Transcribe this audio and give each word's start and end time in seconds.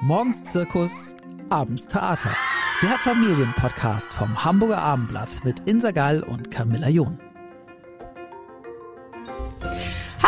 Morgens 0.00 0.44
Zirkus, 0.44 1.16
abends 1.50 1.88
Theater. 1.88 2.30
Der 2.82 2.96
Familienpodcast 2.98 4.12
vom 4.12 4.44
Hamburger 4.44 4.78
Abendblatt 4.78 5.44
mit 5.44 5.58
Insa 5.66 5.90
Gall 5.90 6.22
und 6.22 6.52
Camilla 6.52 6.88
John. 6.88 7.18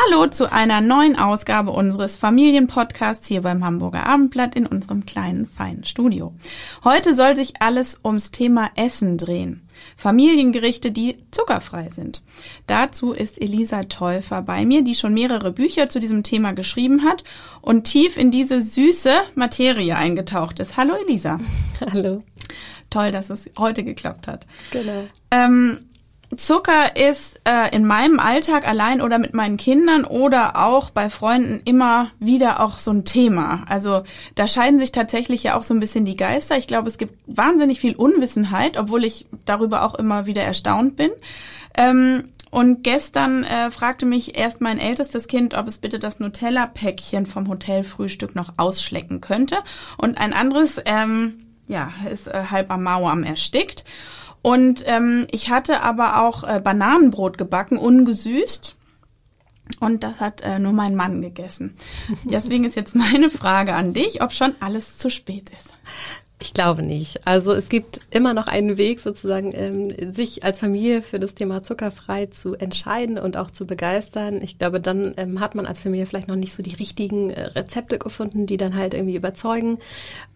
Hallo 0.06 0.28
zu 0.28 0.50
einer 0.50 0.80
neuen 0.80 1.18
Ausgabe 1.18 1.72
unseres 1.72 2.16
Familienpodcasts 2.16 3.26
hier 3.26 3.42
beim 3.42 3.64
Hamburger 3.64 4.06
Abendblatt 4.06 4.54
in 4.54 4.64
unserem 4.64 5.04
kleinen, 5.04 5.46
feinen 5.46 5.84
Studio. 5.84 6.32
Heute 6.84 7.14
soll 7.14 7.36
sich 7.36 7.60
alles 7.60 8.00
ums 8.02 8.30
Thema 8.30 8.70
Essen 8.76 9.18
drehen. 9.18 9.68
Familiengerichte, 9.96 10.90
die 10.90 11.18
zuckerfrei 11.30 11.88
sind. 11.90 12.22
Dazu 12.66 13.12
ist 13.12 13.40
Elisa 13.40 13.84
Täufer 13.84 14.40
bei 14.42 14.64
mir, 14.64 14.82
die 14.82 14.94
schon 14.94 15.12
mehrere 15.12 15.52
Bücher 15.52 15.88
zu 15.88 16.00
diesem 16.00 16.22
Thema 16.22 16.52
geschrieben 16.52 17.04
hat 17.04 17.24
und 17.60 17.84
tief 17.84 18.16
in 18.16 18.30
diese 18.30 18.62
süße 18.62 19.12
Materie 19.34 19.96
eingetaucht 19.96 20.60
ist. 20.60 20.76
Hallo 20.78 20.94
Elisa. 21.06 21.40
Hallo. 21.92 22.22
Toll, 22.88 23.10
dass 23.10 23.28
es 23.28 23.50
heute 23.58 23.84
geklappt 23.84 24.28
hat. 24.28 24.46
Genau. 24.70 25.04
Ähm, 25.30 25.89
Zucker 26.36 26.96
ist 26.96 27.40
äh, 27.44 27.74
in 27.74 27.84
meinem 27.84 28.20
Alltag 28.20 28.66
allein 28.66 29.02
oder 29.02 29.18
mit 29.18 29.34
meinen 29.34 29.56
Kindern 29.56 30.04
oder 30.04 30.56
auch 30.56 30.90
bei 30.90 31.10
Freunden 31.10 31.60
immer 31.64 32.10
wieder 32.20 32.60
auch 32.60 32.78
so 32.78 32.92
ein 32.92 33.04
Thema. 33.04 33.64
Also 33.68 34.02
da 34.36 34.46
scheiden 34.46 34.78
sich 34.78 34.92
tatsächlich 34.92 35.42
ja 35.42 35.56
auch 35.56 35.62
so 35.62 35.74
ein 35.74 35.80
bisschen 35.80 36.04
die 36.04 36.16
Geister. 36.16 36.56
Ich 36.56 36.68
glaube, 36.68 36.88
es 36.88 36.98
gibt 36.98 37.14
wahnsinnig 37.26 37.80
viel 37.80 37.96
Unwissenheit, 37.96 38.76
obwohl 38.76 39.04
ich 39.04 39.26
darüber 39.44 39.84
auch 39.84 39.94
immer 39.94 40.26
wieder 40.26 40.42
erstaunt 40.42 40.96
bin. 40.96 41.10
Ähm, 41.76 42.28
und 42.50 42.82
gestern 42.82 43.44
äh, 43.44 43.70
fragte 43.70 44.06
mich 44.06 44.36
erst 44.36 44.60
mein 44.60 44.78
ältestes 44.78 45.28
Kind, 45.28 45.54
ob 45.54 45.68
es 45.68 45.78
bitte 45.78 45.98
das 45.98 46.18
Nutella-Päckchen 46.18 47.26
vom 47.26 47.48
Hotelfrühstück 47.48 48.34
noch 48.34 48.54
ausschlecken 48.56 49.20
könnte. 49.20 49.58
Und 49.96 50.18
ein 50.18 50.32
anderes, 50.32 50.80
ähm, 50.84 51.46
ja, 51.68 51.92
ist 52.10 52.26
äh, 52.26 52.44
halb 52.50 52.72
am 52.72 52.82
Mauer 52.82 53.10
am 53.10 53.22
erstickt. 53.22 53.84
Und 54.42 54.84
ähm, 54.86 55.26
ich 55.30 55.50
hatte 55.50 55.82
aber 55.82 56.22
auch 56.22 56.44
äh, 56.44 56.60
Bananenbrot 56.60 57.38
gebacken, 57.38 57.76
ungesüßt. 57.78 58.76
Und 59.78 60.02
das 60.02 60.20
hat 60.20 60.40
äh, 60.40 60.58
nur 60.58 60.72
mein 60.72 60.96
Mann 60.96 61.20
gegessen. 61.20 61.76
Deswegen 62.24 62.64
ist 62.64 62.76
jetzt 62.76 62.96
meine 62.96 63.30
Frage 63.30 63.74
an 63.74 63.92
dich, 63.92 64.22
ob 64.22 64.32
schon 64.32 64.54
alles 64.60 64.98
zu 64.98 65.10
spät 65.10 65.50
ist. 65.50 65.72
Ich 66.42 66.54
glaube 66.54 66.82
nicht. 66.82 67.26
Also 67.26 67.52
es 67.52 67.68
gibt 67.68 68.00
immer 68.10 68.32
noch 68.32 68.46
einen 68.46 68.78
Weg, 68.78 69.00
sozusagen, 69.00 69.52
ähm, 69.54 70.14
sich 70.14 70.42
als 70.42 70.58
Familie 70.58 71.02
für 71.02 71.20
das 71.20 71.34
Thema 71.34 71.62
zuckerfrei 71.62 72.26
zu 72.26 72.54
entscheiden 72.54 73.18
und 73.18 73.36
auch 73.36 73.50
zu 73.50 73.66
begeistern. 73.66 74.40
Ich 74.42 74.56
glaube, 74.56 74.80
dann 74.80 75.12
ähm, 75.18 75.40
hat 75.40 75.54
man 75.54 75.66
als 75.66 75.80
Familie 75.80 76.06
vielleicht 76.06 76.28
noch 76.28 76.36
nicht 76.36 76.54
so 76.54 76.62
die 76.62 76.74
richtigen 76.74 77.28
äh, 77.28 77.42
Rezepte 77.42 77.98
gefunden, 77.98 78.46
die 78.46 78.56
dann 78.56 78.74
halt 78.74 78.94
irgendwie 78.94 79.16
überzeugen. 79.16 79.80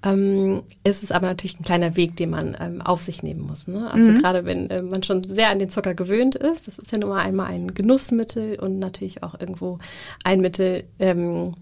Ähm, 0.03 0.65
es 0.83 1.03
ist 1.03 1.11
aber 1.11 1.27
natürlich 1.27 1.59
ein 1.59 1.65
kleiner 1.65 1.97
Weg, 1.97 2.17
den 2.17 2.29
man 2.29 2.55
ähm, 2.61 2.83
auf 2.83 3.01
sich 3.01 3.23
nehmen 3.23 3.41
muss. 3.41 3.67
Ne? 3.67 3.91
Also 3.91 4.11
mhm. 4.11 4.21
gerade 4.21 4.45
wenn 4.45 4.69
äh, 4.69 4.83
man 4.83 5.03
schon 5.03 5.23
sehr 5.23 5.49
an 5.49 5.59
den 5.59 5.71
Zucker 5.71 5.95
gewöhnt 5.95 6.35
ist, 6.35 6.69
das 6.69 6.79
ist 6.79 6.93
ja 6.93 6.99
nun 6.99 7.11
mal 7.11 7.23
einmal 7.23 7.47
ein 7.47 7.73
Genussmittel 7.73 8.59
und 8.61 8.79
natürlich 8.79 9.23
auch 9.23 9.41
irgendwo 9.41 9.79
ein 10.23 10.43
Mittel, 10.43 10.85
ähm, 10.99 11.55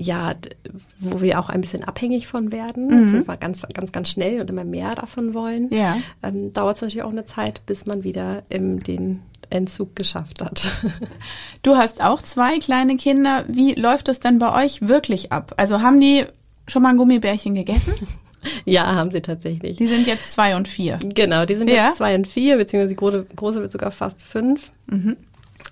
ja, 0.00 0.32
wo 0.98 1.20
wir 1.20 1.38
auch 1.38 1.50
ein 1.50 1.60
bisschen 1.60 1.84
abhängig 1.84 2.26
von 2.26 2.52
werden, 2.52 2.86
mhm. 2.86 3.04
also 3.04 3.26
wir 3.28 3.36
ganz, 3.36 3.66
ganz, 3.74 3.92
ganz 3.92 4.08
schnell 4.08 4.40
und 4.40 4.48
immer 4.48 4.64
mehr 4.64 4.94
davon 4.94 5.34
wollen, 5.34 5.68
ja. 5.70 5.98
ähm, 6.22 6.52
dauert 6.52 6.76
es 6.76 6.82
natürlich 6.82 7.02
auch 7.02 7.10
eine 7.10 7.26
Zeit, 7.26 7.60
bis 7.66 7.84
man 7.84 8.02
wieder 8.02 8.42
ähm, 8.48 8.82
den 8.82 9.20
Entzug 9.50 9.94
geschafft 9.96 10.42
hat. 10.42 10.70
Du 11.62 11.76
hast 11.76 12.02
auch 12.02 12.22
zwei 12.22 12.58
kleine 12.58 12.96
Kinder. 12.96 13.44
Wie 13.46 13.74
läuft 13.74 14.08
das 14.08 14.18
denn 14.18 14.38
bei 14.38 14.64
euch 14.64 14.88
wirklich 14.88 15.30
ab? 15.30 15.52
Also 15.58 15.82
haben 15.82 16.00
die 16.00 16.24
schon 16.66 16.82
mal 16.82 16.88
ein 16.88 16.96
Gummibärchen 16.96 17.54
gegessen? 17.54 17.94
Ja, 18.64 18.94
haben 18.94 19.10
sie 19.10 19.20
tatsächlich. 19.20 19.76
Die 19.76 19.86
sind 19.86 20.06
jetzt 20.06 20.32
zwei 20.32 20.56
und 20.56 20.66
vier. 20.66 20.98
Genau, 21.14 21.44
die 21.44 21.56
sind 21.56 21.68
ja. 21.68 21.88
jetzt 21.88 21.98
zwei 21.98 22.14
und 22.14 22.26
vier, 22.26 22.56
beziehungsweise 22.56 22.88
die 22.88 22.96
große, 22.96 23.26
große 23.36 23.60
wird 23.60 23.70
sogar 23.70 23.90
fast 23.90 24.22
fünf. 24.22 24.70
Mhm. 24.86 25.18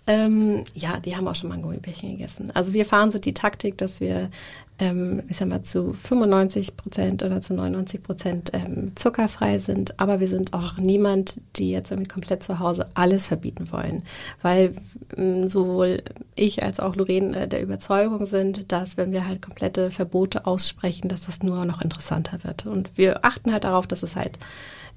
Ähm, 0.09 0.65
ja, 0.75 0.99
die 1.01 1.15
haben 1.15 1.29
auch 1.29 1.35
schon 1.35 1.51
mal 1.51 1.57
ein 1.57 1.83
gegessen. 1.83 2.51
Also 2.55 2.73
wir 2.73 2.87
fahren 2.87 3.11
so 3.11 3.19
die 3.19 3.35
Taktik, 3.35 3.77
dass 3.77 4.01
wir, 4.01 4.31
ähm, 4.79 5.23
ich 5.29 5.37
sag 5.37 5.49
mal, 5.49 5.63
zu 5.63 5.93
95 5.93 6.79
Prozent 6.79 7.23
oder 7.23 7.43
zu 7.43 7.53
99 7.53 8.03
Prozent 8.03 8.51
ähm, 8.55 8.97
zuckerfrei 8.97 9.59
sind. 9.59 10.01
Aber 10.01 10.19
wir 10.19 10.29
sind 10.29 10.55
auch 10.55 10.79
niemand, 10.79 11.39
die 11.57 11.71
jetzt 11.71 11.91
irgendwie 11.91 12.09
komplett 12.09 12.43
zu 12.43 12.59
Hause 12.59 12.87
alles 12.95 13.27
verbieten 13.27 13.71
wollen. 13.71 14.03
Weil 14.41 14.77
ähm, 15.15 15.51
sowohl 15.51 16.03
ich 16.35 16.63
als 16.63 16.81
auch 16.81 16.97
Lorraine 16.97 17.41
äh, 17.41 17.47
der 17.47 17.61
Überzeugung 17.61 18.27
sind, 18.27 18.73
dass 18.73 18.97
wenn 18.97 19.13
wir 19.13 19.29
halt 19.29 19.43
komplette 19.43 19.91
Verbote 19.91 20.47
aussprechen, 20.47 21.11
dass 21.11 21.27
das 21.27 21.43
nur 21.43 21.67
noch 21.67 21.83
interessanter 21.83 22.43
wird. 22.45 22.65
Und 22.65 22.97
wir 22.97 23.27
achten 23.27 23.53
halt 23.53 23.65
darauf, 23.65 23.87
dass 23.87 24.03
es 24.03 24.17
halt 24.17 24.39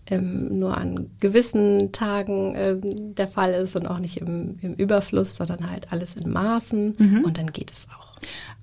ähm, 0.08 0.60
nur 0.60 0.78
an 0.78 1.12
gewissen 1.20 1.92
Tagen 1.92 2.54
ähm, 2.56 3.16
der 3.16 3.28
Fall 3.28 3.54
ist 3.54 3.76
und 3.76 3.86
auch 3.86 4.00
nicht 4.00 4.18
im, 4.18 4.58
im 4.62 4.74
Überfluss, 4.74 5.36
sondern 5.36 5.70
halt 5.70 5.92
alles 5.92 6.16
in 6.16 6.32
Maßen 6.32 6.94
mhm. 6.98 7.24
und 7.24 7.38
dann 7.38 7.52
geht 7.52 7.72
es 7.72 7.88
auch. 7.96 8.02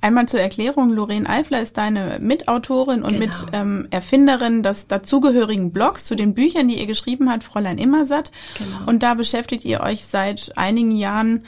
Einmal 0.01 0.27
zur 0.27 0.41
Erklärung, 0.41 0.91
Lorraine 0.91 1.29
Eifler 1.29 1.61
ist 1.61 1.77
deine 1.77 2.19
Mitautorin 2.21 3.03
und 3.03 3.15
genau. 3.15 3.25
mit 3.25 3.35
ähm, 3.53 3.89
Erfinderin 3.91 4.63
des 4.63 4.87
dazugehörigen 4.87 5.73
Blogs 5.73 6.05
zu 6.05 6.15
den 6.15 6.35
Büchern, 6.35 6.69
die 6.69 6.79
ihr 6.79 6.87
geschrieben 6.87 7.29
habt, 7.31 7.43
Fräulein 7.43 7.79
Immersatt. 7.79 8.31
Genau. 8.57 8.89
Und 8.89 9.03
da 9.03 9.15
beschäftigt 9.15 9.65
ihr 9.65 9.81
euch 9.81 10.05
seit 10.05 10.53
einigen 10.57 10.93
Jahren 10.93 11.45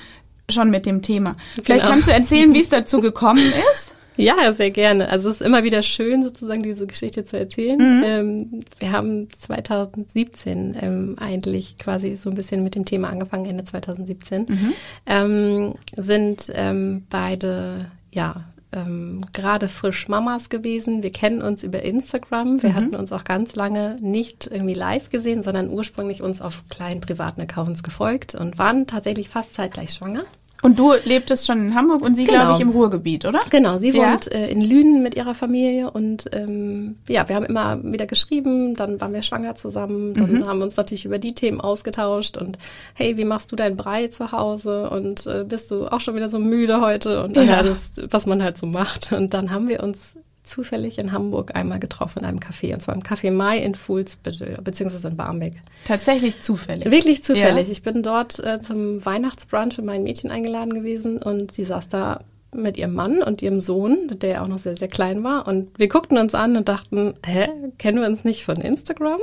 schon 0.48 0.70
mit 0.70 0.84
dem 0.84 1.00
Thema. 1.00 1.36
Vielleicht 1.62 1.82
genau. 1.82 1.92
kannst 1.92 2.08
du 2.08 2.12
erzählen, 2.12 2.52
wie 2.52 2.60
es 2.60 2.68
dazu 2.70 3.00
gekommen 3.00 3.52
ist? 3.72 3.92
Ja, 4.20 4.52
sehr 4.52 4.70
gerne. 4.70 5.08
Also 5.08 5.28
es 5.28 5.40
ist 5.40 5.46
immer 5.46 5.64
wieder 5.64 5.82
schön, 5.82 6.22
sozusagen 6.22 6.62
diese 6.62 6.86
Geschichte 6.86 7.24
zu 7.24 7.38
erzählen. 7.38 7.78
Mhm. 7.78 8.04
Ähm, 8.04 8.60
wir 8.78 8.92
haben 8.92 9.28
2017 9.30 10.76
ähm, 10.80 11.16
eigentlich 11.18 11.78
quasi 11.78 12.16
so 12.16 12.30
ein 12.30 12.36
bisschen 12.36 12.62
mit 12.62 12.74
dem 12.74 12.84
Thema 12.84 13.08
angefangen, 13.08 13.46
Ende 13.46 13.64
2017. 13.64 14.46
Mhm. 14.48 14.72
Ähm, 15.06 15.74
sind 15.96 16.50
ähm, 16.54 17.06
beide, 17.08 17.90
ja, 18.12 18.44
ähm, 18.72 19.24
gerade 19.32 19.68
frisch 19.68 20.08
Mamas 20.08 20.48
gewesen. 20.48 21.02
Wir 21.02 21.10
kennen 21.10 21.42
uns 21.42 21.62
über 21.62 21.82
Instagram. 21.82 22.62
Wir 22.62 22.70
mhm. 22.70 22.74
hatten 22.74 22.96
uns 22.96 23.12
auch 23.12 23.24
ganz 23.24 23.56
lange 23.56 23.96
nicht 24.00 24.48
irgendwie 24.50 24.74
live 24.74 25.08
gesehen, 25.08 25.42
sondern 25.42 25.70
ursprünglich 25.70 26.22
uns 26.22 26.40
auf 26.40 26.64
kleinen 26.68 27.00
privaten 27.00 27.40
Accounts 27.40 27.82
gefolgt 27.82 28.34
und 28.34 28.58
waren 28.58 28.86
tatsächlich 28.86 29.28
fast 29.28 29.54
zeitgleich 29.54 29.92
schwanger. 29.92 30.22
Und 30.62 30.78
du 30.78 30.92
lebtest 31.04 31.46
schon 31.46 31.58
in 31.66 31.74
Hamburg 31.74 32.02
und 32.02 32.16
sie, 32.16 32.24
genau. 32.24 32.40
glaube 32.40 32.52
ich, 32.54 32.60
im 32.60 32.70
Ruhrgebiet, 32.70 33.24
oder? 33.24 33.40
Genau, 33.48 33.78
sie 33.78 33.90
ja. 33.90 34.12
wohnt 34.12 34.30
äh, 34.30 34.48
in 34.48 34.60
Lünen 34.60 35.02
mit 35.02 35.14
ihrer 35.14 35.34
Familie 35.34 35.90
und 35.90 36.28
ähm, 36.32 36.96
ja, 37.08 37.28
wir 37.28 37.36
haben 37.36 37.46
immer 37.46 37.82
wieder 37.82 38.06
geschrieben, 38.06 38.74
dann 38.74 39.00
waren 39.00 39.12
wir 39.14 39.22
schwanger 39.22 39.54
zusammen, 39.54 40.14
dann 40.14 40.30
mhm. 40.30 40.46
haben 40.46 40.58
wir 40.58 40.64
uns 40.66 40.76
natürlich 40.76 41.04
über 41.04 41.18
die 41.18 41.34
Themen 41.34 41.60
ausgetauscht 41.60 42.36
und 42.36 42.58
hey, 42.94 43.16
wie 43.16 43.24
machst 43.24 43.50
du 43.52 43.56
dein 43.56 43.76
Brei 43.76 44.08
zu 44.08 44.32
Hause 44.32 44.90
und 44.90 45.26
äh, 45.26 45.44
bist 45.44 45.70
du 45.70 45.86
auch 45.86 46.00
schon 46.00 46.14
wieder 46.14 46.28
so 46.28 46.38
müde 46.38 46.80
heute 46.80 47.24
und 47.24 47.36
ja. 47.36 47.62
das, 47.62 47.90
was 48.10 48.26
man 48.26 48.42
halt 48.42 48.58
so 48.58 48.66
macht. 48.66 49.12
Und 49.12 49.32
dann 49.32 49.50
haben 49.50 49.68
wir 49.68 49.82
uns 49.82 50.16
zufällig 50.50 50.98
in 50.98 51.12
Hamburg 51.12 51.54
einmal 51.54 51.78
getroffen 51.78 52.20
in 52.20 52.24
einem 52.26 52.38
Café, 52.38 52.74
und 52.74 52.82
zwar 52.82 52.94
im 52.94 53.02
Café 53.02 53.30
Mai 53.30 53.58
in 53.58 53.74
Fuhlsbüttel, 53.74 54.58
beziehungsweise 54.62 55.08
in 55.08 55.16
Barmbek. 55.16 55.54
Tatsächlich 55.86 56.40
zufällig? 56.40 56.90
Wirklich 56.90 57.24
zufällig. 57.24 57.68
Ja. 57.68 57.72
Ich 57.72 57.82
bin 57.82 58.02
dort 58.02 58.38
äh, 58.40 58.60
zum 58.60 59.04
Weihnachtsbrunch 59.04 59.78
mit 59.78 59.86
meinen 59.86 60.04
Mädchen 60.04 60.30
eingeladen 60.30 60.74
gewesen 60.74 61.18
und 61.18 61.52
sie 61.52 61.64
saß 61.64 61.88
da 61.88 62.20
mit 62.54 62.76
ihrem 62.76 62.94
Mann 62.94 63.22
und 63.22 63.42
ihrem 63.42 63.60
Sohn, 63.60 64.18
der 64.20 64.42
auch 64.42 64.48
noch 64.48 64.58
sehr, 64.58 64.76
sehr 64.76 64.88
klein 64.88 65.22
war. 65.22 65.46
Und 65.46 65.78
wir 65.78 65.88
guckten 65.88 66.18
uns 66.18 66.34
an 66.34 66.56
und 66.56 66.68
dachten, 66.68 67.14
hä, 67.24 67.48
kennen 67.78 68.00
wir 68.00 68.08
uns 68.08 68.24
nicht 68.24 68.44
von 68.44 68.56
Instagram? 68.56 69.20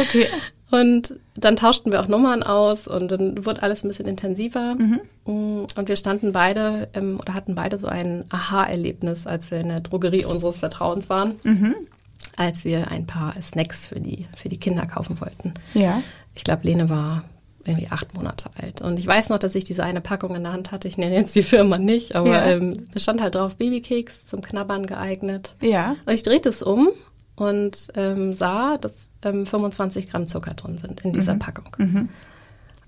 Okay. 0.00 0.26
Und 0.74 1.14
dann 1.36 1.54
tauschten 1.54 1.92
wir 1.92 2.00
auch 2.00 2.08
Nummern 2.08 2.42
aus 2.42 2.88
und 2.88 3.08
dann 3.08 3.46
wurde 3.46 3.62
alles 3.62 3.84
ein 3.84 3.88
bisschen 3.88 4.08
intensiver. 4.08 4.74
Mhm. 4.74 5.00
Mm, 5.24 5.66
und 5.76 5.88
wir 5.88 5.94
standen 5.94 6.32
beide 6.32 6.88
ähm, 6.94 7.20
oder 7.20 7.32
hatten 7.32 7.54
beide 7.54 7.78
so 7.78 7.86
ein 7.86 8.24
Aha-Erlebnis, 8.28 9.28
als 9.28 9.52
wir 9.52 9.60
in 9.60 9.68
der 9.68 9.78
Drogerie 9.78 10.24
unseres 10.24 10.56
Vertrauens 10.56 11.08
waren, 11.08 11.36
mhm. 11.44 11.76
als 12.36 12.64
wir 12.64 12.90
ein 12.90 13.06
paar 13.06 13.40
Snacks 13.40 13.86
für 13.86 14.00
die, 14.00 14.26
für 14.36 14.48
die 14.48 14.58
Kinder 14.58 14.84
kaufen 14.86 15.20
wollten. 15.20 15.54
Ja. 15.74 16.02
Ich 16.34 16.42
glaube, 16.42 16.64
Lene 16.64 16.90
war 16.90 17.22
irgendwie 17.64 17.88
acht 17.90 18.12
Monate 18.12 18.50
alt. 18.60 18.82
Und 18.82 18.98
ich 18.98 19.06
weiß 19.06 19.28
noch, 19.28 19.38
dass 19.38 19.54
ich 19.54 19.62
diese 19.62 19.84
eine 19.84 20.00
Packung 20.00 20.34
in 20.34 20.42
der 20.42 20.52
Hand 20.52 20.72
hatte. 20.72 20.88
Ich 20.88 20.98
nenne 20.98 21.14
jetzt 21.14 21.36
die 21.36 21.44
Firma 21.44 21.78
nicht, 21.78 22.16
aber 22.16 22.30
ja. 22.30 22.46
ähm, 22.46 22.72
es 22.92 23.04
stand 23.04 23.22
halt 23.22 23.36
drauf 23.36 23.54
Babykeks 23.54 24.26
zum 24.26 24.42
Knabbern 24.42 24.86
geeignet. 24.86 25.54
Ja. 25.60 25.94
Und 26.04 26.12
ich 26.14 26.24
drehte 26.24 26.48
es 26.48 26.62
um 26.62 26.88
und 27.36 27.88
ähm, 27.94 28.32
sah, 28.32 28.76
dass 28.76 28.94
ähm, 29.22 29.46
25 29.46 30.10
Gramm 30.10 30.26
Zucker 30.26 30.54
drin 30.54 30.78
sind 30.78 31.00
in 31.00 31.12
dieser 31.12 31.34
mhm. 31.34 31.38
Packung. 31.40 31.68
Mhm. 31.78 32.08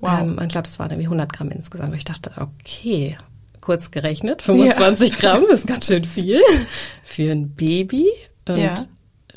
Wow. 0.01 0.21
Ähm, 0.21 0.39
ich 0.43 0.49
glaube, 0.49 0.69
das 0.69 0.79
waren 0.79 0.91
irgendwie 0.91 1.07
100 1.07 1.33
Gramm 1.33 1.51
insgesamt. 1.51 1.95
Ich 1.95 2.05
dachte, 2.05 2.33
okay, 2.37 3.17
kurz 3.61 3.91
gerechnet, 3.91 4.43
25 4.43 5.11
ja. 5.11 5.17
Gramm 5.17 5.45
ist 5.47 5.67
ganz 5.67 5.87
schön 5.87 6.05
viel 6.05 6.41
für 7.03 7.33
ein 7.33 7.51
Baby. 7.51 8.09
Und 8.47 8.59
ja. 8.59 8.75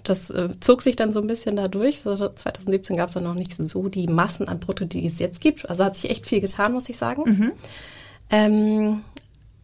das 0.03 0.29
äh, 0.29 0.49
zog 0.59 0.83
sich 0.83 0.95
dann 0.95 1.13
so 1.13 1.21
ein 1.21 1.27
bisschen 1.27 1.55
dadurch. 1.55 2.05
Also 2.05 2.29
2017 2.29 2.95
gab 2.97 3.07
es 3.07 3.15
dann 3.15 3.23
noch 3.23 3.33
nicht 3.33 3.55
so 3.57 3.89
die 3.89 4.07
Massen 4.07 4.47
an 4.47 4.59
Produkten, 4.59 4.99
die 4.99 5.07
es 5.07 5.17
jetzt 5.17 5.41
gibt. 5.41 5.67
Also 5.69 5.83
hat 5.83 5.95
sich 5.95 6.11
echt 6.11 6.27
viel 6.27 6.41
getan, 6.41 6.73
muss 6.73 6.89
ich 6.89 6.97
sagen. 6.97 7.23
Mhm. 7.25 7.51
Ähm, 8.29 9.01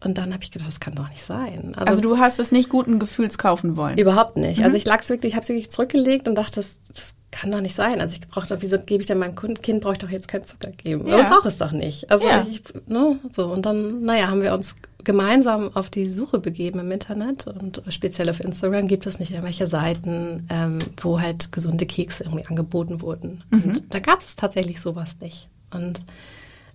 Und 0.06 0.18
dann 0.18 0.32
habe 0.32 0.44
ich 0.44 0.52
gedacht, 0.52 0.68
das 0.68 0.80
kann 0.80 0.94
doch 0.94 1.08
nicht 1.08 1.22
sein. 1.22 1.74
Also, 1.74 1.90
also, 1.90 2.02
du 2.02 2.18
hast 2.18 2.38
es 2.38 2.52
nicht 2.52 2.68
guten 2.68 2.98
Gefühls 2.98 3.38
kaufen 3.38 3.76
wollen? 3.76 3.98
Überhaupt 3.98 4.36
nicht. 4.36 4.58
Also 4.58 4.60
mhm. 4.60 4.66
Also 4.66 4.76
ich 4.76 4.84
lag's 4.84 5.08
wirklich, 5.08 5.30
ich 5.30 5.34
habe 5.34 5.42
es 5.42 5.48
wirklich 5.48 5.70
zurückgelegt 5.70 6.28
und 6.28 6.36
dachte, 6.36 6.56
das, 6.56 6.68
das 6.94 7.14
kann 7.32 7.50
doch 7.50 7.60
nicht 7.60 7.74
sein. 7.74 8.00
Also 8.00 8.14
ich 8.14 8.28
brauche 8.28 8.46
doch, 8.46 8.58
wieso 8.60 8.78
gebe 8.78 9.00
ich 9.00 9.08
denn 9.08 9.18
meinem 9.18 9.34
Kind, 9.34 9.80
brauche 9.80 9.94
ich 9.94 9.98
doch 9.98 10.08
jetzt 10.08 10.28
kein 10.28 10.46
Zucker 10.46 10.70
geben? 10.70 11.06
Ja. 11.06 11.28
Brauche 11.28 11.48
es 11.48 11.58
doch 11.58 11.72
nicht. 11.72 12.10
Also 12.10 12.26
ja. 12.26 12.46
ich, 12.48 12.62
ne, 12.86 13.18
so. 13.32 13.46
Und 13.46 13.66
dann, 13.66 14.02
naja, 14.02 14.28
haben 14.28 14.42
wir 14.42 14.54
uns 14.54 14.76
gemeinsam 15.02 15.74
auf 15.74 15.90
die 15.90 16.08
Suche 16.08 16.38
begeben 16.38 16.78
im 16.78 16.90
Internet 16.90 17.46
und 17.46 17.82
speziell 17.88 18.28
auf 18.30 18.40
Instagram 18.40 18.88
gibt 18.88 19.06
es 19.06 19.18
nicht 19.18 19.30
irgendwelche 19.30 19.66
Seiten, 19.66 20.46
ähm, 20.50 20.78
wo 21.00 21.20
halt 21.20 21.52
gesunde 21.52 21.86
Kekse 21.86 22.24
irgendwie 22.24 22.46
angeboten 22.46 23.02
wurden. 23.02 23.44
Mhm. 23.50 23.62
Und 23.62 23.94
da 23.94 23.98
gab 23.98 24.20
es 24.20 24.34
tatsächlich 24.36 24.80
sowas 24.80 25.16
nicht. 25.20 25.48
Und 25.72 26.04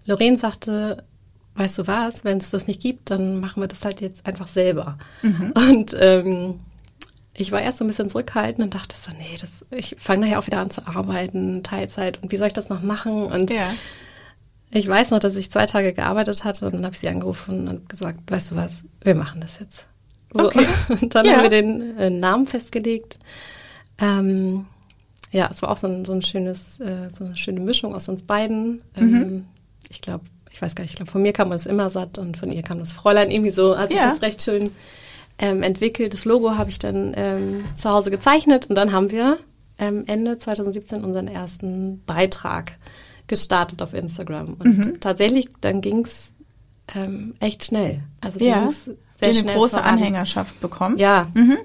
Lorraine 0.05 0.37
sagte, 0.37 1.03
weißt 1.55 1.79
du 1.79 1.87
was, 1.87 2.23
wenn 2.23 2.37
es 2.37 2.49
das 2.49 2.67
nicht 2.67 2.81
gibt, 2.81 3.11
dann 3.11 3.39
machen 3.39 3.61
wir 3.61 3.67
das 3.67 3.83
halt 3.83 4.01
jetzt 4.01 4.25
einfach 4.25 4.47
selber. 4.47 4.97
Mhm. 5.21 5.53
Und 5.55 5.95
ähm, 5.99 6.59
ich 7.33 7.51
war 7.51 7.61
erst 7.61 7.79
so 7.79 7.83
ein 7.83 7.87
bisschen 7.87 8.09
zurückhaltend 8.09 8.63
und 8.63 8.73
dachte 8.73 8.95
so, 8.97 9.11
nee, 9.17 9.37
das, 9.39 9.49
ich 9.71 9.95
fange 9.99 10.25
nachher 10.25 10.39
auch 10.39 10.47
wieder 10.47 10.59
an 10.59 10.69
zu 10.69 10.87
arbeiten, 10.87 11.63
Teilzeit 11.63 12.21
und 12.21 12.31
wie 12.31 12.37
soll 12.37 12.47
ich 12.47 12.53
das 12.53 12.69
noch 12.69 12.81
machen? 12.81 13.25
Und 13.25 13.49
ja. 13.49 13.73
ich 14.69 14.87
weiß 14.87 15.11
noch, 15.11 15.19
dass 15.19 15.35
ich 15.35 15.51
zwei 15.51 15.65
Tage 15.65 15.93
gearbeitet 15.93 16.43
hatte 16.43 16.65
und 16.65 16.73
dann 16.73 16.85
habe 16.85 16.93
ich 16.93 16.99
sie 16.99 17.09
angerufen 17.09 17.67
und 17.67 17.89
gesagt, 17.89 18.19
weißt 18.29 18.51
du 18.51 18.55
was, 18.55 18.83
wir 19.01 19.15
machen 19.15 19.41
das 19.41 19.59
jetzt. 19.59 19.85
So. 20.33 20.45
Okay. 20.45 20.65
Und 21.01 21.13
dann 21.13 21.25
ja. 21.25 21.33
haben 21.33 21.43
wir 21.43 21.49
den 21.49 21.97
äh, 21.97 22.09
Namen 22.09 22.45
festgelegt. 22.45 23.19
Ähm, 23.97 24.65
ja, 25.31 25.49
es 25.51 25.61
war 25.61 25.71
auch 25.71 25.77
so 25.77 25.87
ein, 25.87 26.05
so 26.05 26.13
ein 26.13 26.21
schönes, 26.21 26.79
äh, 26.79 27.09
so 27.17 27.25
eine 27.25 27.35
schöne 27.35 27.59
Mischung 27.59 27.93
aus 27.93 28.07
uns 28.07 28.23
beiden. 28.23 28.81
Ähm, 28.95 29.09
mhm. 29.09 29.45
Ich 29.89 29.99
glaube, 29.99 30.23
ich 30.51 30.61
weiß 30.61 30.75
gar 30.75 30.83
nicht, 30.83 30.91
ich 30.91 30.97
glaube, 30.97 31.11
von 31.11 31.21
mir 31.21 31.33
kam 31.33 31.49
das 31.49 31.65
immer 31.65 31.89
satt 31.89 32.17
und 32.17 32.37
von 32.37 32.51
ihr 32.51 32.61
kam 32.61 32.79
das 32.79 32.91
Fräulein 32.91 33.31
irgendwie 33.31 33.51
so, 33.51 33.77
hat 33.77 33.89
sich 33.89 33.97
ja. 33.97 34.09
das 34.09 34.21
recht 34.21 34.41
schön 34.41 34.69
ähm, 35.37 35.63
entwickelt. 35.63 36.13
Das 36.13 36.25
Logo 36.25 36.57
habe 36.57 36.69
ich 36.69 36.79
dann 36.79 37.13
ähm, 37.15 37.63
zu 37.77 37.89
Hause 37.89 38.11
gezeichnet 38.11 38.67
und 38.69 38.75
dann 38.75 38.91
haben 38.91 39.11
wir 39.11 39.39
ähm, 39.79 40.03
Ende 40.07 40.37
2017 40.37 41.03
unseren 41.03 41.27
ersten 41.27 42.03
Beitrag 42.05 42.73
gestartet 43.27 43.81
auf 43.81 43.93
Instagram. 43.93 44.55
Und 44.59 44.77
mhm. 44.77 44.99
tatsächlich, 44.99 45.47
dann 45.61 45.81
ging 45.81 46.05
es 46.05 46.35
ähm, 46.93 47.33
echt 47.39 47.65
schnell. 47.65 48.03
Also 48.19 48.39
ja, 48.39 48.69
sehr 48.71 48.95
eine 49.21 49.33
schnell 49.33 49.55
große 49.55 49.77
voran. 49.77 49.93
Anhängerschaft 49.93 50.59
bekommen. 50.61 50.97
Ja. 50.97 51.31
Mhm. 51.33 51.57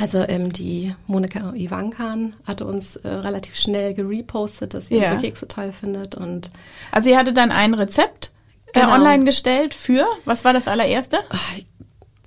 Also 0.00 0.18
ähm, 0.26 0.52
die 0.52 0.94
Monika 1.06 1.52
Ivankan 1.54 2.34
hatte 2.46 2.64
uns 2.66 2.96
äh, 2.96 3.08
relativ 3.08 3.56
schnell 3.56 3.94
gerepostet, 3.94 4.74
dass 4.74 4.88
sie 4.88 4.96
ja. 4.96 5.12
unsere 5.12 5.20
Kekse 5.20 5.48
toll 5.48 5.72
findet. 5.72 6.14
Und 6.14 6.50
also 6.90 7.10
ihr 7.10 7.18
hatte 7.18 7.32
dann 7.32 7.50
ein 7.50 7.74
Rezept 7.74 8.32
äh, 8.72 8.80
genau. 8.80 8.94
online 8.94 9.24
gestellt 9.24 9.74
für, 9.74 10.06
was 10.24 10.44
war 10.44 10.52
das 10.52 10.66
allererste? 10.66 11.18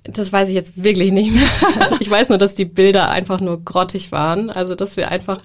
Das 0.04 0.32
weiß 0.32 0.48
ich 0.48 0.54
jetzt 0.54 0.82
wirklich 0.82 1.10
nicht 1.10 1.32
mehr. 1.32 1.48
Also 1.80 1.96
ich 1.98 2.08
weiß 2.08 2.28
nur, 2.28 2.38
dass 2.38 2.54
die 2.54 2.64
Bilder 2.64 3.10
einfach 3.10 3.40
nur 3.40 3.64
grottig 3.64 4.12
waren. 4.12 4.50
Also 4.50 4.74
dass 4.74 4.96
wir 4.96 5.10
einfach 5.10 5.40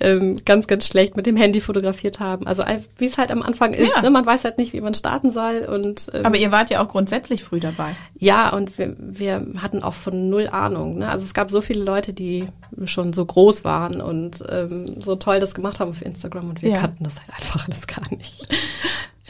ähm, 0.00 0.36
ganz, 0.44 0.66
ganz 0.66 0.86
schlecht 0.86 1.16
mit 1.16 1.26
dem 1.26 1.36
Handy 1.36 1.60
fotografiert 1.60 2.20
haben. 2.20 2.46
Also 2.46 2.62
wie 2.96 3.04
es 3.04 3.18
halt 3.18 3.30
am 3.30 3.42
Anfang 3.42 3.74
ist, 3.74 3.94
ja. 3.94 4.02
ne? 4.02 4.10
man 4.10 4.26
weiß 4.26 4.44
halt 4.44 4.58
nicht, 4.58 4.72
wie 4.72 4.80
man 4.80 4.94
starten 4.94 5.30
soll. 5.30 5.68
Und 5.72 6.10
ähm, 6.14 6.24
aber 6.24 6.36
ihr 6.36 6.50
wart 6.50 6.70
ja 6.70 6.82
auch 6.82 6.88
grundsätzlich 6.88 7.44
früh 7.44 7.60
dabei. 7.60 7.94
Ja, 8.18 8.50
und 8.50 8.78
wir, 8.78 8.96
wir 8.98 9.46
hatten 9.58 9.82
auch 9.82 9.94
von 9.94 10.28
null 10.28 10.48
Ahnung. 10.48 10.98
Ne? 10.98 11.08
Also 11.08 11.24
es 11.24 11.34
gab 11.34 11.50
so 11.50 11.60
viele 11.60 11.84
Leute, 11.84 12.12
die 12.12 12.46
schon 12.84 13.12
so 13.12 13.24
groß 13.24 13.64
waren 13.64 14.00
und 14.00 14.42
ähm, 14.48 15.00
so 15.00 15.16
toll 15.16 15.40
das 15.40 15.54
gemacht 15.54 15.80
haben 15.80 15.90
auf 15.90 16.02
Instagram 16.02 16.50
und 16.50 16.62
wir 16.62 16.70
ja. 16.70 16.78
kannten 16.78 17.04
das 17.04 17.14
halt 17.20 17.30
einfach 17.38 17.66
alles 17.66 17.86
gar 17.86 18.08
nicht. 18.14 18.48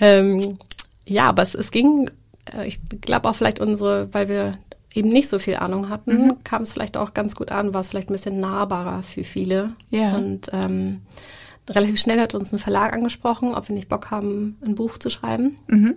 ähm, 0.00 0.58
ja, 1.06 1.28
aber 1.28 1.43
es, 1.43 1.55
es 1.55 1.70
ging 1.70 2.11
äh, 2.55 2.66
ich 2.66 2.81
glaube 3.00 3.28
auch 3.28 3.34
vielleicht 3.34 3.61
unsere, 3.61 4.12
weil 4.12 4.28
wir 4.28 4.55
eben 4.94 5.08
nicht 5.08 5.28
so 5.28 5.38
viel 5.38 5.56
Ahnung 5.56 5.88
hatten, 5.88 6.26
mhm. 6.26 6.44
kam 6.44 6.62
es 6.62 6.72
vielleicht 6.72 6.96
auch 6.96 7.14
ganz 7.14 7.34
gut 7.34 7.50
an, 7.52 7.75
war 7.75 7.81
es 7.81 7.88
vielleicht 7.88 8.10
ein 8.10 8.14
bisschen 8.14 8.40
nahbarer 8.40 9.02
für 9.02 9.25
viele. 9.25 9.72
Ja. 9.90 10.16
Und 10.16 10.50
ähm, 10.52 11.02
relativ 11.69 12.00
schnell 12.00 12.20
hat 12.20 12.34
uns 12.34 12.52
ein 12.52 12.58
Verlag 12.58 12.92
angesprochen, 12.92 13.54
ob 13.54 13.69
wir 13.69 13.75
nicht 13.75 13.88
Bock 13.88 14.10
haben, 14.10 14.58
ein 14.64 14.75
Buch 14.75 14.98
zu 14.98 15.10
schreiben. 15.10 15.58
Mhm. 15.69 15.96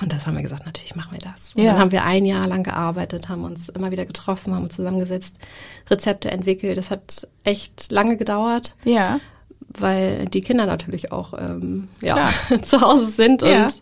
Und 0.00 0.12
das 0.12 0.26
haben 0.26 0.36
wir 0.36 0.42
gesagt, 0.42 0.66
natürlich 0.66 0.94
machen 0.94 1.12
wir 1.12 1.18
das. 1.18 1.54
Und 1.54 1.62
ja. 1.62 1.72
dann 1.72 1.80
haben 1.80 1.92
wir 1.92 2.04
ein 2.04 2.24
Jahr 2.24 2.46
lang 2.46 2.62
gearbeitet, 2.62 3.28
haben 3.28 3.44
uns 3.44 3.68
immer 3.68 3.90
wieder 3.90 4.06
getroffen, 4.06 4.54
haben 4.54 4.64
uns 4.64 4.76
zusammengesetzt, 4.76 5.34
Rezepte 5.90 6.30
entwickelt. 6.30 6.78
Das 6.78 6.90
hat 6.90 7.26
echt 7.42 7.90
lange 7.90 8.16
gedauert. 8.16 8.76
Ja. 8.84 9.18
Weil 9.70 10.26
die 10.26 10.40
Kinder 10.40 10.66
natürlich 10.66 11.10
auch 11.12 11.34
ähm, 11.34 11.88
ja, 12.00 12.30
zu 12.62 12.80
Hause 12.80 13.06
sind 13.06 13.42
ja. 13.42 13.64
und 13.64 13.74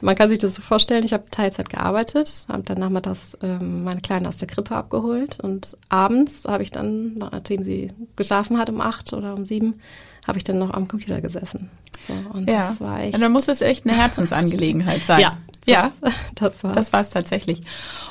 man 0.00 0.14
kann 0.14 0.28
sich 0.28 0.38
das 0.38 0.54
so 0.54 0.62
vorstellen, 0.62 1.04
ich 1.04 1.12
habe 1.12 1.24
Teilzeit 1.30 1.68
gearbeitet, 1.68 2.46
habe 2.48 2.62
dann 2.62 2.78
nachmittags 2.78 3.36
ähm, 3.42 3.84
meine 3.84 4.00
Kleine 4.00 4.28
aus 4.28 4.36
der 4.36 4.48
Krippe 4.48 4.74
abgeholt 4.74 5.38
und 5.40 5.76
abends 5.88 6.44
habe 6.46 6.62
ich 6.62 6.70
dann, 6.70 7.18
nachdem 7.18 7.64
sie 7.64 7.92
geschlafen 8.16 8.58
hat 8.58 8.70
um 8.70 8.80
acht 8.80 9.12
oder 9.12 9.34
um 9.34 9.46
sieben, 9.46 9.80
habe 10.26 10.38
ich 10.38 10.44
dann 10.44 10.58
noch 10.58 10.72
am 10.72 10.88
Computer 10.88 11.20
gesessen. 11.20 11.70
So, 12.06 12.14
und 12.32 12.48
ja. 12.48 12.70
das 12.70 12.80
war 12.80 13.00
echt. 13.00 13.14
Und 13.14 13.20
dann 13.20 13.32
muss 13.32 13.48
es 13.48 13.60
echt 13.60 13.86
eine 13.86 13.96
Herzensangelegenheit 13.96 15.02
sein. 15.04 15.20
ja. 15.20 15.36
Ja, 15.66 15.92
das 16.36 16.64
war 16.64 16.72
das 16.74 16.90
war 16.94 17.02
es 17.02 17.10
tatsächlich. 17.10 17.60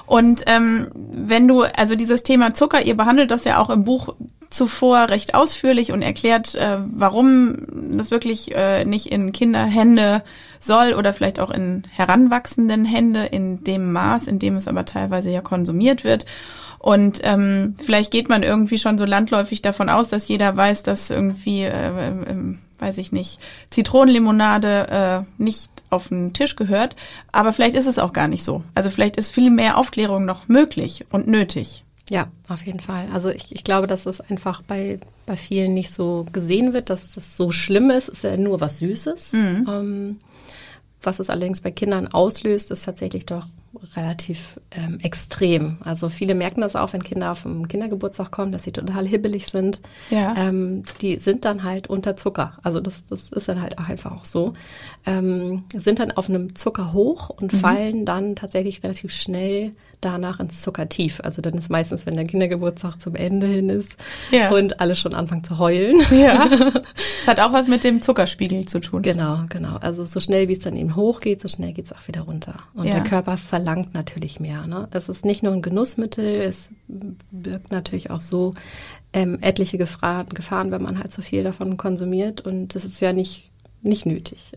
Und 0.06 0.44
ähm, 0.46 0.92
wenn 0.94 1.48
du 1.48 1.64
also 1.64 1.96
dieses 1.96 2.22
Thema 2.22 2.54
Zucker, 2.54 2.84
ihr 2.84 2.96
behandelt 2.96 3.32
das 3.32 3.44
ja 3.44 3.58
auch 3.58 3.72
im 3.72 3.84
Buch 3.84 4.16
zuvor 4.50 5.10
recht 5.10 5.36
ausführlich 5.36 5.92
und 5.92 6.02
erklärt, 6.02 6.56
äh, 6.56 6.78
warum 6.86 7.58
das 7.98 8.12
wirklich 8.12 8.56
äh, 8.56 8.84
nicht 8.84 9.12
in 9.12 9.32
Kinderhände 9.32 10.24
soll 10.60 10.94
oder 10.94 11.14
vielleicht 11.14 11.40
auch 11.40 11.52
in 11.52 11.84
heranwachsenden 11.90 12.86
Hände 12.86 13.26
in 13.26 13.64
dem 13.64 13.92
Maß, 13.92 14.28
in 14.28 14.40
dem 14.40 14.56
es 14.56 14.68
aber 14.68 14.86
teilweise 14.86 15.30
ja 15.30 15.42
konsumiert 15.42 16.04
wird. 16.04 16.26
Und 16.80 17.20
ähm, 17.24 17.76
vielleicht 17.84 18.10
geht 18.10 18.30
man 18.30 18.42
irgendwie 18.42 18.80
schon 18.80 18.98
so 18.98 19.06
landläufig 19.06 19.62
davon 19.62 19.90
aus, 19.90 20.08
dass 20.08 20.28
jeder 20.28 20.56
weiß, 20.56 20.84
dass 20.84 21.10
irgendwie, 21.10 21.64
äh, 21.64 22.10
äh, 22.10 22.56
weiß 22.80 22.98
ich 22.98 23.12
nicht, 23.12 23.40
Zitronenlimonade 23.70 25.26
äh, 25.28 25.44
nicht 25.44 25.70
auf 25.90 26.08
den 26.08 26.34
Tisch 26.34 26.56
gehört. 26.56 26.96
Aber 27.34 27.52
vielleicht 27.52 27.76
ist 27.76 27.88
es 27.88 28.00
auch 28.00 28.14
gar 28.14 28.30
nicht 28.30 28.44
so. 28.44 28.64
Also 28.76 28.90
vielleicht 28.90 29.18
ist 29.18 29.30
viel 29.30 29.52
mehr 29.52 29.78
Aufklärung 29.78 30.26
noch 30.26 30.48
möglich 30.48 31.06
und 31.12 31.28
nötig. 31.28 31.84
Ja, 32.10 32.28
auf 32.48 32.66
jeden 32.66 32.80
Fall. 32.80 33.08
Also 33.14 33.30
ich, 33.30 33.52
ich 33.52 33.64
glaube, 33.64 33.88
dass 33.88 34.06
es 34.06 34.20
einfach 34.20 34.62
bei, 34.64 35.00
bei 35.26 35.38
vielen 35.38 35.74
nicht 35.74 35.94
so 35.94 36.26
gesehen 36.34 36.74
wird, 36.74 36.90
dass 36.90 37.14
das 37.14 37.38
so 37.38 37.52
schlimm 37.52 37.90
ist. 37.92 38.10
Es 38.10 38.16
ist 38.16 38.24
ja 38.24 38.38
nur 38.38 38.62
was 38.62 38.80
Süßes. 38.80 39.34
Mhm. 39.34 39.66
Ähm, 39.70 40.20
was 41.02 41.20
es 41.20 41.30
allerdings 41.30 41.62
bei 41.62 41.72
Kindern 41.72 42.08
auslöst, 42.08 42.72
ist 42.72 42.86
tatsächlich 42.86 43.26
doch 43.26 43.46
relativ 43.96 44.60
ähm, 44.72 45.00
extrem. 45.02 45.78
Also 45.84 46.10
viele 46.10 46.36
merken 46.36 46.62
das 46.62 46.76
auch, 46.76 46.94
wenn 46.94 47.04
Kinder 47.04 47.32
auf 47.32 47.44
den 47.44 47.68
Kindergeburtstag 47.68 48.32
kommen, 48.32 48.52
dass 48.52 48.64
sie 48.64 48.72
total 48.72 49.08
hibbelig 49.08 49.48
sind. 49.48 49.80
Ja. 50.10 50.36
Ähm, 50.36 50.84
die 51.02 51.18
sind 51.18 51.46
dann 51.46 51.64
halt 51.64 51.88
unter 51.88 52.16
Zucker. 52.16 52.58
Also 52.64 52.80
das, 52.80 53.06
das 53.06 53.30
ist 53.30 53.48
dann 53.48 53.62
halt 53.62 53.78
einfach 53.80 54.12
auch 54.12 54.26
so. 54.26 54.54
Ähm, 55.06 55.64
sind 55.76 56.00
dann 56.00 56.12
auf 56.12 56.30
einem 56.30 56.56
Zucker 56.56 56.94
hoch 56.94 57.30
und 57.30 57.54
mhm. 57.54 57.58
fallen 57.58 58.06
dann 58.06 58.36
tatsächlich 58.36 58.84
relativ 58.84 59.12
schnell 59.12 59.74
danach 60.02 60.40
ins 60.40 60.62
Zuckertief. 60.62 61.20
Also 61.24 61.42
dann 61.42 61.54
ist 61.56 61.70
meistens, 61.70 62.06
wenn 62.06 62.16
der 62.16 62.26
Kindergeburtstag 62.26 63.02
zum 63.02 63.16
Ende 63.16 63.48
hin 63.48 63.70
ist 63.70 63.96
ja. 64.32 64.50
und 64.50 64.80
alle 64.80 64.96
schon 64.96 65.14
anfangen 65.14 65.44
zu 65.44 65.58
heulen. 65.58 66.00
Ja. 66.12 66.48
Es 67.22 67.28
hat 67.28 67.40
auch 67.40 67.54
was 67.54 67.68
mit 67.68 67.84
dem 67.84 68.02
Zuckerspiegel 68.02 68.66
zu 68.66 68.80
tun. 68.80 69.02
Genau, 69.02 69.42
genau. 69.50 69.78
Also 69.78 70.06
so 70.06 70.20
schnell 70.20 70.48
wie 70.48 70.54
es 70.54 70.60
dann 70.60 70.76
eben 70.76 70.96
hochgeht, 70.96 71.42
so 71.42 71.48
schnell 71.48 71.74
geht 71.74 71.86
es 71.86 71.94
auch 71.94 72.08
wieder 72.08 72.22
runter. 72.22 72.56
Und 72.74 72.86
ja. 72.86 72.94
der 72.94 73.04
Körper 73.04 73.38
verlangt 73.60 73.94
natürlich 73.94 74.40
mehr. 74.40 74.66
Ne? 74.68 74.88
Es 74.92 75.10
ist 75.10 75.26
nicht 75.26 75.44
nur 75.44 75.52
ein 75.52 75.62
Genussmittel, 75.62 76.42
es 76.42 76.70
birgt 76.88 77.72
natürlich 77.72 78.10
auch 78.10 78.22
so 78.22 78.54
ähm, 79.12 79.38
etliche 79.42 79.78
Gefahren, 79.78 80.30
Gefahren, 80.30 80.72
wenn 80.72 80.82
man 80.82 80.98
halt 80.98 81.12
so 81.12 81.22
viel 81.22 81.44
davon 81.44 81.76
konsumiert. 81.76 82.42
Und 82.42 82.74
das 82.76 82.86
ist 82.86 83.02
ja 83.02 83.14
nicht 83.14 83.52
nicht 83.82 84.06
nötig. 84.06 84.52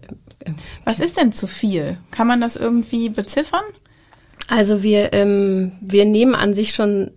Was 0.85 0.99
ist 0.99 1.17
denn 1.17 1.31
zu 1.31 1.47
viel? 1.47 1.99
Kann 2.11 2.27
man 2.27 2.41
das 2.41 2.57
irgendwie 2.57 3.09
beziffern? 3.09 3.63
Also 4.49 4.83
wir, 4.83 5.13
ähm, 5.13 5.73
wir 5.81 6.05
nehmen 6.05 6.35
an 6.35 6.55
sich 6.55 6.75
schon 6.75 7.13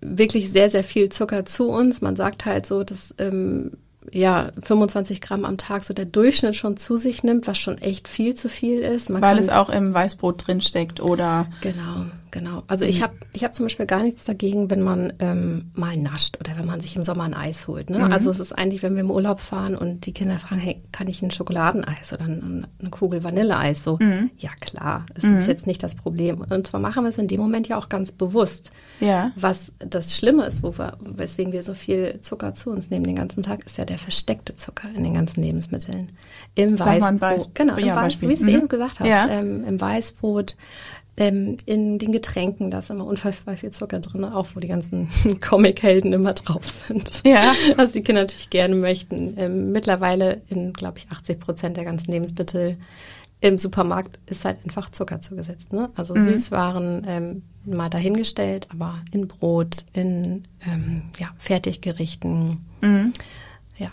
wirklich 0.00 0.52
sehr, 0.52 0.70
sehr 0.70 0.84
viel 0.84 1.08
Zucker 1.08 1.44
zu 1.44 1.68
uns. 1.68 2.00
Man 2.00 2.14
sagt 2.14 2.46
halt 2.46 2.64
so, 2.64 2.84
dass 2.84 3.12
ähm, 3.18 3.72
ja 4.12 4.50
25 4.62 5.20
Gramm 5.20 5.44
am 5.44 5.56
Tag 5.58 5.82
so 5.82 5.94
der 5.94 6.04
Durchschnitt 6.04 6.56
schon 6.56 6.76
zu 6.76 6.96
sich 6.96 7.22
nimmt, 7.22 7.46
was 7.46 7.58
schon 7.58 7.78
echt 7.78 8.08
viel 8.08 8.34
zu 8.34 8.48
viel 8.48 8.80
ist. 8.80 9.10
Man 9.10 9.22
Weil 9.22 9.38
es 9.38 9.48
auch 9.48 9.70
im 9.70 9.92
Weißbrot 9.92 10.46
drin 10.46 10.60
steckt 10.60 11.00
oder 11.00 11.46
genau. 11.60 12.06
Genau. 12.30 12.62
Also 12.66 12.84
ich 12.84 13.00
mhm. 13.00 13.04
habe 13.04 13.14
ich 13.32 13.44
hab 13.44 13.54
zum 13.54 13.66
Beispiel 13.66 13.86
gar 13.86 14.02
nichts 14.02 14.24
dagegen, 14.24 14.70
wenn 14.70 14.82
man 14.82 15.12
ähm, 15.18 15.70
mal 15.74 15.96
nascht 15.96 16.38
oder 16.40 16.58
wenn 16.58 16.66
man 16.66 16.80
sich 16.80 16.96
im 16.96 17.04
Sommer 17.04 17.24
ein 17.24 17.34
Eis 17.34 17.66
holt. 17.68 17.90
Ne? 17.90 17.98
Mhm. 17.98 18.12
Also 18.12 18.30
es 18.30 18.40
ist 18.40 18.52
eigentlich, 18.52 18.82
wenn 18.82 18.94
wir 18.94 19.00
im 19.00 19.10
Urlaub 19.10 19.40
fahren 19.40 19.74
und 19.74 20.06
die 20.06 20.12
Kinder 20.12 20.38
fragen, 20.38 20.60
hey, 20.60 20.82
kann 20.92 21.08
ich 21.08 21.22
ein 21.22 21.30
Schokoladeneis 21.30 22.12
oder 22.12 22.24
eine 22.24 22.90
Kugel 22.90 23.24
Vanilleeis? 23.24 23.84
So, 23.84 23.98
mhm. 24.00 24.30
ja 24.36 24.50
klar, 24.60 25.06
es 25.14 25.24
ist 25.24 25.30
mhm. 25.30 25.44
jetzt 25.46 25.66
nicht 25.66 25.82
das 25.82 25.94
Problem. 25.94 26.44
Und 26.48 26.66
zwar 26.66 26.80
machen 26.80 27.04
wir 27.04 27.10
es 27.10 27.18
in 27.18 27.28
dem 27.28 27.40
Moment 27.40 27.68
ja 27.68 27.76
auch 27.76 27.88
ganz 27.88 28.12
bewusst. 28.12 28.70
Ja. 29.00 29.32
Was 29.36 29.72
das 29.78 30.16
Schlimme 30.16 30.44
ist, 30.46 30.62
wo 30.62 30.76
wir, 30.76 30.96
weswegen 31.00 31.52
wir 31.52 31.62
so 31.62 31.74
viel 31.74 32.20
Zucker 32.20 32.54
zu 32.54 32.70
uns 32.70 32.90
nehmen 32.90 33.04
den 33.04 33.16
ganzen 33.16 33.42
Tag, 33.42 33.64
ist 33.64 33.78
ja 33.78 33.84
der 33.84 33.98
versteckte 33.98 34.56
Zucker 34.56 34.88
in 34.96 35.04
den 35.04 35.14
ganzen 35.14 35.42
Lebensmitteln. 35.42 36.12
Im 36.54 36.78
Weißbrot. 36.78 37.54
Genau, 37.54 37.76
im 37.76 37.86
ja, 37.86 37.96
Weiß, 37.96 38.20
wie 38.20 38.34
du 38.34 38.50
eben 38.50 38.68
gesagt 38.68 39.00
hast, 39.00 39.08
ja. 39.08 39.28
ähm, 39.28 39.64
im 39.64 39.80
Weißbrot 39.80 40.56
ähm, 41.18 41.56
in 41.66 41.98
den 41.98 42.12
Getränken, 42.12 42.70
da 42.70 42.78
ist 42.78 42.90
immer 42.90 43.04
unfassbar 43.04 43.56
viel 43.56 43.70
Zucker 43.70 43.98
drin, 43.98 44.24
auch 44.24 44.46
wo 44.54 44.60
die 44.60 44.68
ganzen 44.68 45.08
Comic-Helden 45.40 46.12
immer 46.12 46.32
drauf 46.32 46.64
sind. 46.86 47.22
Ja. 47.26 47.54
Was 47.76 47.92
die 47.92 48.02
Kinder 48.02 48.22
natürlich 48.22 48.50
gerne 48.50 48.76
möchten. 48.76 49.34
Ähm, 49.36 49.72
mittlerweile 49.72 50.42
in, 50.48 50.72
glaube 50.72 50.98
ich, 50.98 51.10
80 51.10 51.40
Prozent 51.40 51.76
der 51.76 51.84
ganzen 51.84 52.12
Lebensmittel 52.12 52.76
im 53.40 53.58
Supermarkt 53.58 54.18
ist 54.26 54.44
halt 54.44 54.58
einfach 54.64 54.90
Zucker 54.90 55.20
zugesetzt. 55.20 55.72
Ne? 55.72 55.90
Also 55.94 56.14
mhm. 56.14 56.22
Süßwaren 56.22 57.06
ähm, 57.06 57.42
mal 57.64 57.88
dahingestellt, 57.88 58.68
aber 58.70 58.98
in 59.12 59.28
Brot, 59.28 59.86
in 59.92 60.44
ähm, 60.66 61.02
ja, 61.18 61.28
Fertiggerichten. 61.38 62.64
Mhm. 62.80 63.12
Ja. 63.76 63.90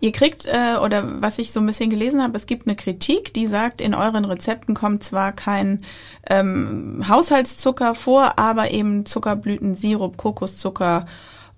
Ihr 0.00 0.12
kriegt, 0.12 0.46
äh, 0.46 0.76
oder 0.82 1.22
was 1.22 1.38
ich 1.38 1.52
so 1.52 1.60
ein 1.60 1.66
bisschen 1.66 1.88
gelesen 1.90 2.22
habe, 2.22 2.36
es 2.36 2.46
gibt 2.46 2.66
eine 2.66 2.76
Kritik, 2.76 3.32
die 3.32 3.46
sagt, 3.46 3.80
in 3.80 3.94
euren 3.94 4.24
Rezepten 4.24 4.74
kommt 4.74 5.02
zwar 5.02 5.32
kein 5.32 5.84
ähm, 6.28 7.02
Haushaltszucker 7.08 7.94
vor, 7.94 8.38
aber 8.38 8.70
eben 8.70 9.06
Zuckerblütensirup, 9.06 10.16
Kokoszucker 10.16 11.06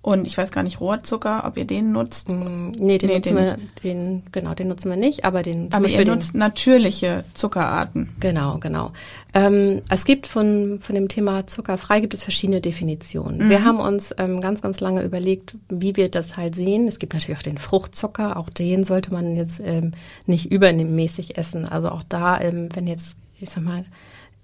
und 0.01 0.25
ich 0.25 0.37
weiß 0.37 0.51
gar 0.51 0.63
nicht, 0.63 0.79
Rohrzucker, 0.79 1.43
ob 1.45 1.57
ihr 1.57 1.65
den 1.65 1.91
nutzt? 1.91 2.29
Mm, 2.29 2.71
nee, 2.79 2.97
den 2.97 3.09
nee, 3.09 3.15
nutzen 3.15 3.35
den 3.35 3.45
wir, 3.45 3.57
den, 3.83 4.23
genau, 4.31 4.53
den 4.53 4.69
nutzen 4.69 4.89
wir 4.89 4.95
nicht, 4.95 5.25
aber 5.25 5.43
den. 5.43 5.73
Aber 5.73 5.89
ihr 5.89 6.05
nutzt 6.05 6.35
natürliche 6.35 7.25
Zuckerarten. 7.33 8.15
Genau, 8.21 8.59
genau. 8.59 8.93
Ähm, 9.33 9.81
es 9.89 10.05
gibt 10.05 10.27
von, 10.27 10.79
von 10.81 10.95
dem 10.95 11.09
Thema 11.09 11.47
zuckerfrei 11.47 11.99
gibt 11.99 12.13
es 12.13 12.23
verschiedene 12.23 12.61
Definitionen. 12.61 13.45
Mhm. 13.45 13.49
Wir 13.49 13.65
haben 13.65 13.81
uns 13.81 14.15
ähm, 14.17 14.39
ganz, 14.39 14.61
ganz 14.61 14.79
lange 14.79 15.03
überlegt, 15.03 15.55
wie 15.67 15.97
wir 15.97 16.09
das 16.09 16.37
halt 16.37 16.55
sehen. 16.55 16.87
Es 16.87 16.99
gibt 16.99 17.13
natürlich 17.13 17.37
auch 17.37 17.43
den 17.43 17.57
Fruchtzucker, 17.57 18.37
auch 18.37 18.49
den 18.49 18.85
sollte 18.85 19.11
man 19.11 19.35
jetzt 19.35 19.61
ähm, 19.63 19.91
nicht 20.25 20.49
übermäßig 20.49 21.37
essen. 21.37 21.67
Also 21.67 21.89
auch 21.89 22.03
da, 22.07 22.39
ähm, 22.39 22.69
wenn 22.73 22.87
jetzt, 22.87 23.17
ich 23.37 23.49
sag 23.49 23.63
mal, 23.63 23.83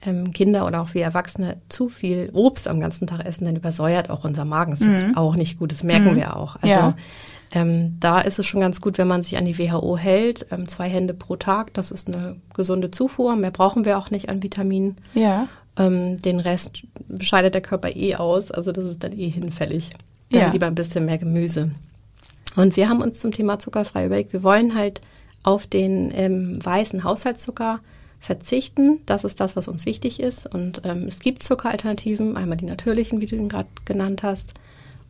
ähm, 0.05 0.31
Kinder 0.31 0.65
oder 0.65 0.81
auch 0.81 0.93
wir 0.93 1.03
Erwachsene 1.03 1.57
zu 1.69 1.89
viel 1.89 2.29
Obst 2.33 2.67
am 2.67 2.79
ganzen 2.79 3.07
Tag 3.07 3.25
essen, 3.25 3.45
dann 3.45 3.55
übersäuert 3.55 4.09
auch 4.09 4.23
unser 4.23 4.45
Magen. 4.45 4.71
Das 4.71 4.81
ist 4.81 5.07
mhm. 5.07 5.17
auch 5.17 5.35
nicht 5.35 5.59
gut, 5.59 5.71
das 5.71 5.83
merken 5.83 6.11
mhm. 6.11 6.15
wir 6.15 6.35
auch. 6.35 6.55
Also 6.57 6.67
ja. 6.67 6.95
ähm, 7.51 7.97
da 7.99 8.21
ist 8.21 8.39
es 8.39 8.45
schon 8.45 8.61
ganz 8.61 8.81
gut, 8.81 8.97
wenn 8.97 9.07
man 9.07 9.23
sich 9.23 9.37
an 9.37 9.45
die 9.45 9.57
WHO 9.57 9.97
hält. 9.97 10.47
Ähm, 10.51 10.67
zwei 10.67 10.89
Hände 10.89 11.13
pro 11.13 11.35
Tag, 11.35 11.73
das 11.73 11.91
ist 11.91 12.07
eine 12.07 12.37
gesunde 12.53 12.91
Zufuhr. 12.91 13.35
Mehr 13.35 13.51
brauchen 13.51 13.85
wir 13.85 13.97
auch 13.97 14.11
nicht 14.11 14.29
an 14.29 14.43
Vitaminen. 14.43 14.97
Ja. 15.13 15.47
Ähm, 15.77 16.21
den 16.21 16.39
Rest 16.39 16.83
scheidet 17.19 17.53
der 17.53 17.61
Körper 17.61 17.95
eh 17.95 18.15
aus, 18.15 18.51
also 18.51 18.71
das 18.71 18.85
ist 18.85 19.03
dann 19.03 19.11
eh 19.11 19.29
hinfällig. 19.29 19.91
Dann 20.31 20.41
ja. 20.41 20.49
lieber 20.49 20.67
ein 20.67 20.75
bisschen 20.75 21.05
mehr 21.05 21.17
Gemüse. 21.17 21.71
Und 22.55 22.77
wir 22.77 22.87
haben 22.87 23.01
uns 23.01 23.19
zum 23.19 23.31
Thema 23.31 23.59
zuckerfrei 23.59 24.05
überlegt, 24.05 24.33
wir 24.33 24.43
wollen 24.43 24.75
halt 24.75 25.01
auf 25.43 25.67
den 25.67 26.11
ähm, 26.13 26.59
weißen 26.63 27.03
Haushaltszucker 27.03 27.79
verzichten. 28.19 29.01
Das 29.05 29.23
ist 29.23 29.39
das, 29.39 29.55
was 29.55 29.67
uns 29.67 29.85
wichtig 29.85 30.19
ist. 30.19 30.45
Und 30.53 30.81
ähm, 30.83 31.05
es 31.07 31.19
gibt 31.19 31.43
Zuckeralternativen, 31.43 32.37
einmal 32.37 32.57
die 32.57 32.65
natürlichen, 32.65 33.21
wie 33.21 33.25
du 33.25 33.35
ihn 33.35 33.49
gerade 33.49 33.69
genannt 33.85 34.23
hast, 34.23 34.53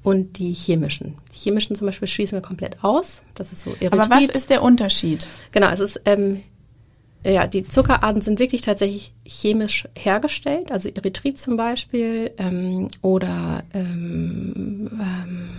und 0.03 0.37
die 0.37 0.53
chemischen. 0.53 1.15
Die 1.33 1.39
chemischen 1.39 1.75
zum 1.75 1.87
Beispiel 1.87 2.07
schließen 2.07 2.37
wir 2.37 2.43
komplett 2.43 2.83
aus. 2.83 3.23
Das 3.33 3.51
ist 3.51 3.63
so 3.63 3.71
Erythrit. 3.71 3.93
Aber 3.93 4.09
was 4.09 4.29
ist 4.29 4.51
der 4.51 4.61
Unterschied? 4.61 5.25
Genau, 5.51 5.67
es 5.69 5.79
ist 5.79 5.99
ähm, 6.05 6.43
ja, 7.25 7.47
die 7.47 7.67
Zuckerarten 7.67 8.21
sind 8.21 8.37
wirklich 8.37 8.61
tatsächlich 8.61 9.13
chemisch 9.25 9.87
hergestellt, 9.95 10.71
also 10.71 10.89
Erythrit 10.89 11.39
zum 11.39 11.57
Beispiel 11.57 12.31
ähm, 12.37 12.89
oder 13.01 13.63
ähm, 13.73 14.91
ähm, 14.93 15.49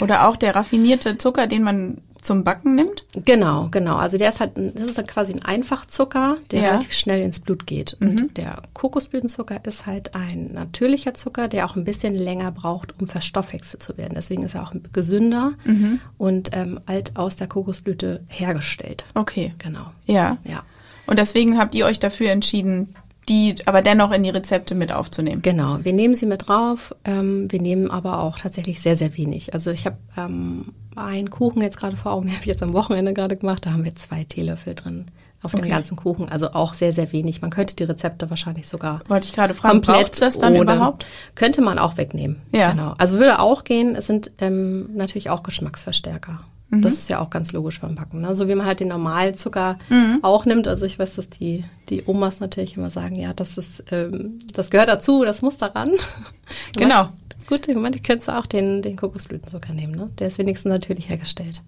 oder 0.00 0.28
auch 0.28 0.36
der 0.36 0.54
raffinierte 0.54 1.18
Zucker, 1.18 1.46
den 1.48 1.62
man 1.62 1.98
zum 2.22 2.44
Backen 2.44 2.74
nimmt? 2.74 3.04
Genau, 3.24 3.68
genau. 3.70 3.96
Also 3.96 4.18
der 4.18 4.28
ist 4.28 4.40
halt, 4.40 4.52
das 4.56 4.88
ist 4.88 4.98
halt 4.98 5.08
quasi 5.08 5.32
ein 5.32 5.44
Einfachzucker, 5.44 6.38
der 6.50 6.60
ja. 6.60 6.68
relativ 6.68 6.92
schnell 6.92 7.22
ins 7.22 7.40
Blut 7.40 7.66
geht. 7.66 7.96
Und 8.00 8.14
mhm. 8.14 8.34
der 8.34 8.62
Kokosblütenzucker 8.74 9.64
ist 9.64 9.86
halt 9.86 10.14
ein 10.14 10.52
natürlicher 10.52 11.14
Zucker, 11.14 11.48
der 11.48 11.66
auch 11.66 11.76
ein 11.76 11.84
bisschen 11.84 12.14
länger 12.14 12.52
braucht, 12.52 13.00
um 13.00 13.08
verstoffwechselt 13.08 13.82
zu 13.82 13.96
werden. 13.96 14.14
Deswegen 14.14 14.44
ist 14.44 14.54
er 14.54 14.62
auch 14.62 14.72
gesünder 14.92 15.52
mhm. 15.64 16.00
und 16.16 16.50
ähm, 16.52 16.80
alt 16.86 17.16
aus 17.16 17.36
der 17.36 17.46
Kokosblüte 17.46 18.24
hergestellt. 18.28 19.04
Okay. 19.14 19.54
Genau. 19.58 19.92
Ja. 20.06 20.38
Ja. 20.44 20.62
Und 21.06 21.18
deswegen 21.18 21.58
habt 21.58 21.74
ihr 21.74 21.86
euch 21.86 21.98
dafür 21.98 22.30
entschieden, 22.30 22.94
die 23.28 23.56
aber 23.66 23.82
dennoch 23.82 24.10
in 24.12 24.22
die 24.22 24.30
Rezepte 24.30 24.74
mit 24.74 24.92
aufzunehmen. 24.92 25.42
Genau, 25.42 25.78
wir 25.82 25.92
nehmen 25.92 26.14
sie 26.14 26.26
mit 26.26 26.48
drauf. 26.48 26.94
Ähm, 27.04 27.50
wir 27.50 27.60
nehmen 27.60 27.90
aber 27.90 28.20
auch 28.20 28.38
tatsächlich 28.38 28.80
sehr, 28.80 28.96
sehr 28.96 29.16
wenig. 29.16 29.54
Also 29.54 29.70
ich 29.70 29.86
habe 29.86 29.96
ähm, 30.16 30.72
einen 31.04 31.30
Kuchen 31.30 31.62
jetzt 31.62 31.76
gerade 31.76 31.96
vor 31.96 32.12
Augen, 32.12 32.26
den 32.26 32.32
habe 32.32 32.42
ich 32.42 32.48
jetzt 32.48 32.62
am 32.62 32.72
Wochenende 32.72 33.14
gerade 33.14 33.36
gemacht. 33.36 33.66
Da 33.66 33.72
haben 33.72 33.84
wir 33.84 33.96
zwei 33.96 34.24
Teelöffel 34.24 34.74
drin 34.74 35.06
auf 35.42 35.54
okay. 35.54 35.62
dem 35.62 35.70
ganzen 35.70 35.96
Kuchen. 35.96 36.28
Also 36.30 36.52
auch 36.52 36.74
sehr, 36.74 36.92
sehr 36.92 37.12
wenig. 37.12 37.40
Man 37.42 37.50
könnte 37.50 37.76
die 37.76 37.84
Rezepte 37.84 38.28
wahrscheinlich 38.28 38.66
sogar. 38.66 39.00
Wollte 39.06 39.26
ich 39.26 39.32
gerade 39.32 39.54
fragen, 39.54 39.80
braucht 39.80 40.20
das 40.20 40.38
dann 40.38 40.54
ohne, 40.54 40.62
überhaupt? 40.62 41.06
Könnte 41.34 41.62
man 41.62 41.78
auch 41.78 41.96
wegnehmen. 41.96 42.42
Ja. 42.52 42.72
Genau. 42.72 42.94
Also 42.98 43.18
würde 43.18 43.38
auch 43.38 43.62
gehen. 43.64 43.94
Es 43.94 44.06
sind 44.06 44.32
ähm, 44.38 44.90
natürlich 44.94 45.30
auch 45.30 45.44
Geschmacksverstärker. 45.44 46.40
Mhm. 46.70 46.82
Das 46.82 46.94
ist 46.94 47.08
ja 47.08 47.20
auch 47.20 47.30
ganz 47.30 47.52
logisch 47.52 47.80
beim 47.80 47.94
Backen. 47.94 48.20
Ne? 48.20 48.34
So 48.34 48.48
wie 48.48 48.54
man 48.54 48.66
halt 48.66 48.80
den 48.80 48.88
normalen 48.88 49.34
Zucker 49.36 49.78
mhm. 49.88 50.18
auch 50.22 50.44
nimmt. 50.44 50.66
Also 50.66 50.84
ich 50.84 50.98
weiß, 50.98 51.14
dass 51.14 51.30
die, 51.30 51.64
die 51.88 52.02
Omas 52.06 52.40
natürlich 52.40 52.76
immer 52.76 52.90
sagen, 52.90 53.16
ja, 53.16 53.32
das 53.32 53.56
ist, 53.56 53.84
ähm, 53.92 54.40
das 54.52 54.70
gehört 54.70 54.88
dazu, 54.88 55.24
das 55.24 55.40
muss 55.42 55.56
daran. 55.56 55.92
genau. 56.76 57.08
Gut, 57.48 57.66
ich 57.66 57.76
meine, 57.76 57.98
könntest 57.98 58.28
du 58.28 58.36
auch 58.36 58.44
den, 58.44 58.82
den 58.82 58.96
Kokosblütenzucker 58.96 59.72
nehmen, 59.72 59.94
ne? 59.94 60.10
Der 60.18 60.28
ist 60.28 60.36
wenigstens 60.36 60.68
natürlich 60.68 61.08
hergestellt. 61.08 61.62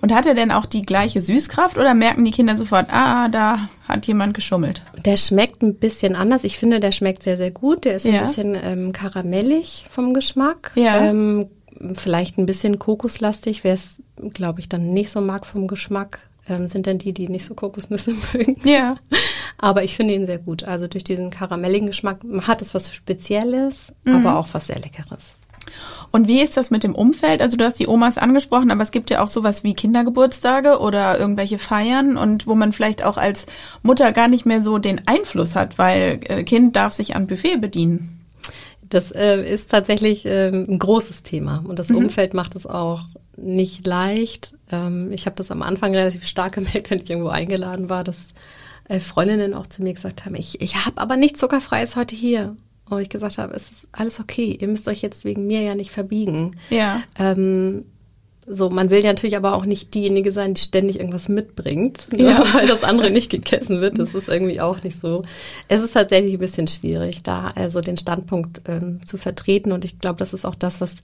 Und 0.00 0.14
hat 0.14 0.24
er 0.24 0.34
denn 0.34 0.52
auch 0.52 0.66
die 0.66 0.82
gleiche 0.82 1.20
Süßkraft 1.20 1.76
oder 1.76 1.94
merken 1.94 2.24
die 2.24 2.30
Kinder 2.30 2.56
sofort, 2.56 2.86
ah, 2.90 3.28
da 3.28 3.58
hat 3.88 4.06
jemand 4.06 4.34
geschummelt? 4.34 4.82
Der 5.04 5.16
schmeckt 5.16 5.62
ein 5.62 5.74
bisschen 5.74 6.14
anders. 6.14 6.44
Ich 6.44 6.56
finde, 6.56 6.78
der 6.78 6.92
schmeckt 6.92 7.24
sehr, 7.24 7.36
sehr 7.36 7.50
gut. 7.50 7.84
Der 7.84 7.96
ist 7.96 8.06
ja. 8.06 8.20
ein 8.20 8.26
bisschen 8.26 8.56
ähm, 8.62 8.92
karamellig 8.92 9.86
vom 9.90 10.14
Geschmack. 10.14 10.70
Ja. 10.76 11.02
Ähm, 11.02 11.48
vielleicht 11.94 12.38
ein 12.38 12.46
bisschen 12.46 12.78
kokoslastig, 12.78 13.64
wer 13.64 13.74
es, 13.74 13.96
glaube 14.32 14.60
ich, 14.60 14.68
dann 14.68 14.92
nicht 14.92 15.10
so 15.10 15.20
mag 15.20 15.44
vom 15.44 15.66
Geschmack, 15.66 16.20
ähm, 16.48 16.68
sind 16.68 16.86
dann 16.86 16.98
die, 16.98 17.12
die 17.12 17.28
nicht 17.28 17.46
so 17.46 17.54
Kokosnüsse 17.54 18.14
mögen. 18.32 18.56
Ja. 18.64 18.96
Aber 19.58 19.84
ich 19.84 19.96
finde 19.96 20.14
ihn 20.14 20.26
sehr 20.26 20.38
gut. 20.38 20.64
Also 20.64 20.86
durch 20.86 21.04
diesen 21.04 21.30
karamelligen 21.30 21.86
Geschmack 21.86 22.20
hat 22.42 22.62
es 22.62 22.74
was 22.74 22.94
Spezielles, 22.94 23.92
mhm. 24.04 24.16
aber 24.16 24.38
auch 24.38 24.48
was 24.52 24.66
sehr 24.68 24.78
Leckeres. 24.78 25.36
Und 26.10 26.26
wie 26.26 26.40
ist 26.40 26.56
das 26.56 26.70
mit 26.70 26.82
dem 26.82 26.94
Umfeld? 26.94 27.40
Also 27.40 27.56
du 27.56 27.64
hast 27.64 27.78
die 27.78 27.86
Omas 27.86 28.18
angesprochen, 28.18 28.70
aber 28.70 28.82
es 28.82 28.90
gibt 28.90 29.10
ja 29.10 29.22
auch 29.22 29.28
sowas 29.28 29.62
wie 29.62 29.74
Kindergeburtstage 29.74 30.80
oder 30.80 31.18
irgendwelche 31.18 31.58
Feiern 31.58 32.16
und 32.16 32.46
wo 32.46 32.54
man 32.54 32.72
vielleicht 32.72 33.04
auch 33.04 33.16
als 33.16 33.46
Mutter 33.82 34.12
gar 34.12 34.28
nicht 34.28 34.46
mehr 34.46 34.62
so 34.62 34.78
den 34.78 35.02
Einfluss 35.06 35.54
hat, 35.54 35.78
weil 35.78 36.20
äh, 36.24 36.42
Kind 36.42 36.74
darf 36.74 36.92
sich 36.92 37.14
an 37.14 37.28
Buffet 37.28 37.58
bedienen. 37.58 38.26
Das 38.82 39.12
äh, 39.12 39.44
ist 39.44 39.70
tatsächlich 39.70 40.26
äh, 40.26 40.48
ein 40.48 40.78
großes 40.78 41.22
Thema 41.22 41.62
und 41.66 41.78
das 41.78 41.90
mhm. 41.90 41.98
Umfeld 41.98 42.34
macht 42.34 42.56
es 42.56 42.66
auch 42.66 43.02
nicht 43.42 43.86
leicht. 43.86 44.54
Ähm, 44.70 45.12
ich 45.12 45.26
habe 45.26 45.36
das 45.36 45.50
am 45.50 45.62
Anfang 45.62 45.94
relativ 45.94 46.26
stark 46.26 46.52
gemerkt, 46.54 46.90
wenn 46.90 47.00
ich 47.00 47.10
irgendwo 47.10 47.30
eingeladen 47.30 47.88
war, 47.88 48.04
dass 48.04 48.28
äh, 48.88 49.00
Freundinnen 49.00 49.54
auch 49.54 49.66
zu 49.66 49.82
mir 49.82 49.94
gesagt 49.94 50.24
haben, 50.24 50.34
ich, 50.34 50.60
ich 50.60 50.84
habe 50.84 51.00
aber 51.00 51.16
nichts 51.16 51.40
Zuckerfreies 51.40 51.96
heute 51.96 52.16
hier. 52.16 52.56
Und 52.88 53.00
ich 53.00 53.08
gesagt 53.08 53.38
habe, 53.38 53.54
es 53.54 53.70
ist 53.70 53.86
alles 53.92 54.18
okay, 54.18 54.58
ihr 54.60 54.66
müsst 54.66 54.88
euch 54.88 55.00
jetzt 55.00 55.24
wegen 55.24 55.46
mir 55.46 55.62
ja 55.62 55.76
nicht 55.76 55.92
verbiegen. 55.92 56.56
Ja. 56.70 57.02
Ähm, 57.16 57.84
so, 58.52 58.68
man 58.68 58.90
will 58.90 59.04
ja 59.04 59.12
natürlich 59.12 59.36
aber 59.36 59.54
auch 59.54 59.64
nicht 59.64 59.94
diejenige 59.94 60.32
sein, 60.32 60.54
die 60.54 60.60
ständig 60.60 60.98
irgendwas 60.98 61.28
mitbringt, 61.28 62.08
ne, 62.12 62.30
ja. 62.30 62.44
weil 62.52 62.66
das 62.66 62.82
andere 62.82 63.10
nicht 63.10 63.30
gegessen 63.30 63.80
wird. 63.80 63.98
Das 64.00 64.14
ist 64.14 64.28
irgendwie 64.28 64.60
auch 64.60 64.82
nicht 64.82 64.98
so. 64.98 65.22
Es 65.68 65.82
ist 65.82 65.92
tatsächlich 65.92 66.34
ein 66.34 66.40
bisschen 66.40 66.66
schwierig, 66.66 67.22
da 67.22 67.52
also 67.54 67.80
den 67.80 67.96
Standpunkt 67.96 68.62
ähm, 68.66 69.06
zu 69.06 69.18
vertreten. 69.18 69.70
Und 69.70 69.84
ich 69.84 70.00
glaube, 70.00 70.18
das 70.18 70.32
ist 70.32 70.44
auch 70.44 70.56
das, 70.56 70.80
was 70.80 70.96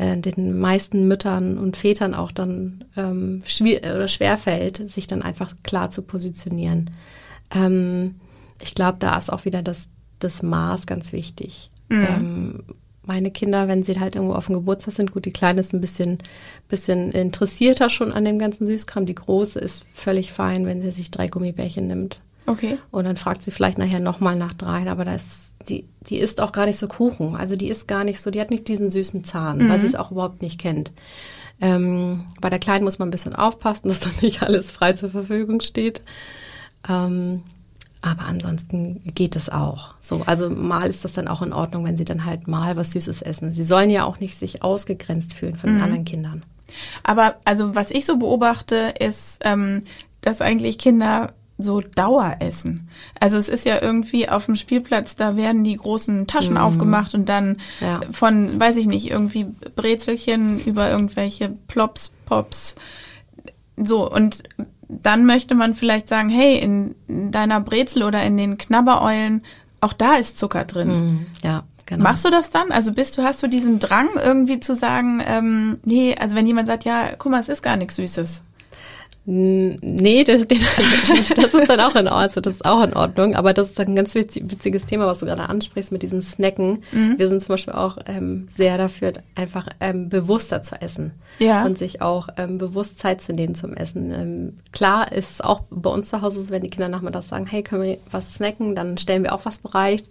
äh, 0.00 0.18
den 0.18 0.58
meisten 0.58 1.06
Müttern 1.06 1.58
und 1.58 1.76
Vätern 1.76 2.14
auch 2.14 2.32
dann 2.32 2.84
ähm, 2.96 3.42
schwer 3.44 3.80
oder 3.94 4.08
schwer 4.08 4.38
fällt, 4.38 4.90
sich 4.90 5.06
dann 5.06 5.20
einfach 5.20 5.54
klar 5.62 5.90
zu 5.90 6.00
positionieren. 6.00 6.90
Ähm, 7.54 8.14
ich 8.62 8.74
glaube, 8.74 8.96
da 8.98 9.18
ist 9.18 9.30
auch 9.30 9.44
wieder 9.44 9.62
das, 9.62 9.88
das 10.18 10.42
Maß 10.42 10.86
ganz 10.86 11.12
wichtig. 11.12 11.68
Mhm. 11.90 12.06
Ähm, 12.08 12.62
meine 13.04 13.30
Kinder, 13.30 13.68
wenn 13.68 13.82
sie 13.82 14.00
halt 14.00 14.14
irgendwo 14.14 14.34
auf 14.34 14.46
dem 14.46 14.54
Geburtstag 14.54 14.94
sind, 14.94 15.12
gut, 15.12 15.26
die 15.26 15.32
Kleine 15.32 15.60
ist 15.60 15.74
ein 15.74 15.82
bisschen, 15.82 16.18
bisschen 16.68 17.10
interessierter 17.10 17.90
schon 17.90 18.12
an 18.12 18.24
dem 18.24 18.38
ganzen 18.38 18.66
Süßkram. 18.66 19.04
Die 19.04 19.14
Große 19.14 19.58
ist 19.58 19.86
völlig 19.92 20.32
fein, 20.32 20.64
wenn 20.64 20.80
sie 20.80 20.92
sich 20.92 21.10
drei 21.10 21.28
Gummibärchen 21.28 21.86
nimmt. 21.86 22.20
Okay. 22.46 22.78
Und 22.90 23.04
dann 23.04 23.16
fragt 23.16 23.42
sie 23.42 23.50
vielleicht 23.50 23.78
nachher 23.78 24.00
nochmal 24.00 24.36
nach 24.36 24.52
dreien, 24.52 24.88
aber 24.88 25.04
da 25.04 25.14
ist, 25.14 25.54
die, 25.68 25.84
die 26.08 26.18
isst 26.18 26.40
auch 26.40 26.52
gar 26.52 26.66
nicht 26.66 26.78
so 26.78 26.88
Kuchen. 26.88 27.36
Also 27.36 27.56
die 27.56 27.68
ist 27.68 27.86
gar 27.86 28.04
nicht 28.04 28.20
so, 28.20 28.30
die 28.30 28.40
hat 28.40 28.50
nicht 28.50 28.68
diesen 28.68 28.90
süßen 28.90 29.24
Zahn, 29.24 29.58
mhm. 29.58 29.68
weil 29.68 29.80
sie 29.80 29.86
es 29.86 29.94
auch 29.94 30.10
überhaupt 30.10 30.42
nicht 30.42 30.58
kennt. 30.58 30.92
Ähm, 31.60 32.24
bei 32.40 32.48
der 32.48 32.58
Kleinen 32.58 32.84
muss 32.84 32.98
man 32.98 33.08
ein 33.08 33.12
bisschen 33.12 33.34
aufpassen, 33.34 33.88
dass 33.88 34.00
dann 34.00 34.12
nicht 34.22 34.42
alles 34.42 34.70
frei 34.70 34.94
zur 34.94 35.10
Verfügung 35.10 35.60
steht. 35.60 36.02
Ähm, 36.88 37.42
aber 38.02 38.22
ansonsten 38.22 39.02
geht 39.14 39.36
es 39.36 39.50
auch. 39.50 39.94
So, 40.00 40.22
also 40.24 40.48
mal 40.48 40.88
ist 40.88 41.04
das 41.04 41.12
dann 41.12 41.28
auch 41.28 41.42
in 41.42 41.52
Ordnung, 41.52 41.84
wenn 41.84 41.98
sie 41.98 42.06
dann 42.06 42.24
halt 42.24 42.48
mal 42.48 42.76
was 42.76 42.92
Süßes 42.92 43.20
essen. 43.20 43.52
Sie 43.52 43.64
sollen 43.64 43.90
ja 43.90 44.04
auch 44.04 44.20
nicht 44.20 44.38
sich 44.38 44.62
ausgegrenzt 44.62 45.34
fühlen 45.34 45.58
von 45.58 45.70
mhm. 45.70 45.74
den 45.76 45.82
anderen 45.82 46.04
Kindern. 46.06 46.42
Aber 47.02 47.36
also 47.44 47.74
was 47.74 47.90
ich 47.90 48.06
so 48.06 48.16
beobachte, 48.16 48.94
ist, 48.98 49.40
ähm, 49.44 49.82
dass 50.22 50.40
eigentlich 50.40 50.78
Kinder 50.78 51.32
so 51.62 51.80
Daueressen. 51.80 52.88
Also 53.18 53.38
es 53.38 53.48
ist 53.48 53.64
ja 53.64 53.80
irgendwie 53.82 54.28
auf 54.28 54.46
dem 54.46 54.56
Spielplatz, 54.56 55.16
da 55.16 55.36
werden 55.36 55.64
die 55.64 55.76
großen 55.76 56.26
Taschen 56.26 56.54
Mhm. 56.54 56.60
aufgemacht 56.60 57.14
und 57.14 57.28
dann 57.28 57.58
Ja. 57.80 58.00
von, 58.10 58.58
weiß 58.58 58.76
ich 58.76 58.86
nicht, 58.86 59.10
irgendwie 59.10 59.46
Brezelchen 59.76 60.58
über 60.64 60.90
irgendwelche 60.90 61.50
Plops, 61.68 62.14
Pops. 62.26 62.76
So, 63.76 64.10
und 64.10 64.42
dann 64.88 65.24
möchte 65.24 65.54
man 65.54 65.74
vielleicht 65.74 66.08
sagen, 66.08 66.28
hey, 66.28 66.58
in 66.58 66.94
deiner 67.30 67.60
Brezel 67.60 68.02
oder 68.02 68.22
in 68.24 68.36
den 68.36 68.58
Knabbereulen, 68.58 69.42
auch 69.80 69.92
da 69.92 70.14
ist 70.16 70.36
Zucker 70.38 70.64
drin. 70.64 70.88
Mhm. 70.88 71.26
Ja, 71.42 71.62
genau. 71.86 72.02
Machst 72.02 72.24
du 72.24 72.30
das 72.30 72.50
dann? 72.50 72.72
Also 72.72 72.92
bist 72.92 73.16
du, 73.16 73.22
hast 73.22 73.42
du 73.42 73.46
diesen 73.46 73.78
Drang 73.78 74.08
irgendwie 74.16 74.60
zu 74.60 74.74
sagen, 74.74 75.22
ähm, 75.26 75.78
nee, 75.84 76.14
also 76.18 76.36
wenn 76.36 76.46
jemand 76.46 76.66
sagt, 76.66 76.84
ja, 76.84 77.10
guck 77.18 77.30
mal, 77.32 77.40
es 77.40 77.48
ist 77.48 77.62
gar 77.62 77.76
nichts 77.76 77.96
Süßes. 77.96 78.42
Nee, 79.26 80.24
das, 80.24 80.42
das 81.36 81.54
ist 81.54 81.68
dann 81.68 81.80
auch 81.80 81.94
in 81.94 82.06
Ordnung, 82.08 82.20
also 82.20 82.40
das 82.40 82.54
ist 82.54 82.64
auch 82.64 82.82
in 82.82 82.94
Ordnung, 82.94 83.36
aber 83.36 83.52
das 83.52 83.70
ist 83.70 83.78
ein 83.80 83.94
ganz 83.94 84.14
witz- 84.14 84.40
witziges 84.50 84.86
Thema, 84.86 85.06
was 85.06 85.20
du 85.20 85.26
gerade 85.26 85.48
ansprichst 85.48 85.92
mit 85.92 86.02
diesen 86.02 86.22
Snacken. 86.22 86.82
Mhm. 86.90 87.14
Wir 87.18 87.28
sind 87.28 87.40
zum 87.42 87.48
Beispiel 87.54 87.74
auch 87.74 87.98
ähm, 88.06 88.48
sehr 88.56 88.78
dafür, 88.78 89.12
einfach 89.34 89.68
ähm, 89.80 90.08
bewusster 90.08 90.62
zu 90.62 90.80
essen 90.80 91.12
Ja. 91.38 91.64
und 91.64 91.76
sich 91.78 92.00
auch 92.02 92.28
ähm, 92.38 92.58
bewusst 92.58 92.98
Zeit 92.98 93.20
zu 93.20 93.32
nehmen 93.32 93.54
zum 93.54 93.74
Essen. 93.74 94.10
Ähm, 94.12 94.58
klar 94.72 95.12
ist 95.12 95.30
es 95.30 95.40
auch 95.40 95.62
bei 95.70 95.90
uns 95.90 96.08
zu 96.08 96.22
Hause 96.22 96.48
wenn 96.48 96.62
die 96.62 96.70
Kinder 96.70 96.88
nachmittags 96.88 97.28
sagen, 97.28 97.46
hey, 97.46 97.62
können 97.62 97.82
wir 97.82 97.98
was 98.10 98.34
snacken, 98.34 98.74
dann 98.74 98.96
stellen 98.98 99.22
wir 99.22 99.34
auch 99.34 99.44
was 99.44 99.58
bereit. 99.58 100.02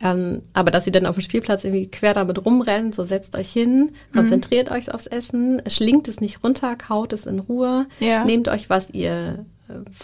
Ähm, 0.00 0.42
aber 0.52 0.70
dass 0.70 0.84
sie 0.84 0.92
dann 0.92 1.06
auf 1.06 1.16
dem 1.16 1.22
Spielplatz 1.22 1.64
irgendwie 1.64 1.86
quer 1.88 2.12
damit 2.14 2.44
rumrennen, 2.44 2.92
so 2.92 3.04
setzt 3.04 3.34
euch 3.36 3.50
hin, 3.50 3.90
Mhm. 4.12 4.16
konzentriert 4.16 4.70
euch 4.70 4.92
aufs 4.92 5.06
Essen, 5.06 5.62
schlingt 5.68 6.06
es 6.08 6.20
nicht 6.20 6.44
runter, 6.44 6.76
kaut 6.76 7.12
es 7.12 7.26
in 7.26 7.38
Ruhe, 7.38 7.86
Ja. 8.00 8.24
nehmt 8.24 8.48
euch, 8.50 8.68
was 8.70 8.90
ihr, 8.90 9.44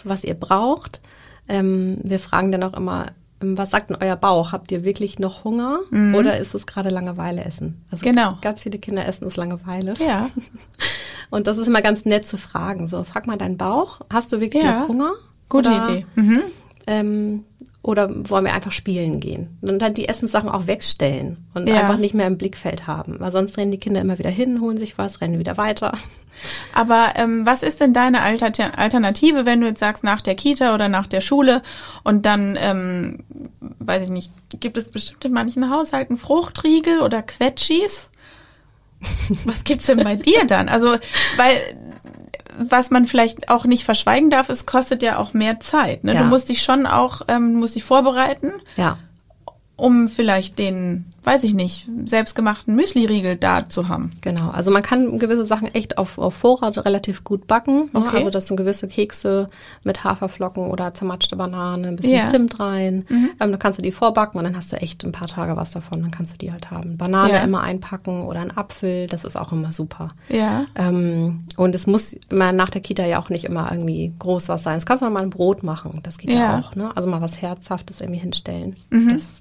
was 0.03 0.23
ihr 0.23 0.33
braucht. 0.33 1.01
Ähm, 1.47 1.97
wir 2.03 2.19
fragen 2.19 2.51
dann 2.51 2.63
auch 2.63 2.73
immer, 2.73 3.07
ähm, 3.41 3.57
was 3.57 3.69
sagt 3.69 3.89
denn 3.89 3.97
euer 4.01 4.15
Bauch? 4.15 4.51
Habt 4.51 4.71
ihr 4.71 4.83
wirklich 4.83 5.19
noch 5.19 5.43
Hunger 5.43 5.79
oder 5.91 6.37
ist 6.37 6.53
es 6.55 6.65
gerade 6.65 6.89
Langeweile 6.89 7.45
essen? 7.45 7.85
Also 7.91 8.05
Mhm. 8.05 8.11
Genau. 8.11 8.33
ganz 8.41 8.63
viele 8.63 8.79
Kinder 8.79 9.05
essen 9.07 9.25
es 9.27 9.35
Langeweile. 9.37 9.93
Ja. 10.05 10.27
Und 11.29 11.47
das 11.47 11.57
ist 11.57 11.67
immer 11.67 11.81
ganz 11.81 12.05
nett 12.05 12.25
zu 12.25 12.37
fragen. 12.37 12.87
So, 12.87 13.03
frag 13.03 13.27
mal 13.27 13.37
deinen 13.37 13.57
Bauch. 13.57 14.01
Hast 14.11 14.31
du 14.31 14.39
wirklich 14.41 14.63
Ja. 14.63 14.79
noch 14.81 14.87
Hunger? 14.87 15.11
Gute 15.49 15.69
oder, 15.69 15.89
Idee. 15.89 16.05
Mhm. 16.15 16.41
Ähm, 16.87 17.43
oder 17.81 18.09
wollen 18.29 18.45
wir 18.45 18.53
einfach 18.53 18.71
spielen 18.71 19.19
gehen? 19.19 19.57
Und 19.61 19.79
dann 19.79 19.93
die 19.93 20.09
Essenssachen 20.09 20.49
auch 20.49 20.67
wegstellen 20.67 21.37
und 21.53 21.67
Ja. 21.69 21.81
einfach 21.81 21.97
nicht 21.97 22.13
mehr 22.13 22.27
im 22.27 22.37
Blickfeld 22.37 22.87
haben. 22.87 23.19
Weil 23.19 23.31
sonst 23.31 23.57
rennen 23.57 23.71
die 23.71 23.77
Kinder 23.77 24.01
immer 24.01 24.17
wieder 24.19 24.29
hin, 24.29 24.59
holen 24.61 24.77
sich 24.77 24.97
was, 24.97 25.21
rennen 25.21 25.39
wieder 25.39 25.57
weiter. 25.57 25.93
Aber 26.73 27.13
ähm, 27.15 27.45
was 27.45 27.63
ist 27.63 27.79
denn 27.79 27.93
deine 27.93 28.21
Alter 28.21 28.51
Alternative, 28.77 29.45
wenn 29.45 29.61
du 29.61 29.67
jetzt 29.67 29.79
sagst, 29.79 30.03
nach 30.03 30.21
der 30.21 30.35
Kita 30.35 30.73
oder 30.73 30.89
nach 30.89 31.07
der 31.07 31.21
Schule 31.21 31.61
und 32.03 32.25
dann, 32.25 32.57
ähm, 32.59 33.23
weiß 33.59 34.03
ich 34.03 34.09
nicht, 34.09 34.31
gibt 34.59 34.77
es 34.77 34.89
bestimmt 34.89 35.23
in 35.25 35.33
manchen 35.33 35.69
Haushalten 35.69 36.17
Fruchtriegel 36.17 37.01
oder 37.01 37.21
Quetschis? 37.21 38.09
Was 39.45 39.63
gibt's 39.63 39.85
denn 39.85 40.03
bei 40.03 40.15
dir 40.15 40.45
dann? 40.45 40.69
Also, 40.69 40.97
weil 41.37 41.61
was 42.57 42.89
man 42.89 43.05
vielleicht 43.05 43.49
auch 43.49 43.65
nicht 43.65 43.83
verschweigen 43.83 44.29
darf, 44.29 44.49
es 44.49 44.65
kostet 44.65 45.03
ja 45.03 45.19
auch 45.19 45.33
mehr 45.33 45.59
Zeit. 45.59 46.03
Ne? 46.03 46.15
Ja. 46.15 46.23
Du 46.23 46.27
musst 46.27 46.49
dich 46.49 46.63
schon 46.63 46.87
auch, 46.87 47.21
ähm, 47.27 47.53
musst 47.53 47.75
dich 47.75 47.83
vorbereiten, 47.83 48.51
Ja. 48.75 48.97
Um 49.77 50.09
vielleicht 50.09 50.57
den, 50.57 51.05
weiß 51.23 51.43
ich 51.43 51.53
nicht, 51.53 51.87
selbstgemachten 52.05 52.75
Müsli-Riegel 52.75 53.35
da 53.35 53.69
zu 53.69 53.87
haben. 53.89 54.09
Genau, 54.21 54.49
also 54.49 54.71
man 54.71 54.81
kann 54.81 55.19
gewisse 55.19 55.45
Sachen 55.45 55.67
echt 55.73 55.99
auf, 55.99 56.17
auf 56.17 56.33
Vorrat 56.33 56.83
relativ 56.83 57.23
gut 57.23 57.45
backen. 57.45 57.89
Ne? 57.93 58.01
Okay. 58.01 58.17
Also 58.17 58.31
das 58.31 58.47
sind 58.47 58.57
gewisse 58.57 58.87
Kekse 58.87 59.49
mit 59.83 60.03
Haferflocken 60.03 60.71
oder 60.71 60.93
zermatschte 60.95 61.35
Banane, 61.35 61.89
ein 61.89 61.95
bisschen. 61.95 62.25
Mhm. 62.25 62.31
Zimt 62.31 62.59
rein. 62.59 63.05
Ähm, 63.09 63.29
dann 63.37 63.59
kannst 63.59 63.77
du 63.77 63.83
die 63.83 63.91
vorbacken 63.91 64.39
und 64.39 64.45
dann 64.45 64.55
hast 64.55 64.71
du 64.73 64.77
echt 64.77 65.03
ein 65.05 65.11
paar 65.11 65.27
Tage 65.27 65.55
was 65.55 65.71
davon. 65.71 66.01
Dann 66.01 66.09
kannst 66.11 66.33
du 66.33 66.37
die 66.39 66.51
halt 66.51 66.71
haben. 66.71 66.97
Banane 66.97 67.33
Ja. 67.33 67.39
immer 67.41 67.61
einpacken 67.61 68.23
oder 68.25 68.39
ein 68.39 68.57
Apfel, 68.57 69.05
das 69.05 69.25
ist 69.25 69.35
auch 69.37 69.51
immer 69.51 69.73
super. 69.73 70.09
Ja. 70.29 70.65
Ähm, 70.75 71.43
und 71.55 71.75
es 71.75 71.85
muss 71.85 72.13
immer 72.29 72.51
nach 72.51 72.71
der 72.71 72.81
Kita 72.81 73.05
ja 73.05 73.19
auch 73.19 73.29
nicht 73.29 73.45
immer 73.45 73.71
irgendwie 73.71 74.11
groß 74.17 74.49
was 74.49 74.63
sein. 74.63 74.77
Es 74.77 74.87
kannst 74.87 75.03
du 75.03 75.09
mal 75.11 75.21
ein 75.21 75.29
Brot 75.29 75.61
machen, 75.61 75.99
das 76.01 76.17
geht 76.17 76.31
ja, 76.31 76.37
Ja. 76.39 76.57
Mhm. 76.57 76.63
auch. 76.63 76.75
Ne? 76.75 76.91
Also 76.95 77.07
mal 77.07 77.21
was 77.21 77.39
Herzhaftes 77.41 78.01
irgendwie 78.01 78.21
hinstellen. 78.21 78.75
Das, 78.89 79.39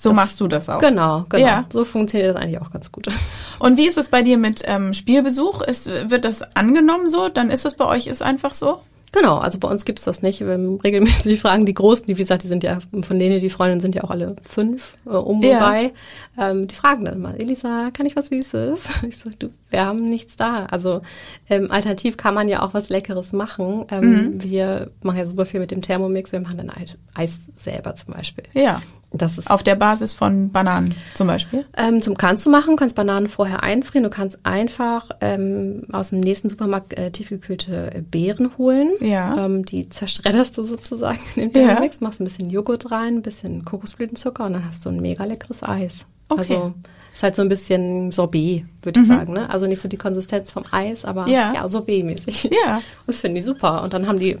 So 0.00 0.12
machst 0.12 0.40
du 0.40 0.46
das 0.48 0.68
auch. 0.68 0.78
genau, 0.78 1.26
genau. 1.28 1.44
Ja. 1.46 1.64
So 1.72 1.84
funktioniert 1.84 2.34
das 2.34 2.40
eigentlich 2.42 2.60
auch 2.60 2.70
ganz 2.70 2.92
gut. 2.92 3.08
Und 3.58 3.76
wie 3.76 3.86
ist 3.88 3.98
es 3.98 4.08
bei 4.08 4.22
dir 4.22 4.38
mit 4.38 4.62
ähm, 4.64 4.94
Spielbesuch? 4.94 5.60
Ist, 5.62 5.90
wird 6.10 6.24
das 6.24 6.42
angenommen 6.56 7.08
so? 7.08 7.28
Dann 7.28 7.50
ist 7.50 7.66
es 7.66 7.74
bei 7.74 7.84
euch 7.84 8.06
ist 8.06 8.22
einfach 8.22 8.54
so? 8.54 8.78
Genau, 9.10 9.38
also 9.38 9.58
bei 9.58 9.68
uns 9.68 9.86
gibt's 9.86 10.04
das 10.04 10.20
nicht. 10.20 10.40
Wir 10.40 10.78
regelmäßig 10.84 11.40
fragen 11.40 11.64
die 11.64 11.72
Großen, 11.72 12.04
die 12.06 12.16
wie 12.18 12.20
gesagt, 12.22 12.42
die 12.42 12.46
sind 12.48 12.62
ja 12.62 12.78
von 13.06 13.18
denen 13.18 13.40
die 13.40 13.48
Freundinnen 13.48 13.80
sind 13.80 13.94
ja 13.94 14.04
auch 14.04 14.10
alle 14.10 14.36
fünf 14.48 14.94
äh, 15.06 15.10
um 15.10 15.42
Ja. 15.42 15.58
bei. 15.60 15.92
Ähm, 16.38 16.68
die 16.68 16.74
fragen 16.74 17.06
dann 17.06 17.14
immer, 17.14 17.34
Elisa, 17.40 17.86
kann 17.92 18.04
ich 18.06 18.14
was 18.16 18.28
Süßes? 18.28 18.80
Ich 19.08 19.16
so, 19.18 19.30
du, 19.38 19.48
wir 19.70 19.84
haben 19.86 20.04
nichts 20.04 20.36
da. 20.36 20.66
Also 20.66 21.00
ähm, 21.48 21.70
alternativ 21.70 22.18
kann 22.18 22.34
man 22.34 22.48
ja 22.50 22.62
auch 22.62 22.74
was 22.74 22.90
Leckeres 22.90 23.32
machen. 23.32 23.86
Ähm, 23.90 24.10
Mhm. 24.34 24.42
Wir 24.44 24.90
machen 25.02 25.16
ja 25.18 25.26
super 25.26 25.46
viel 25.46 25.58
mit 25.60 25.70
dem 25.70 25.80
Thermomix. 25.82 26.30
Wir 26.32 26.40
machen 26.40 26.58
dann 26.58 26.68
Eis, 26.70 26.98
Eis 27.14 27.48
selber 27.56 27.96
zum 27.96 28.12
Beispiel. 28.12 28.44
Ja. 28.52 28.82
Das 29.10 29.38
ist 29.38 29.50
Auf 29.50 29.62
der 29.62 29.74
Basis 29.74 30.12
von 30.12 30.50
Bananen 30.50 30.94
zum 31.14 31.26
Beispiel. 31.28 31.64
ähm, 31.78 32.02
zum 32.02 32.14
kannst 32.16 32.44
du 32.44 32.50
machen, 32.50 32.76
kannst 32.76 32.94
Bananen 32.94 33.28
vorher 33.28 33.62
einfrieren. 33.62 34.04
Du 34.04 34.10
kannst 34.10 34.38
einfach 34.42 35.10
ähm, 35.22 35.84
aus 35.92 36.10
dem 36.10 36.20
nächsten 36.20 36.50
Supermarkt 36.50 36.92
äh, 36.92 37.10
tiefgekühlte 37.10 38.04
Beeren 38.10 38.58
holen. 38.58 38.90
Ja. 39.00 39.46
Ähm, 39.46 39.64
die 39.64 39.88
zerschredderst 39.88 40.58
du 40.58 40.64
sozusagen 40.64 41.18
in 41.36 41.52
den 41.52 41.62
Ja. 41.62 41.68
Thermomix, 41.68 42.00
machst 42.02 42.20
ein 42.20 42.24
bisschen 42.24 42.50
Joghurt 42.50 42.90
rein, 42.90 43.14
ein 43.16 43.22
bisschen 43.22 43.64
Kokosblütenzucker 43.64 44.44
und 44.44 44.52
dann 44.52 44.66
hast 44.66 44.84
du 44.84 44.90
ein 44.90 45.00
mega 45.00 45.24
leckeres 45.24 45.62
Eis. 45.62 46.04
Okay. 46.28 46.40
Also 46.40 46.74
ist 47.14 47.22
halt 47.22 47.34
so 47.34 47.40
ein 47.42 47.48
bisschen 47.48 48.12
Sorbet, 48.12 48.64
würde 48.82 49.00
ich 49.00 49.06
sagen. 49.08 49.32
Ne? 49.32 49.48
Also 49.48 49.66
nicht 49.66 49.80
so 49.80 49.88
die 49.88 49.96
Konsistenz 49.96 50.50
vom 50.50 50.64
Eis, 50.70 51.06
aber 51.06 51.22
Mhm. 51.22 51.32
Ja. 51.32 51.52
ja, 51.54 51.68
Sorbet-mäßig. 51.68 52.50
Ja. 52.64 52.76
Und 52.76 52.82
das 53.06 53.20
finde 53.20 53.38
ich 53.40 53.46
super. 53.46 53.82
Und 53.82 53.94
dann 53.94 54.06
haben 54.06 54.18
die 54.18 54.36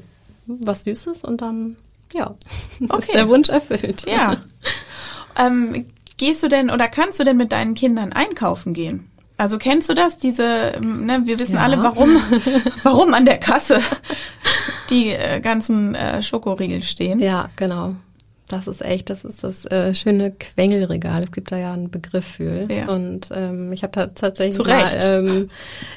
was 0.46 0.84
Süßes 0.84 1.24
und 1.24 1.40
dann, 1.40 1.76
ja, 2.12 2.34
Okay. 2.88 2.98
ist 3.00 3.14
der 3.14 3.28
Wunsch 3.28 3.48
erfüllt. 3.48 4.04
Ja. 4.06 4.36
Ähm, 5.38 5.86
gehst 6.16 6.42
du 6.42 6.48
denn 6.48 6.70
oder 6.70 6.88
kannst 6.88 7.18
du 7.20 7.24
denn 7.24 7.36
mit 7.36 7.52
deinen 7.52 7.74
Kindern 7.74 8.12
einkaufen 8.12 8.74
gehen? 8.74 9.10
Also 9.36 9.56
kennst 9.58 9.88
du 9.88 9.94
das? 9.94 10.18
Diese, 10.18 10.72
ähm, 10.76 11.06
ne, 11.06 11.22
wir 11.24 11.38
wissen 11.38 11.54
Ja. 11.54 11.60
alle, 11.62 11.80
warum, 11.80 12.10
warum 12.82 13.14
an 13.14 13.24
der 13.24 13.38
Kasse 13.38 13.80
die 14.90 15.10
äh, 15.10 15.40
ganzen 15.40 15.94
äh, 15.94 16.22
Schokoriegel 16.22 16.82
stehen. 16.82 17.20
Ja, 17.20 17.50
genau. 17.56 17.94
Das 18.48 18.66
ist 18.66 18.80
echt, 18.82 19.10
das 19.10 19.24
ist 19.24 19.44
das 19.44 19.66
äh, 19.66 19.94
schöne 19.94 20.30
Quengelregal. 20.32 21.22
Es 21.22 21.32
gibt 21.32 21.52
da 21.52 21.56
ja 21.58 21.72
einen 21.72 21.90
Begriff 21.90 22.24
für. 22.24 22.66
Ja. 22.72 22.88
Und 22.88 23.28
ähm, 23.30 23.72
ich 23.74 23.82
habe 23.82 23.92
da 23.92 24.06
tatsächlich 24.06 24.56
Zu 24.56 24.62
mal, 24.62 24.82
Recht. 24.82 24.98
ähm, 25.02 25.50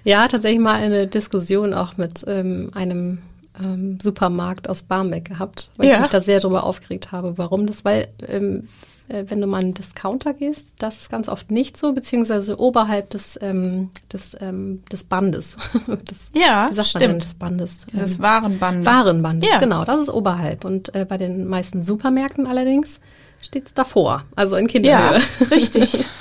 ja, 0.03 0.27
tatsächlich 0.27 0.59
mal 0.59 0.75
eine 0.75 1.07
Diskussion 1.07 1.73
auch 1.73 1.95
mit 1.95 2.25
ähm, 2.27 2.69
einem 2.75 3.19
ähm, 3.63 3.99
Supermarkt 4.03 4.69
aus 4.69 4.83
Barmbek 4.83 5.25
gehabt, 5.25 5.71
weil 5.77 5.87
Ja. 5.87 5.93
ich 5.95 5.99
mich 6.01 6.09
da 6.09 6.19
sehr 6.19 6.41
drüber 6.41 6.65
aufgeregt 6.65 7.13
habe, 7.13 7.37
warum 7.37 7.67
das, 7.67 7.85
weil 7.85 8.09
ähm, 8.27 8.67
äh, 8.67 8.90
wenn 9.27 9.41
du 9.41 9.47
mal 9.47 9.59
in 9.59 9.65
einen 9.65 9.73
Discounter 9.73 10.33
gehst, 10.33 10.67
das 10.79 10.97
ist 10.97 11.09
ganz 11.09 11.27
oft 11.29 11.51
nicht 11.51 11.77
so, 11.77 11.93
beziehungsweise 11.93 12.59
oberhalb 12.59 13.09
des, 13.09 13.37
ähm, 13.41 13.89
des, 14.11 14.35
ähm, 14.39 14.83
des 14.91 15.03
Bandes. 15.03 15.55
das, 15.87 16.17
Ja, 16.33 16.67
wie 16.69 16.75
sagt 16.75 16.93
man 16.93 17.01
denn, 17.01 17.09
stimmt. 17.11 17.23
des 17.23 17.33
Bandes? 17.35 17.77
Dieses 17.91 18.15
Ähm, 18.17 18.23
Warenband. 18.23 18.85
Warenband, 18.85 19.45
Ja. 19.45 19.57
genau, 19.59 19.83
das 19.85 20.01
ist 20.01 20.09
oberhalb. 20.09 20.63
Und 20.65 20.93
äh, 20.95 21.05
bei 21.05 21.17
den 21.17 21.45
meisten 21.47 21.83
Supermärkten 21.83 22.47
allerdings 22.47 22.99
steht's 23.41 23.73
davor, 23.73 24.23
also 24.35 24.55
in 24.55 24.67
Kinderhöhe. 24.67 25.19
Ja, 25.19 25.47
richtig. 25.49 26.05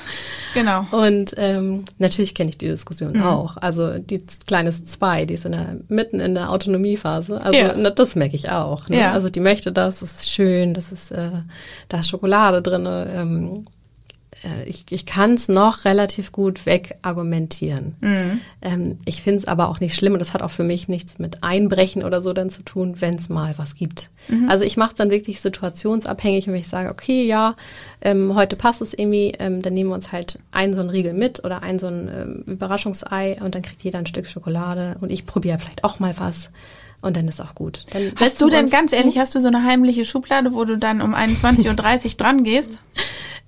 Genau. 0.54 0.84
Und 0.90 1.34
ähm, 1.36 1.84
natürlich 1.98 2.34
kenne 2.34 2.50
ich 2.50 2.58
die 2.58 2.68
Diskussion 2.68 3.12
Mhm. 3.12 3.22
auch. 3.22 3.56
Also 3.58 3.98
die 3.98 4.24
kleine 4.46 4.70
zwei, 4.72 5.24
die 5.26 5.34
ist 5.34 5.44
in 5.46 5.52
der, 5.52 5.76
mitten 5.88 6.20
in 6.20 6.34
der 6.34 6.50
Autonomiephase. 6.50 7.40
Also 7.40 7.58
Ja. 7.58 7.74
na, 7.76 7.90
das 7.90 8.16
merke 8.16 8.36
ich 8.36 8.50
auch. 8.50 8.88
Ne? 8.88 8.98
Ja. 8.98 9.12
Also 9.12 9.28
die 9.28 9.40
möchte 9.40 9.72
das, 9.72 10.00
das 10.00 10.12
ist 10.22 10.30
schön, 10.30 10.74
das 10.74 10.92
ist, 10.92 11.10
äh, 11.12 11.30
da 11.88 12.00
ist 12.00 12.08
Schokolade 12.08 12.62
drin. 12.62 12.86
Ähm, 12.86 13.64
äh, 13.66 13.70
ich 14.66 14.85
ich 14.90 15.07
kann 15.07 15.35
es 15.35 15.48
noch 15.48 15.85
relativ 15.85 16.33
gut 16.33 16.66
wegargumentieren. 16.66 17.94
Mhm. 18.00 18.40
Ähm, 18.62 18.98
ich 19.05 19.22
finde 19.22 19.40
es 19.40 19.46
aber 19.46 19.68
auch 19.68 19.81
nicht 19.81 19.94
schlimm 19.94 20.14
und 20.14 20.18
das 20.18 20.33
hat 20.33 20.42
auch 20.42 20.50
für 20.50 20.64
mich 20.64 20.88
nichts 20.88 21.18
mit 21.18 21.42
Einbrechen 21.42 22.03
oder 22.03 22.22
so 22.22 22.33
dann 22.33 22.50
zu 22.50 22.62
tun, 22.62 22.96
wenn 23.00 23.14
es 23.14 23.29
mal 23.29 23.57
was 23.59 23.74
gibt. 23.74 24.11
Mhm. 24.29 24.48
Also 24.48 24.64
ich 24.64 24.76
mache 24.76 24.90
es 24.90 24.96
dann 24.96 25.11
wirklich 25.11 25.40
situationsabhängig 25.40 26.46
und 26.46 26.55
wenn 26.55 26.61
ich 26.61 26.68
sage, 26.68 26.90
okay, 26.90 27.24
ja, 27.24 27.55
ähm, 28.00 28.35
heute 28.35 28.57
passt 28.57 28.81
es 28.81 28.94
irgendwie, 28.94 29.35
ähm, 29.38 29.62
dann 29.62 29.74
nehmen 29.74 29.90
wir 29.90 29.94
uns 29.94 30.12
halt 30.12 30.38
einen 30.53 30.74
so 30.74 30.81
einen 30.81 30.90
Riegel 30.90 31.12
mit 31.12 31.44
oder 31.44 31.62
ein 31.62 31.79
so 31.79 31.87
ein 31.87 32.09
ähm, 32.09 32.44
Überraschungsei 32.46 33.38
und 33.42 33.55
dann 33.55 33.62
kriegt 33.62 33.83
jeder 33.83 33.98
ein 33.98 34.07
Stück 34.07 34.26
Schokolade 34.26 34.96
und 35.00 35.11
ich 35.11 35.26
probiere 35.26 35.59
vielleicht 35.59 35.85
auch 35.85 36.00
mal 36.00 36.14
was. 36.18 36.50
Und 37.02 37.16
dann 37.16 37.28
ist 37.28 37.40
auch 37.40 37.54
gut. 37.54 37.84
Dann 37.92 38.12
hast 38.16 38.40
du 38.40 38.50
denn 38.50 38.68
ganz 38.68 38.92
ehrlich, 38.92 39.18
hast 39.18 39.34
du 39.34 39.40
so 39.40 39.48
eine 39.48 39.64
heimliche 39.64 40.04
Schublade, 40.04 40.52
wo 40.52 40.64
du 40.64 40.76
dann 40.76 41.00
um 41.00 41.14
21.30 41.14 41.66
Uhr 41.68 42.14
dran 42.16 42.44
gehst? 42.44 42.78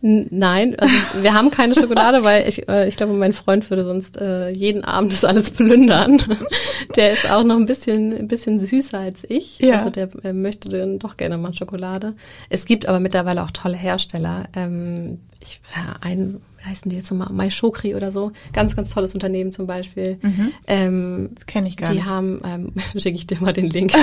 Nein, 0.04 0.74
also 0.80 0.92
wir 1.20 1.32
haben 1.32 1.52
keine 1.52 1.76
Schokolade, 1.76 2.24
weil 2.24 2.48
ich, 2.48 2.68
äh, 2.68 2.88
ich 2.88 2.96
glaube, 2.96 3.12
mein 3.12 3.32
Freund 3.32 3.70
würde 3.70 3.84
sonst 3.84 4.16
äh, 4.20 4.48
jeden 4.48 4.82
Abend 4.82 5.12
das 5.12 5.24
alles 5.24 5.52
plündern. 5.52 6.20
der 6.96 7.12
ist 7.12 7.30
auch 7.30 7.44
noch 7.44 7.54
ein 7.54 7.66
bisschen, 7.66 8.12
ein 8.12 8.26
bisschen 8.26 8.58
süßer 8.58 8.98
als 8.98 9.22
ich. 9.28 9.60
Ja. 9.60 9.78
Also 9.78 9.90
der 9.90 10.08
äh, 10.24 10.32
möchte 10.32 10.76
dann 10.76 10.98
doch 10.98 11.16
gerne 11.16 11.38
mal 11.38 11.54
Schokolade. 11.54 12.14
Es 12.50 12.64
gibt 12.64 12.88
aber 12.88 12.98
mittlerweile 12.98 13.44
auch 13.44 13.52
tolle 13.52 13.76
Hersteller. 13.76 14.48
Ähm, 14.56 15.20
ich, 15.38 15.60
äh, 15.72 16.04
ein, 16.04 16.40
wie 16.62 16.70
heißen 16.70 16.90
die 16.90 16.96
jetzt 16.96 17.10
nochmal? 17.10 17.32
My 17.32 17.50
Shokri 17.50 17.94
oder 17.94 18.12
so. 18.12 18.32
Ganz, 18.52 18.76
ganz 18.76 18.94
tolles 18.94 19.14
Unternehmen 19.14 19.52
zum 19.52 19.66
Beispiel. 19.66 20.18
Mhm. 20.22 20.52
Ähm, 20.66 21.30
das 21.34 21.46
kenne 21.46 21.68
ich 21.68 21.76
gar 21.76 21.88
die 21.88 21.96
nicht. 21.96 22.06
Die 22.06 22.10
haben, 22.10 22.40
ähm, 22.44 22.72
schicke 22.96 23.16
ich 23.16 23.26
dir 23.26 23.40
mal 23.40 23.52
den 23.52 23.68
Link. 23.70 23.92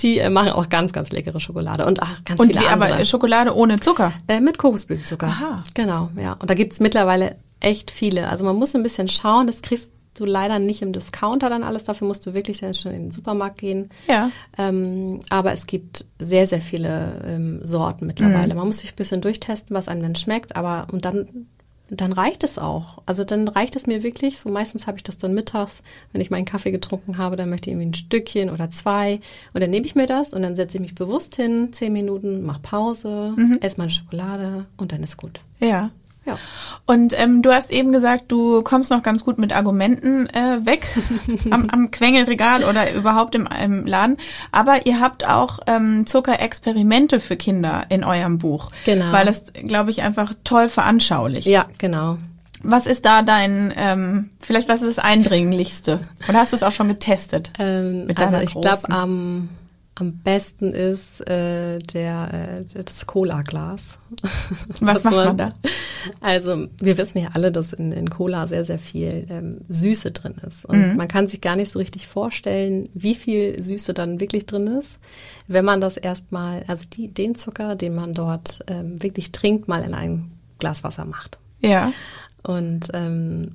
Die 0.00 0.18
äh, 0.18 0.30
machen 0.30 0.50
auch 0.50 0.68
ganz, 0.68 0.92
ganz 0.92 1.12
leckere 1.12 1.38
Schokolade 1.38 1.86
und 1.86 2.02
ach, 2.02 2.24
ganz 2.24 2.40
und 2.40 2.48
viele 2.48 2.60
wie, 2.60 2.66
andere. 2.66 2.94
Aber 2.94 3.04
Schokolade 3.04 3.54
ohne 3.54 3.78
Zucker? 3.78 4.12
Äh, 4.26 4.40
mit 4.40 4.58
Kokosblütenzucker. 4.58 5.26
Aha. 5.26 5.62
Genau, 5.74 6.10
ja. 6.20 6.32
Und 6.32 6.50
da 6.50 6.54
gibt's 6.54 6.80
mittlerweile 6.80 7.36
echt 7.60 7.92
viele. 7.92 8.28
Also 8.28 8.44
man 8.44 8.56
muss 8.56 8.74
ein 8.74 8.82
bisschen 8.82 9.08
schauen, 9.08 9.46
das 9.46 9.62
kriegst 9.62 9.90
du 10.22 10.30
leider 10.30 10.58
nicht 10.58 10.82
im 10.82 10.92
Discounter 10.92 11.50
dann 11.50 11.62
alles. 11.62 11.84
Dafür 11.84 12.06
musst 12.08 12.24
du 12.26 12.34
wirklich 12.34 12.60
dann 12.60 12.74
schon 12.74 12.92
in 12.92 13.02
den 13.04 13.10
Supermarkt 13.10 13.58
gehen. 13.58 13.90
Ja. 14.08 14.30
Ähm, 14.56 15.20
aber 15.28 15.52
es 15.52 15.66
gibt 15.66 16.06
sehr, 16.18 16.46
sehr 16.46 16.60
viele 16.60 17.22
ähm, 17.26 17.60
Sorten 17.62 18.06
mittlerweile. 18.06 18.54
Mhm. 18.54 18.58
Man 18.58 18.66
muss 18.68 18.78
sich 18.78 18.92
ein 18.92 18.96
bisschen 18.96 19.20
durchtesten, 19.20 19.74
was 19.74 19.88
einem 19.88 20.02
dann 20.02 20.16
schmeckt. 20.16 20.56
Aber 20.56 20.86
und 20.92 21.04
dann 21.04 21.46
dann 21.96 22.12
reicht 22.12 22.42
es 22.42 22.58
auch. 22.58 23.02
Also 23.04 23.24
dann 23.24 23.48
reicht 23.48 23.76
es 23.76 23.86
mir 23.86 24.02
wirklich. 24.02 24.38
So 24.38 24.50
meistens 24.50 24.86
habe 24.86 24.96
ich 24.96 25.02
das 25.02 25.18
dann 25.18 25.34
mittags, 25.34 25.82
wenn 26.12 26.20
ich 26.20 26.30
meinen 26.30 26.46
Kaffee 26.46 26.70
getrunken 26.70 27.18
habe, 27.18 27.36
dann 27.36 27.50
möchte 27.50 27.68
ich 27.68 27.74
irgendwie 27.74 27.90
ein 27.90 27.94
Stückchen 27.94 28.50
oder 28.50 28.70
zwei. 28.70 29.20
Und 29.52 29.60
dann 29.60 29.70
nehme 29.70 29.84
ich 29.84 29.94
mir 29.94 30.06
das 30.06 30.32
und 30.32 30.42
dann 30.42 30.56
setze 30.56 30.78
ich 30.78 30.80
mich 30.80 30.94
bewusst 30.94 31.36
hin, 31.36 31.68
zehn 31.72 31.92
Minuten, 31.92 32.44
mach 32.44 32.62
Pause, 32.62 33.34
mhm. 33.36 33.58
esse 33.60 33.78
meine 33.78 33.90
Schokolade 33.90 34.66
und 34.78 34.92
dann 34.92 35.02
ist 35.02 35.18
gut. 35.18 35.40
Ja. 35.60 35.90
Ja. 36.24 36.38
Und 36.86 37.18
ähm, 37.18 37.42
du 37.42 37.52
hast 37.52 37.70
eben 37.70 37.92
gesagt, 37.92 38.24
du 38.28 38.62
kommst 38.62 38.90
noch 38.90 39.02
ganz 39.02 39.24
gut 39.24 39.38
mit 39.38 39.54
Argumenten 39.54 40.28
äh, 40.28 40.64
weg 40.64 40.86
am, 41.50 41.68
am 41.70 41.90
Quengelregal 41.90 42.64
oder 42.64 42.92
überhaupt 42.92 43.34
im, 43.34 43.48
im 43.62 43.86
Laden. 43.86 44.16
Aber 44.50 44.86
ihr 44.86 45.00
habt 45.00 45.28
auch 45.28 45.60
ähm, 45.66 46.06
Zuckerexperimente 46.06 47.20
für 47.20 47.36
Kinder 47.36 47.84
in 47.88 48.04
eurem 48.04 48.38
Buch. 48.38 48.70
Genau. 48.84 49.12
Weil 49.12 49.28
es, 49.28 49.52
glaube 49.52 49.90
ich, 49.90 50.02
einfach 50.02 50.32
toll 50.44 50.68
veranschaulicht. 50.68 51.46
Ja, 51.46 51.66
genau. 51.78 52.18
Was 52.64 52.86
ist 52.86 53.04
da 53.04 53.22
dein, 53.22 53.72
ähm, 53.76 54.30
vielleicht 54.40 54.68
was 54.68 54.82
ist 54.82 54.96
das 54.96 55.04
Eindringlichste? 55.04 56.00
Oder 56.28 56.38
hast 56.38 56.52
du 56.52 56.56
es 56.56 56.62
auch 56.62 56.70
schon 56.70 56.88
getestet? 56.88 57.52
Ähm, 57.58 58.06
mit 58.06 58.20
also 58.20 58.36
ich 58.36 58.52
glaube 58.52 58.90
am 58.90 59.48
am 59.94 60.18
besten 60.18 60.72
ist 60.72 61.20
äh, 61.28 61.78
der 61.78 62.64
äh, 62.72 62.82
das 62.82 63.06
Cola-Glas. 63.06 63.98
Was 64.80 65.04
macht 65.04 65.14
man 65.14 65.36
da? 65.36 65.48
Also 66.20 66.66
wir 66.80 66.96
wissen 66.96 67.18
ja 67.18 67.28
alle, 67.34 67.52
dass 67.52 67.74
in, 67.74 67.92
in 67.92 68.08
Cola 68.08 68.46
sehr, 68.46 68.64
sehr 68.64 68.78
viel 68.78 69.26
ähm, 69.28 69.60
Süße 69.68 70.12
drin 70.12 70.34
ist. 70.46 70.64
Und 70.64 70.92
mhm. 70.92 70.96
man 70.96 71.08
kann 71.08 71.28
sich 71.28 71.42
gar 71.42 71.56
nicht 71.56 71.70
so 71.70 71.78
richtig 71.78 72.08
vorstellen, 72.08 72.88
wie 72.94 73.14
viel 73.14 73.62
Süße 73.62 73.92
dann 73.92 74.18
wirklich 74.18 74.46
drin 74.46 74.66
ist, 74.66 74.98
wenn 75.46 75.64
man 75.64 75.82
das 75.82 75.98
erstmal, 75.98 76.64
also 76.68 76.86
die, 76.90 77.08
den 77.08 77.34
Zucker, 77.34 77.76
den 77.76 77.94
man 77.94 78.14
dort 78.14 78.60
ähm, 78.68 79.02
wirklich 79.02 79.30
trinkt, 79.30 79.68
mal 79.68 79.84
in 79.84 79.94
ein 79.94 80.32
Glas 80.58 80.82
Wasser 80.84 81.04
macht. 81.04 81.38
Ja. 81.60 81.92
Und 82.42 82.88
ähm, 82.94 83.52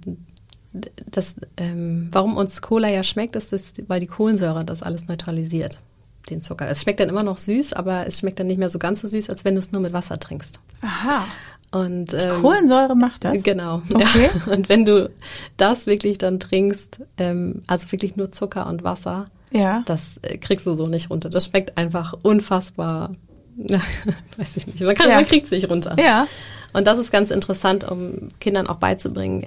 das, 1.10 1.36
ähm, 1.58 2.10
warum 2.12 2.38
uns 2.38 2.62
Cola 2.62 2.90
ja 2.90 3.04
schmeckt, 3.04 3.36
ist, 3.36 3.52
dass, 3.52 3.74
weil 3.88 4.00
die 4.00 4.08
Kohlensäure 4.08 4.64
das 4.64 4.84
alles 4.84 5.08
neutralisiert 5.08 5.80
den 6.30 6.42
Zucker. 6.42 6.68
Es 6.68 6.82
schmeckt 6.82 7.00
dann 7.00 7.10
immer 7.10 7.24
noch 7.24 7.38
süß, 7.38 7.74
aber 7.74 8.08
es 8.08 8.20
schmeckt 8.20 8.40
dann 8.40 8.48
nicht 8.48 8.58
mehr 8.58 8.70
so 8.70 8.80
ganz 8.80 9.02
so 9.02 9.08
süß, 9.08 9.30
als 9.30 9.46
wenn 9.46 9.56
du 9.56 9.60
es 9.60 9.72
nur 9.72 9.82
mit 9.82 9.94
Wasser 9.94 10.20
trinkst. 10.20 10.60
Aha. 10.82 11.26
Und 11.72 12.14
ähm, 12.14 12.42
Kohlensäure 12.42 12.96
macht 12.96 13.26
das? 13.26 13.44
Genau. 13.44 13.82
Okay. 13.94 14.30
Ja. 14.46 14.54
Und 14.54 14.70
wenn 14.70 14.86
du 14.86 15.10
das 15.58 15.86
wirklich 15.86 16.18
dann 16.18 16.40
trinkst, 16.40 17.02
ähm, 17.18 17.62
also 17.68 17.92
wirklich 17.92 18.16
nur 18.16 18.32
Zucker 18.32 18.68
und 18.68 18.84
Wasser, 18.84 19.28
ja. 19.52 19.84
das 19.86 20.18
äh, 20.22 20.38
kriegst 20.38 20.66
du 20.66 20.76
so 20.76 20.88
nicht 20.88 21.10
runter. 21.10 21.30
Das 21.30 21.46
schmeckt 21.46 21.78
einfach 21.78 22.14
unfassbar. 22.22 23.12
weiß 23.58 24.58
ich 24.58 24.68
nicht. 24.68 24.82
Man, 24.82 24.96
kann, 24.96 25.10
ja. 25.10 25.16
man 25.16 25.26
kriegt 25.26 25.46
es 25.46 25.52
nicht 25.52 25.70
runter. 25.70 25.96
Ja. 26.00 26.28
Und 26.74 26.86
das 26.86 27.00
ist 27.00 27.12
ganz 27.12 27.32
interessant, 27.32 27.90
um 27.90 28.30
Kindern 28.40 28.68
auch 28.68 28.78
beizubringen, 28.78 29.46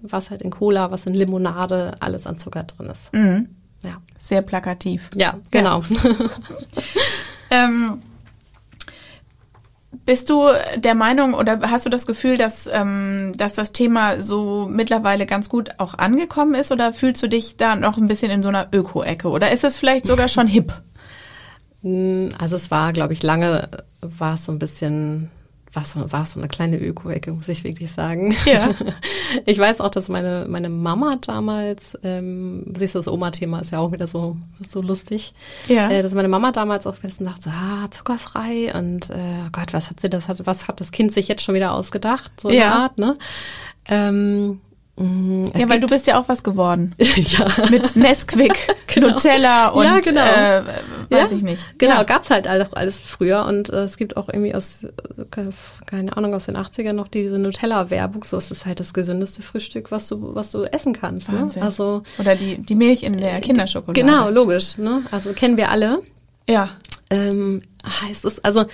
was 0.00 0.30
halt 0.30 0.42
in 0.42 0.50
Cola, 0.50 0.90
was 0.90 1.06
in 1.06 1.14
Limonade 1.14 1.94
alles 2.00 2.26
an 2.26 2.38
Zucker 2.38 2.62
drin 2.62 2.86
ist. 2.86 3.12
Mhm. 3.12 3.48
Ja. 3.84 4.00
Sehr 4.18 4.42
plakativ. 4.42 5.10
Ja, 5.14 5.38
genau. 5.50 5.82
Ja. 5.82 6.10
ähm, 7.50 8.02
bist 10.04 10.30
du 10.30 10.46
der 10.76 10.94
Meinung 10.94 11.34
oder 11.34 11.60
hast 11.70 11.84
du 11.84 11.90
das 11.90 12.06
Gefühl, 12.06 12.36
dass, 12.36 12.66
ähm, 12.66 13.32
dass 13.36 13.54
das 13.54 13.72
Thema 13.72 14.22
so 14.22 14.68
mittlerweile 14.70 15.26
ganz 15.26 15.48
gut 15.48 15.70
auch 15.78 15.94
angekommen 15.94 16.54
ist 16.54 16.72
oder 16.72 16.92
fühlst 16.92 17.22
du 17.22 17.28
dich 17.28 17.56
da 17.56 17.74
noch 17.74 17.98
ein 17.98 18.08
bisschen 18.08 18.30
in 18.30 18.42
so 18.42 18.48
einer 18.48 18.68
Öko-Ecke 18.72 19.28
oder 19.28 19.50
ist 19.50 19.64
es 19.64 19.76
vielleicht 19.76 20.06
sogar 20.06 20.28
schon 20.28 20.46
hip? 20.46 20.72
Hm, 21.82 22.30
also 22.38 22.56
es 22.56 22.70
war, 22.70 22.92
glaube 22.92 23.12
ich, 23.12 23.22
lange 23.22 23.68
war 24.00 24.34
es 24.34 24.46
so 24.46 24.52
ein 24.52 24.58
bisschen 24.58 25.30
war 25.76 25.84
so, 25.84 26.10
war 26.10 26.24
so 26.24 26.40
eine 26.40 26.48
kleine 26.48 26.78
Öko-Ecke, 26.78 27.30
muss 27.32 27.48
ich 27.48 27.62
wirklich 27.62 27.92
sagen. 27.92 28.34
Ja. 28.46 28.70
Ich 29.44 29.58
weiß 29.58 29.80
auch, 29.80 29.90
dass 29.90 30.08
meine, 30.08 30.46
meine 30.48 30.68
Mama 30.68 31.16
damals, 31.20 31.98
ähm, 32.02 32.72
siehst 32.76 32.94
du, 32.94 32.98
das 33.00 33.08
Oma-Thema 33.08 33.60
ist 33.60 33.72
ja 33.72 33.80
auch 33.80 33.92
wieder 33.92 34.06
so, 34.06 34.36
so 34.66 34.80
lustig. 34.80 35.34
Ja. 35.68 35.90
Äh, 35.90 36.02
dass 36.02 36.14
meine 36.14 36.28
Mama 36.28 36.52
damals 36.52 36.86
auch 36.86 36.96
bisschen 36.96 37.26
dachte, 37.26 37.50
ah, 37.50 37.90
zuckerfrei 37.90 38.72
und 38.74 39.10
äh, 39.10 39.50
Gott, 39.52 39.72
was 39.72 39.90
hat 39.90 40.00
sie 40.00 40.08
das, 40.08 40.28
was 40.28 40.68
hat 40.68 40.80
das 40.80 40.92
Kind 40.92 41.12
sich 41.12 41.28
jetzt 41.28 41.42
schon 41.42 41.54
wieder 41.54 41.74
ausgedacht? 41.74 42.40
So 42.40 42.50
ja. 42.50 42.66
eine 42.66 42.74
Art, 42.74 42.98
ne? 42.98 43.18
Ähm, 43.88 44.60
es 44.98 45.60
ja, 45.60 45.68
weil 45.68 45.80
du 45.80 45.88
bist 45.88 46.06
ja 46.06 46.18
auch 46.18 46.28
was 46.28 46.42
geworden. 46.42 46.94
ja. 46.98 47.46
Mit 47.70 47.96
Nesquik, 47.96 48.56
genau. 48.86 49.08
Nutella 49.08 49.68
und 49.68 49.84
ja, 49.84 50.00
genau. 50.00 50.24
äh, 50.24 50.62
weiß 51.10 51.30
ja. 51.30 51.36
ich 51.36 51.42
nicht. 51.42 51.78
Genau, 51.78 51.96
ja. 51.96 52.02
gab's 52.04 52.30
halt 52.30 52.48
auch 52.48 52.72
alles 52.72 52.98
früher 52.98 53.44
und 53.44 53.68
äh, 53.68 53.84
es 53.84 53.98
gibt 53.98 54.16
auch 54.16 54.28
irgendwie 54.30 54.54
aus, 54.54 54.84
äh, 54.84 55.50
keine 55.84 56.16
Ahnung, 56.16 56.34
aus 56.34 56.46
den 56.46 56.56
80ern 56.56 56.94
noch 56.94 57.08
diese 57.08 57.38
Nutella-Werbung. 57.38 58.24
So 58.24 58.38
ist 58.38 58.50
es 58.50 58.64
halt 58.64 58.80
das 58.80 58.94
gesündeste 58.94 59.42
Frühstück, 59.42 59.90
was 59.90 60.08
du, 60.08 60.34
was 60.34 60.50
du 60.50 60.62
essen 60.62 60.94
kannst. 60.94 61.30
Ne? 61.30 61.50
Also 61.60 62.02
Oder 62.18 62.34
die, 62.34 62.56
die 62.58 62.74
Milch 62.74 63.02
in 63.02 63.18
der 63.18 63.40
Kinderschokolade. 63.40 64.00
Genau, 64.00 64.30
logisch. 64.30 64.78
Ne? 64.78 65.02
Also 65.10 65.34
kennen 65.34 65.58
wir 65.58 65.70
alle. 65.70 65.98
Ja. 66.48 66.70
Ähm, 67.10 67.60
heißt 67.84 68.24
es, 68.24 68.42
also 68.42 68.64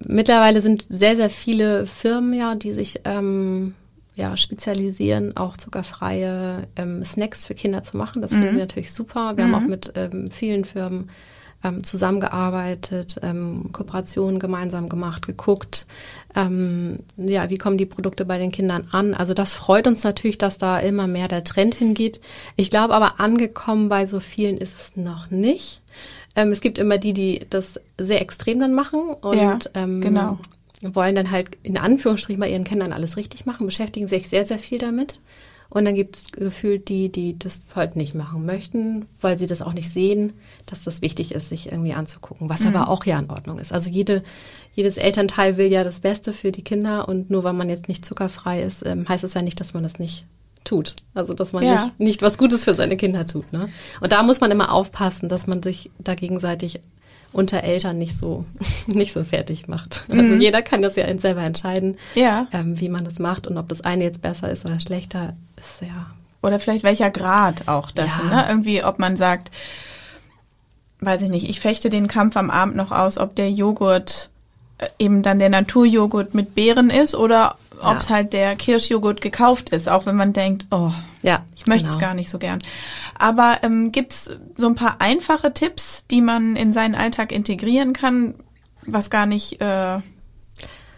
mittlerweile 0.00 0.62
sind 0.62 0.86
sehr, 0.88 1.14
sehr 1.14 1.30
viele 1.30 1.86
Firmen 1.86 2.32
ja, 2.32 2.54
die 2.54 2.72
sich 2.72 3.00
ähm, 3.04 3.74
ja, 4.14 4.36
spezialisieren, 4.36 5.36
auch 5.36 5.56
zuckerfreie 5.56 6.68
ähm, 6.76 7.04
Snacks 7.04 7.46
für 7.46 7.54
Kinder 7.54 7.82
zu 7.82 7.96
machen. 7.96 8.20
Das 8.20 8.32
mhm. 8.32 8.36
finden 8.36 8.54
wir 8.56 8.62
natürlich 8.62 8.92
super. 8.92 9.36
Wir 9.36 9.46
mhm. 9.46 9.54
haben 9.54 9.64
auch 9.64 9.68
mit 9.68 9.92
ähm, 9.96 10.30
vielen 10.30 10.64
Firmen 10.64 11.06
ähm, 11.64 11.84
zusammengearbeitet, 11.84 13.20
ähm, 13.22 13.70
Kooperationen 13.72 14.38
gemeinsam 14.38 14.88
gemacht, 14.88 15.26
geguckt, 15.26 15.86
ähm, 16.34 16.98
ja, 17.16 17.50
wie 17.50 17.58
kommen 17.58 17.78
die 17.78 17.86
Produkte 17.86 18.24
bei 18.24 18.38
den 18.38 18.50
Kindern 18.50 18.88
an. 18.90 19.14
Also 19.14 19.32
das 19.32 19.54
freut 19.54 19.86
uns 19.86 20.04
natürlich, 20.04 20.38
dass 20.38 20.58
da 20.58 20.78
immer 20.78 21.06
mehr 21.06 21.28
der 21.28 21.44
Trend 21.44 21.74
hingeht. 21.74 22.20
Ich 22.56 22.68
glaube 22.68 22.94
aber, 22.94 23.20
angekommen 23.20 23.88
bei 23.88 24.06
so 24.06 24.20
vielen 24.20 24.58
ist 24.58 24.76
es 24.80 24.96
noch 24.96 25.30
nicht. 25.30 25.82
Ähm, 26.34 26.52
es 26.52 26.60
gibt 26.60 26.78
immer 26.78 26.98
die, 26.98 27.12
die 27.12 27.46
das 27.48 27.80
sehr 27.98 28.20
extrem 28.20 28.58
dann 28.58 28.74
machen 28.74 29.00
und 29.20 29.36
ja, 29.36 29.58
ähm, 29.74 30.00
genau 30.00 30.38
wollen 30.82 31.14
dann 31.14 31.30
halt 31.30 31.56
in 31.62 31.78
Anführungsstrichen 31.78 32.40
bei 32.40 32.50
ihren 32.50 32.64
Kindern 32.64 32.92
alles 32.92 33.16
richtig 33.16 33.46
machen, 33.46 33.66
beschäftigen 33.66 34.08
sich 34.08 34.28
sehr, 34.28 34.44
sehr 34.44 34.58
viel 34.58 34.78
damit. 34.78 35.20
Und 35.68 35.86
dann 35.86 35.94
gibt 35.94 36.16
es 36.16 36.32
gefühlt 36.32 36.90
die, 36.90 37.10
die 37.10 37.38
das 37.38 37.62
halt 37.74 37.96
nicht 37.96 38.14
machen 38.14 38.44
möchten, 38.44 39.06
weil 39.22 39.38
sie 39.38 39.46
das 39.46 39.62
auch 39.62 39.72
nicht 39.72 39.90
sehen, 39.90 40.34
dass 40.66 40.84
das 40.84 41.00
wichtig 41.00 41.32
ist, 41.32 41.48
sich 41.48 41.72
irgendwie 41.72 41.94
anzugucken, 41.94 42.50
was 42.50 42.60
mhm. 42.60 42.76
aber 42.76 42.88
auch 42.88 43.06
ja 43.06 43.18
in 43.18 43.30
Ordnung 43.30 43.58
ist. 43.58 43.72
Also 43.72 43.88
jede, 43.88 44.22
jedes 44.74 44.98
Elternteil 44.98 45.56
will 45.56 45.72
ja 45.72 45.82
das 45.82 46.00
Beste 46.00 46.34
für 46.34 46.52
die 46.52 46.62
Kinder 46.62 47.08
und 47.08 47.30
nur 47.30 47.42
weil 47.42 47.54
man 47.54 47.70
jetzt 47.70 47.88
nicht 47.88 48.04
zuckerfrei 48.04 48.62
ist, 48.62 48.84
ähm, 48.84 49.08
heißt 49.08 49.24
es 49.24 49.32
ja 49.32 49.40
nicht, 49.40 49.60
dass 49.60 49.72
man 49.72 49.82
das 49.82 49.98
nicht 49.98 50.26
tut. 50.62 50.94
Also 51.14 51.32
dass 51.32 51.54
man 51.54 51.64
ja. 51.64 51.84
nicht, 51.84 52.00
nicht 52.00 52.22
was 52.22 52.36
Gutes 52.36 52.64
für 52.64 52.74
seine 52.74 52.98
Kinder 52.98 53.26
tut. 53.26 53.50
Ne? 53.54 53.70
Und 54.02 54.12
da 54.12 54.22
muss 54.22 54.42
man 54.42 54.50
immer 54.50 54.72
aufpassen, 54.72 55.30
dass 55.30 55.46
man 55.46 55.62
sich 55.62 55.90
da 55.98 56.14
gegenseitig 56.14 56.80
unter 57.32 57.62
Eltern 57.62 57.98
nicht 57.98 58.18
so 58.18 58.44
nicht 58.86 59.12
so 59.12 59.24
fertig 59.24 59.68
macht. 59.68 60.04
Also 60.08 60.22
mhm. 60.22 60.40
jeder 60.40 60.62
kann 60.62 60.82
das 60.82 60.96
ja 60.96 61.06
selber 61.18 61.42
entscheiden, 61.42 61.96
ja. 62.14 62.46
ähm, 62.52 62.80
wie 62.80 62.88
man 62.88 63.04
das 63.04 63.18
macht 63.18 63.46
und 63.46 63.58
ob 63.58 63.68
das 63.68 63.82
eine 63.82 64.04
jetzt 64.04 64.22
besser 64.22 64.50
ist 64.50 64.64
oder 64.64 64.80
schlechter, 64.80 65.34
ist 65.56 65.82
ja. 65.82 66.06
Oder 66.42 66.58
vielleicht 66.58 66.82
welcher 66.82 67.10
Grad 67.10 67.68
auch 67.68 67.90
das, 67.90 68.10
ja. 68.30 68.36
ne? 68.36 68.46
Irgendwie, 68.48 68.82
ob 68.82 68.98
man 68.98 69.14
sagt, 69.14 69.52
weiß 71.00 71.22
ich 71.22 71.28
nicht, 71.28 71.48
ich 71.48 71.60
fechte 71.60 71.88
den 71.88 72.08
Kampf 72.08 72.36
am 72.36 72.50
Abend 72.50 72.76
noch 72.76 72.90
aus, 72.90 73.18
ob 73.18 73.36
der 73.36 73.50
Joghurt 73.50 74.30
äh, 74.78 74.86
eben 74.98 75.22
dann 75.22 75.38
der 75.38 75.50
Naturjoghurt 75.50 76.34
mit 76.34 76.54
Beeren 76.54 76.90
ist 76.90 77.14
oder 77.14 77.56
ob 77.82 77.96
es 77.98 78.10
halt 78.10 78.32
der 78.32 78.56
Kirschjoghurt 78.56 79.20
gekauft 79.20 79.70
ist, 79.70 79.88
auch 79.88 80.06
wenn 80.06 80.16
man 80.16 80.32
denkt, 80.32 80.66
oh, 80.70 80.92
Ja, 81.22 81.44
ich 81.54 81.66
möchte 81.66 81.88
es 81.88 81.94
genau. 81.94 82.06
gar 82.06 82.14
nicht 82.14 82.30
so 82.30 82.38
gern. 82.38 82.60
Aber 83.18 83.58
ähm, 83.62 83.92
gibt's 83.92 84.30
so 84.56 84.66
ein 84.66 84.74
paar 84.74 84.96
einfache 85.00 85.52
Tipps, 85.52 86.06
die 86.06 86.20
man 86.20 86.56
in 86.56 86.72
seinen 86.72 86.94
Alltag 86.94 87.32
integrieren 87.32 87.92
kann, 87.92 88.34
was 88.84 89.10
gar 89.10 89.26
nicht 89.26 89.60
äh, 89.60 90.00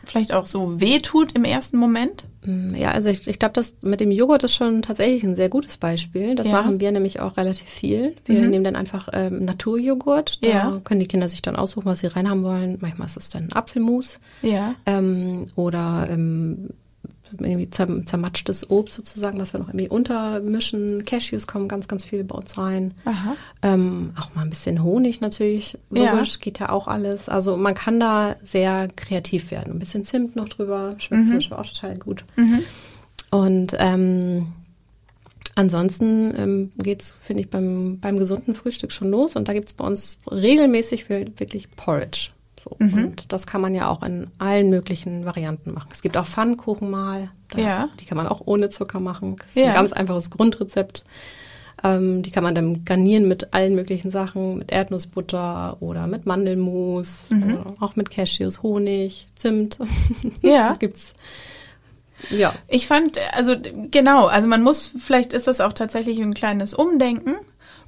vielleicht 0.09 0.33
auch 0.33 0.47
so 0.47 0.81
weh 0.81 1.01
tut 1.01 1.33
im 1.33 1.45
ersten 1.45 1.77
Moment? 1.79 2.25
Mm, 2.45 2.75
Ja, 2.75 2.91
also 2.93 3.09
ich, 3.11 3.27
ich 3.27 3.39
glaube, 3.39 3.55
das 3.55 3.77
mit 3.83 4.01
dem 4.01 4.11
Joghurt 4.11 4.45
ist 4.45 4.55
schon 4.55 4.83
tatsächlich 4.83 5.23
ein 5.25 5.37
sehr 5.37 5.49
gutes 5.49 5.77
Beispiel. 5.77 6.35
Das 6.35 6.47
Ja. 6.47 6.53
machen 6.53 6.81
wir 6.81 6.93
nämlich 6.93 7.21
auch 7.21 7.37
relativ 7.37 7.69
viel. 7.69 8.15
Wir 8.25 8.43
Mhm. 8.43 8.51
nehmen 8.51 8.65
dann 8.65 8.77
einfach 8.77 9.09
ähm, 9.13 9.45
Naturjoghurt. 9.45 10.43
Da 10.45 10.49
Ja. 10.49 10.81
können 10.85 11.01
die 11.01 11.07
Kinder 11.09 11.29
sich 11.29 11.43
dann 11.43 11.57
aussuchen, 11.57 11.87
was 11.87 12.01
sie 12.01 12.07
reinhaben 12.09 12.45
wollen. 12.45 12.79
Manchmal 12.81 13.07
ist 13.07 13.17
es 13.17 13.31
dann 13.31 13.53
Apfelmus 13.53 14.19
Ja. 14.43 14.75
ähm, 14.87 15.47
oder 15.57 16.07
ähm, 16.11 16.71
irgendwie 17.39 17.71
zer 17.71 17.89
zermatschtes 18.07 18.69
Obst 18.71 18.95
sozusagen, 18.97 19.39
das 19.39 19.53
wir 19.53 19.61
noch 19.61 19.69
irgendwie 19.69 19.89
untermischen. 19.89 21.05
Cashews 21.05 21.47
kommen 21.47 21.69
ganz, 21.69 21.89
ganz 21.89 22.05
viel 22.05 22.25
bei 22.25 22.35
uns 22.37 22.57
rein. 22.59 22.95
Aha. 23.05 23.37
Ähm, 23.63 24.13
auch 24.21 24.35
mal 24.35 24.43
ein 24.43 24.51
bisschen 24.51 24.83
Honig 24.83 25.21
natürlich, 25.21 25.79
Ja. 25.91 26.13
logisch, 26.13 26.41
geht 26.41 26.59
ja 26.59 26.71
auch 26.71 26.89
alles. 26.89 27.29
Also 27.29 27.57
man 27.57 27.75
kann 27.75 27.99
da 28.01 28.37
sehr 28.45 28.89
kreativ 28.97 29.51
werden. 29.51 29.75
Ein 29.75 29.79
bisschen 29.79 30.05
Zimt 30.05 30.37
noch 30.37 30.49
drüber, 30.49 30.95
schmeckt 30.99 31.25
Mhm. 31.25 31.27
zum 31.29 31.35
Beispiel 31.37 31.57
auch 31.57 31.67
total 31.67 31.97
gut. 31.99 32.25
Und 33.31 33.75
ähm, 33.79 34.47
ansonsten 35.55 36.35
ähm, 36.37 36.73
geht's, 36.79 37.13
finde 37.21 37.43
ich, 37.43 37.51
beim, 37.51 37.99
beim 38.01 38.19
gesunden 38.19 38.55
Frühstück 38.55 38.93
schon 38.93 39.11
los. 39.11 39.37
Und 39.37 39.49
da 39.49 39.53
gibt's 39.53 39.73
bei 39.73 39.85
uns 39.87 40.19
regelmäßig 40.31 41.09
wir- 41.09 41.27
wirklich 41.39 41.71
Porridge. 41.73 42.31
So. 42.65 42.77
Mhm. 42.79 43.05
Und 43.09 43.33
das 43.33 43.47
kann 43.47 43.61
man 43.61 43.75
ja 43.75 43.89
auch 43.89 44.03
in 44.03 44.29
allen 44.39 44.71
möglichen 44.71 45.25
Varianten 45.27 45.73
machen. 45.73 45.89
Es 45.93 46.01
gibt 46.03 46.17
auch 46.17 46.27
Pfannkuchen 46.27 46.91
mal. 46.91 47.31
Da, 47.51 47.59
Ja. 47.61 47.89
Die 48.01 48.07
kann 48.07 48.17
man 48.17 48.27
auch 48.27 48.43
ohne 48.47 48.71
Zucker 48.71 49.01
machen. 49.01 49.37
Das 49.37 49.49
ist 49.49 49.57
Ja. 49.57 49.67
ein 49.69 49.75
ganz 49.75 49.93
einfaches 49.93 50.31
Grundrezept. 50.31 51.05
Ähm, 51.83 52.23
die 52.23 52.31
kann 52.31 52.43
man 52.43 52.55
dann 52.55 52.85
garnieren 52.87 53.29
mit 53.29 53.53
allen 53.53 53.75
möglichen 53.75 54.11
Sachen, 54.11 54.57
mit 54.59 54.73
Erdnussbutter 54.73 55.77
oder 55.81 56.07
mit 56.07 56.25
Mandelmus, 56.25 57.25
oder 57.31 57.75
auch 57.81 57.97
mit 57.97 58.11
Cashews, 58.11 58.63
Honig, 58.63 59.29
Zimt. 59.35 59.79
Ja. 60.43 60.73
Gibt's. 60.79 61.13
Ja. 62.31 62.55
Ich 62.69 62.87
fand, 62.87 63.19
also 63.35 63.57
genau, 63.91 64.27
also 64.27 64.49
man 64.49 64.63
muss, 64.63 64.93
vielleicht 64.99 65.35
ist 65.35 65.47
das 65.47 65.61
auch 65.61 65.75
tatsächlich 65.75 66.21
ein 66.23 66.33
kleines 66.33 66.73
Umdenken. 66.73 67.35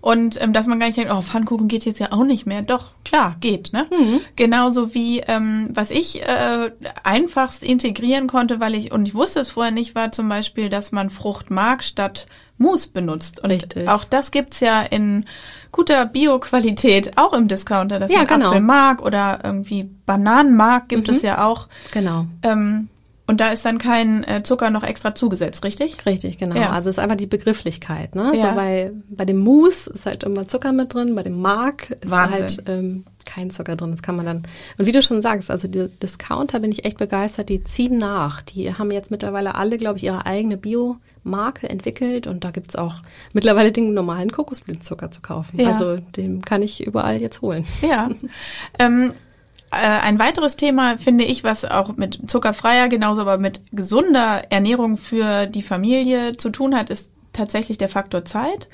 Und 0.07 0.41
ähm, 0.41 0.53
dass 0.53 0.69
man 0.69 0.79
gar 0.79 0.87
nicht 0.87 0.99
denkt, 0.99 1.13
oh, 1.13 1.21
Pfannkuchen 1.21 1.67
geht 1.67 1.85
jetzt 1.85 1.99
ja 1.99 2.13
auch 2.13 2.23
nicht 2.23 2.47
mehr. 2.47 2.63
Doch, 2.63 2.91
klar, 3.05 3.35
geht, 3.41 3.73
ne? 3.73 3.89
Genauso 4.37 4.95
wie, 4.95 5.19
ähm, 5.19 5.69
was 5.75 5.91
ich 5.91 6.23
äh, 6.23 6.71
einfachst 7.03 7.65
integrieren 7.65 8.29
konnte, 8.29 8.61
weil 8.61 8.77
ich, 8.77 8.93
und 8.93 9.09
ich 9.09 9.17
wusste 9.17 9.41
es 9.41 9.51
vorher 9.51 9.73
nicht, 9.73 9.97
war 9.97 10.13
zum 10.13 10.29
Beispiel, 10.29 10.69
dass 10.71 10.93
man 10.93 11.11
Fruchtmark 11.11 11.83
statt 11.83 12.27
Mousse 12.57 12.91
benutzt. 12.93 13.43
Und 13.43 13.51
Richtig. 13.51 13.89
auch 13.89 14.05
das 14.05 14.31
gibt's 14.31 14.61
ja 14.61 14.81
in 14.81 15.25
guter 15.73 16.07
Bio-Qualität, 16.07 17.19
auch 17.19 17.33
im 17.33 17.49
Discounter, 17.49 17.99
dass 17.99 18.13
Ja, 18.13 18.19
man 18.19 18.27
genau. 18.29 18.47
Apfelmark 18.47 19.03
oder 19.03 19.41
irgendwie 19.43 19.91
Bananenmark 20.07 20.89
gibt 20.89 21.09
es 21.09 21.23
ja 21.23 21.45
auch. 21.45 21.67
Genau. 21.91 22.27
Ähm, 22.45 22.87
und 23.27 23.41
da 23.41 23.51
ist 23.51 23.65
dann 23.65 23.79
kein 23.79 24.23
äh, 24.25 24.43
Zucker 24.45 24.71
noch 24.71 24.85
extra 24.85 25.15
zugesetzt, 25.15 25.65
richtig? 25.65 25.97
Richtig, 26.07 26.39
genau. 26.39 26.57
Ja. 26.57 26.71
Also 26.71 26.91
es 26.91 26.97
ist 26.97 27.03
einfach 27.03 27.17
die 27.17 27.27
Begrifflichkeit. 27.27 28.15
Ne? 28.15 28.33
Ja. 28.37 28.51
So 28.51 28.55
bei, 28.55 28.93
bei 29.09 29.25
dem 29.25 29.39
Mousse 29.39 29.91
ist 29.91 30.07
halt 30.07 30.23
immer 30.23 30.47
Zucker 30.47 30.73
mit 30.73 30.95
drin, 30.95 31.15
bei 31.15 31.25
dem 31.25 31.41
Mark 31.41 31.91
ist 31.91 32.11
Wahnsinn. 32.11 32.43
halt 32.43 32.63
ähm, 32.67 33.05
kein 33.25 33.51
Zucker 33.51 33.75
drin. 33.75 33.91
Das 33.91 34.03
kann 34.03 34.15
man 34.15 34.27
dann. 34.27 34.43
Und 34.79 34.87
wie 34.87 34.93
du 34.93 35.03
schon 35.03 35.21
sagst, 35.23 35.51
also 35.51 35.67
die 35.67 35.89
Discounter 36.01 36.61
bin 36.61 36.71
ich 36.71 36.85
echt 36.85 36.99
begeistert. 36.99 37.49
Die 37.49 37.65
ziehen 37.65 37.99
nach. 37.99 38.43
Die 38.43 38.73
haben 38.73 38.93
jetzt 38.93 39.11
mittlerweile 39.11 39.57
alle, 39.57 39.77
glaube 39.77 39.99
ich, 39.99 40.05
ihre 40.05 40.25
eigene 40.25 40.57
Bio-Marke 40.57 41.69
entwickelt 41.69 42.29
und 42.29 42.45
da 42.45 42.53
gibt's 42.53 42.77
auch 42.77 42.95
mittlerweile 43.33 43.73
den 43.73 43.93
normalen 43.93 44.31
Kokosblütenzucker 44.31 45.11
zu 45.11 45.21
kaufen. 45.21 45.61
Ja. 45.61 45.73
Also 45.73 45.97
den 45.97 46.43
kann 46.43 46.63
ich 46.63 46.87
überall 46.87 47.21
jetzt 47.21 47.43
holen. 47.43 47.67
Ja. 47.83 48.09
ähm, 48.79 49.11
äh, 49.11 49.26
ein 49.71 50.19
weiteres 50.19 50.57
Thema 50.57 50.97
finde 50.97 51.25
ich, 51.25 51.45
was 51.45 51.65
auch 51.65 51.97
mit 51.97 52.31
zuckerfreier, 52.31 52.89
genauso 52.89 53.23
aber 53.23 53.39
mit 53.39 53.63
gesunder 53.73 54.45
Ernährung 54.51 54.97
für 54.97 55.47
die 55.47 55.63
Familie 55.63 56.37
zu 56.37 56.51
tun 56.51 56.75
hat, 56.75 56.91
ist 56.91 57.11
tatsächlich 57.33 57.77
der 57.77 57.89
Faktor 57.89 58.25
Zeit, 58.25 58.69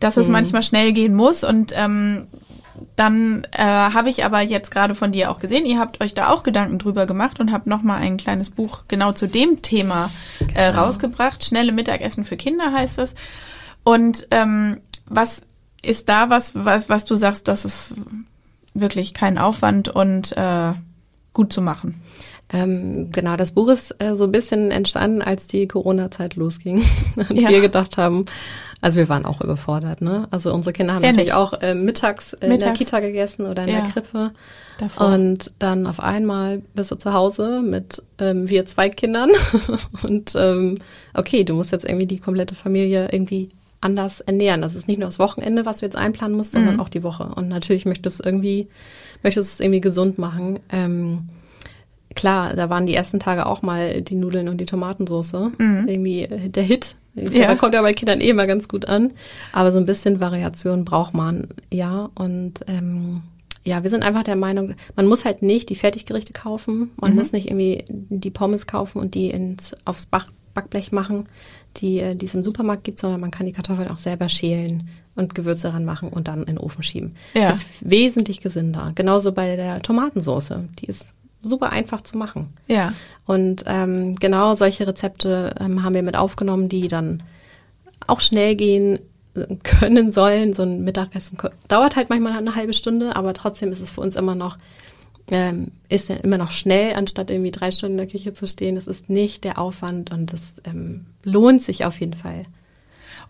dass 0.00 0.16
es 0.16 0.28
manchmal 0.28 0.62
schnell 0.62 0.92
gehen 0.92 1.14
muss 1.14 1.44
und 1.44 1.74
ähm, 1.76 2.28
dann 2.94 3.46
äh, 3.52 3.62
habe 3.62 4.10
ich 4.10 4.24
aber 4.24 4.40
jetzt 4.40 4.70
gerade 4.70 4.94
von 4.94 5.12
dir 5.12 5.30
auch 5.30 5.38
gesehen, 5.38 5.66
ihr 5.66 5.78
habt 5.78 6.02
euch 6.02 6.14
da 6.14 6.30
auch 6.30 6.42
Gedanken 6.42 6.78
drüber 6.78 7.06
gemacht 7.06 7.40
und 7.40 7.52
habt 7.52 7.66
nochmal 7.66 8.00
ein 8.00 8.16
kleines 8.16 8.50
Buch 8.50 8.84
genau 8.88 9.12
zu 9.12 9.26
dem 9.26 9.62
Thema 9.62 10.10
äh, 10.54 10.68
rausgebracht. 10.68 11.44
Schnelle 11.44 11.72
Mittagessen 11.72 12.24
für 12.24 12.36
Kinder 12.36 12.72
heißt 12.72 12.98
es. 12.98 13.14
Und 13.84 14.28
ähm, 14.30 14.80
was 15.06 15.42
ist 15.82 16.08
da 16.08 16.30
was, 16.30 16.52
was, 16.54 16.88
was 16.88 17.04
du 17.04 17.16
sagst, 17.16 17.48
das 17.48 17.64
ist 17.64 17.94
wirklich 18.80 19.14
kein 19.14 19.38
Aufwand 19.38 19.88
und 19.88 20.36
äh, 20.36 20.72
gut 21.32 21.52
zu 21.52 21.60
machen? 21.60 22.00
Ähm, 22.52 23.10
genau, 23.10 23.36
das 23.36 23.50
Buch 23.50 23.68
ist 23.68 23.94
äh, 24.00 24.14
so 24.14 24.24
ein 24.24 24.32
bisschen 24.32 24.70
entstanden, 24.70 25.20
als 25.20 25.46
die 25.46 25.66
Corona-Zeit 25.66 26.36
losging. 26.36 26.82
Und 27.16 27.32
Ja. 27.40 27.48
wir 27.48 27.60
gedacht 27.60 27.96
haben, 27.96 28.24
also 28.80 28.98
wir 28.98 29.08
waren 29.08 29.24
auch 29.26 29.40
überfordert, 29.40 30.00
ne? 30.00 30.28
Also 30.30 30.54
unsere 30.54 30.72
Kinder 30.72 30.94
haben 30.94 31.02
Wer 31.02 31.10
natürlich 31.10 31.32
auch 31.32 31.54
äh, 31.60 31.74
mittags, 31.74 32.34
äh, 32.34 32.36
in 32.36 32.40
der 32.50 32.50
Mittags. 32.70 32.78
Kita 32.78 33.00
gegessen 33.00 33.46
oder 33.46 33.64
in 33.64 33.70
Ja. 33.70 33.80
der 33.80 33.90
Krippe. 33.90 34.30
Davor. 34.78 35.08
Und 35.08 35.50
dann 35.58 35.88
auf 35.88 35.98
einmal 35.98 36.62
bist 36.74 36.92
du 36.92 36.94
zu 36.96 37.12
Hause 37.12 37.62
mit 37.62 38.00
ähm, 38.18 38.48
wir 38.48 38.64
zwei 38.66 38.90
Kindern. 38.90 39.30
Und 40.04 40.32
ähm, 40.36 40.76
okay, 41.14 41.42
du 41.42 41.54
musst 41.54 41.72
jetzt 41.72 41.84
irgendwie 41.84 42.06
die 42.06 42.20
komplette 42.20 42.54
Familie 42.54 43.08
irgendwie 43.10 43.48
anders 43.86 44.20
ernähren. 44.20 44.60
Das 44.60 44.74
ist 44.74 44.88
nicht 44.88 44.98
nur 44.98 45.08
das 45.08 45.18
Wochenende, 45.18 45.64
was 45.64 45.78
du 45.78 45.86
jetzt 45.86 45.96
einplanen 45.96 46.36
musst, 46.36 46.52
sondern 46.52 46.80
auch 46.80 46.88
die 46.88 47.02
Woche. 47.02 47.24
Und 47.24 47.48
natürlich 47.48 47.86
möchtest 47.86 48.18
du 48.18 48.22
es 48.22 48.26
irgendwie, 48.26 48.66
möchtest 49.22 49.54
es 49.54 49.60
irgendwie 49.60 49.80
gesund 49.80 50.18
machen. 50.18 50.58
Ähm, 50.70 51.28
klar, 52.14 52.54
da 52.54 52.68
waren 52.68 52.86
die 52.86 52.94
ersten 52.94 53.20
Tage 53.20 53.46
auch 53.46 53.62
mal 53.62 54.02
die 54.02 54.16
Nudeln 54.16 54.48
und 54.48 54.58
die 54.60 54.66
Tomatensoße. 54.66 55.52
Irgendwie 55.88 56.22
äh, 56.22 56.48
der 56.48 56.64
Hit. 56.64 56.96
Ich 57.14 57.30
sag, 57.30 57.34
Ja. 57.36 57.46
Da 57.48 57.54
kommt 57.54 57.74
ja 57.74 57.82
bei 57.82 57.94
Kindern 57.94 58.20
eh 58.20 58.28
immer 58.30 58.46
ganz 58.46 58.68
gut 58.68 58.86
an. 58.86 59.12
Aber 59.52 59.72
so 59.72 59.78
ein 59.78 59.86
bisschen 59.86 60.20
Variation 60.20 60.84
braucht 60.84 61.14
man, 61.14 61.48
ja. 61.72 62.10
Und 62.14 62.60
ähm, 62.66 63.22
ja, 63.64 63.82
wir 63.82 63.90
sind 63.90 64.02
einfach 64.02 64.22
der 64.22 64.36
Meinung, 64.36 64.74
man 64.94 65.06
muss 65.06 65.24
halt 65.24 65.42
nicht 65.42 65.70
die 65.70 65.76
Fertiggerichte 65.76 66.32
kaufen. 66.32 66.90
Man 67.00 67.14
muss 67.14 67.32
nicht 67.32 67.48
irgendwie 67.48 67.84
die 67.88 68.30
Pommes 68.30 68.66
kaufen 68.66 68.98
und 68.98 69.14
die 69.14 69.30
ins, 69.30 69.72
aufs 69.84 70.06
Backblech 70.06 70.92
machen, 70.92 71.28
die, 71.80 72.00
äh, 72.00 72.14
die 72.14 72.26
es 72.26 72.34
im 72.34 72.44
Supermarkt 72.44 72.84
gibt, 72.84 72.98
sondern 72.98 73.20
man 73.20 73.30
kann 73.30 73.46
die 73.46 73.52
Kartoffeln 73.52 73.88
auch 73.88 73.98
selber 73.98 74.28
schälen 74.28 74.88
und 75.14 75.34
Gewürze 75.34 75.72
ranmachen 75.72 76.08
und 76.08 76.28
dann 76.28 76.40
in 76.40 76.56
den 76.56 76.58
Ofen 76.58 76.82
schieben. 76.82 77.14
Ja. 77.34 77.50
Ist 77.50 77.66
wesentlich 77.80 78.40
gesünder. 78.40 78.92
Genauso 78.94 79.32
bei 79.32 79.56
der 79.56 79.80
Tomatensoße. 79.80 80.68
Die 80.78 80.86
ist 80.86 81.06
super 81.42 81.70
einfach 81.70 82.02
zu 82.02 82.18
machen. 82.18 82.52
Ja. 82.66 82.92
Und 83.24 83.64
ähm, 83.66 84.16
genau 84.16 84.54
solche 84.54 84.86
Rezepte 84.86 85.54
ähm, 85.58 85.82
haben 85.82 85.94
wir 85.94 86.02
mit 86.02 86.16
aufgenommen, 86.16 86.68
die 86.68 86.88
dann 86.88 87.22
auch 88.06 88.20
schnell 88.20 88.56
gehen 88.56 88.98
äh, 89.34 89.56
können 89.62 90.12
sollen. 90.12 90.54
So 90.54 90.62
ein 90.62 90.84
Mittagessen 90.84 91.38
dauert 91.68 91.96
halt 91.96 92.10
manchmal 92.10 92.32
eine 92.32 92.54
halbe 92.54 92.74
Stunde, 92.74 93.16
aber 93.16 93.32
trotzdem 93.32 93.72
ist 93.72 93.80
es 93.80 93.90
für 93.90 94.00
uns 94.00 94.16
immer 94.16 94.34
noch 94.34 94.58
ähm, 95.30 95.72
ist 95.88 96.08
ja 96.08 96.16
immer 96.16 96.38
noch 96.38 96.50
schnell, 96.50 96.94
anstatt 96.94 97.30
irgendwie 97.30 97.50
drei 97.50 97.70
Stunden 97.70 97.98
in 97.98 98.04
der 98.04 98.06
Küche 98.06 98.34
zu 98.34 98.46
stehen. 98.46 98.76
Das 98.76 98.86
ist 98.86 99.10
nicht 99.10 99.44
der 99.44 99.58
Aufwand 99.58 100.12
und 100.12 100.32
das 100.32 100.40
ähm, 100.64 101.06
lohnt 101.24 101.62
sich 101.62 101.84
auf 101.84 102.00
jeden 102.00 102.14
Fall. 102.14 102.44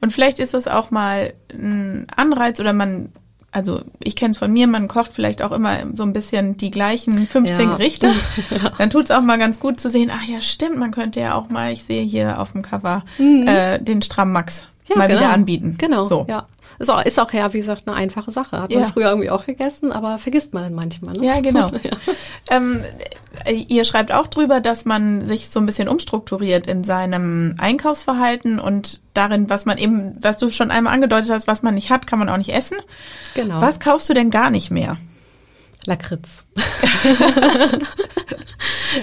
Und 0.00 0.12
vielleicht 0.12 0.38
ist 0.38 0.54
es 0.54 0.68
auch 0.68 0.90
mal 0.90 1.32
ein 1.52 2.06
Anreiz 2.14 2.60
oder 2.60 2.72
man, 2.72 3.10
also 3.50 3.80
ich 4.02 4.14
kenne 4.14 4.32
es 4.32 4.38
von 4.38 4.52
mir, 4.52 4.66
man 4.66 4.88
kocht 4.88 5.12
vielleicht 5.12 5.40
auch 5.40 5.52
immer 5.52 5.78
so 5.94 6.02
ein 6.02 6.12
bisschen 6.12 6.56
die 6.58 6.70
gleichen 6.70 7.26
15 7.26 7.68
Ja. 7.68 7.76
Gerichte. 7.76 8.12
Dann 8.78 8.90
tut 8.90 9.06
es 9.06 9.10
auch 9.10 9.22
mal 9.22 9.38
ganz 9.38 9.58
gut 9.58 9.80
zu 9.80 9.88
sehen, 9.88 10.10
ach 10.12 10.24
ja, 10.24 10.40
stimmt, 10.40 10.76
man 10.76 10.90
könnte 10.90 11.20
ja 11.20 11.34
auch 11.34 11.48
mal, 11.48 11.72
ich 11.72 11.84
sehe 11.84 12.02
hier 12.02 12.40
auf 12.40 12.52
dem 12.52 12.62
Cover, 12.62 13.04
äh, 13.18 13.80
den 13.80 14.02
Stramm-Max 14.02 14.68
mal 14.94 15.08
genau. 15.08 15.20
wieder 15.20 15.30
anbieten. 15.32 15.76
Genau. 15.78 16.04
So. 16.04 16.26
Ja. 16.28 16.46
Ist 16.78 16.90
auch, 16.90 17.02
ist 17.04 17.18
auch 17.18 17.32
ja, 17.32 17.52
wie 17.52 17.58
gesagt, 17.58 17.84
eine 17.86 17.96
einfache 17.96 18.30
Sache. 18.30 18.60
Hat 18.60 18.70
man 18.70 18.80
Ja. 18.82 18.86
früher 18.88 19.08
irgendwie 19.08 19.30
auch 19.30 19.46
gegessen, 19.46 19.92
aber 19.92 20.18
vergisst 20.18 20.52
man 20.54 20.62
dann 20.64 20.74
manchmal. 20.74 21.14
Ne? 21.16 21.26
Ja, 21.26 21.40
genau. 21.40 21.68
ja. 21.82 21.90
Ähm, 22.50 22.84
äh, 23.44 23.54
ihr 23.54 23.84
schreibt 23.84 24.12
auch 24.12 24.26
drüber, 24.26 24.60
dass 24.60 24.84
man 24.84 25.26
sich 25.26 25.48
so 25.48 25.60
ein 25.60 25.66
bisschen 25.66 25.88
umstrukturiert 25.88 26.66
in 26.66 26.84
seinem 26.84 27.54
Einkaufsverhalten 27.58 28.58
und 28.58 29.00
darin, 29.14 29.48
was 29.48 29.64
man 29.64 29.78
eben, 29.78 30.16
was 30.20 30.36
du 30.36 30.50
schon 30.50 30.70
einmal 30.70 30.92
angedeutet 30.94 31.30
hast, 31.30 31.46
was 31.46 31.62
man 31.62 31.74
nicht 31.74 31.90
hat, 31.90 32.06
kann 32.06 32.18
man 32.18 32.28
auch 32.28 32.36
nicht 32.36 32.52
essen. 32.54 32.76
Genau. 33.34 33.60
Was 33.60 33.80
kaufst 33.80 34.08
du 34.08 34.14
denn 34.14 34.30
gar 34.30 34.50
nicht 34.50 34.70
mehr? 34.70 34.96
Lakritz. 35.86 36.44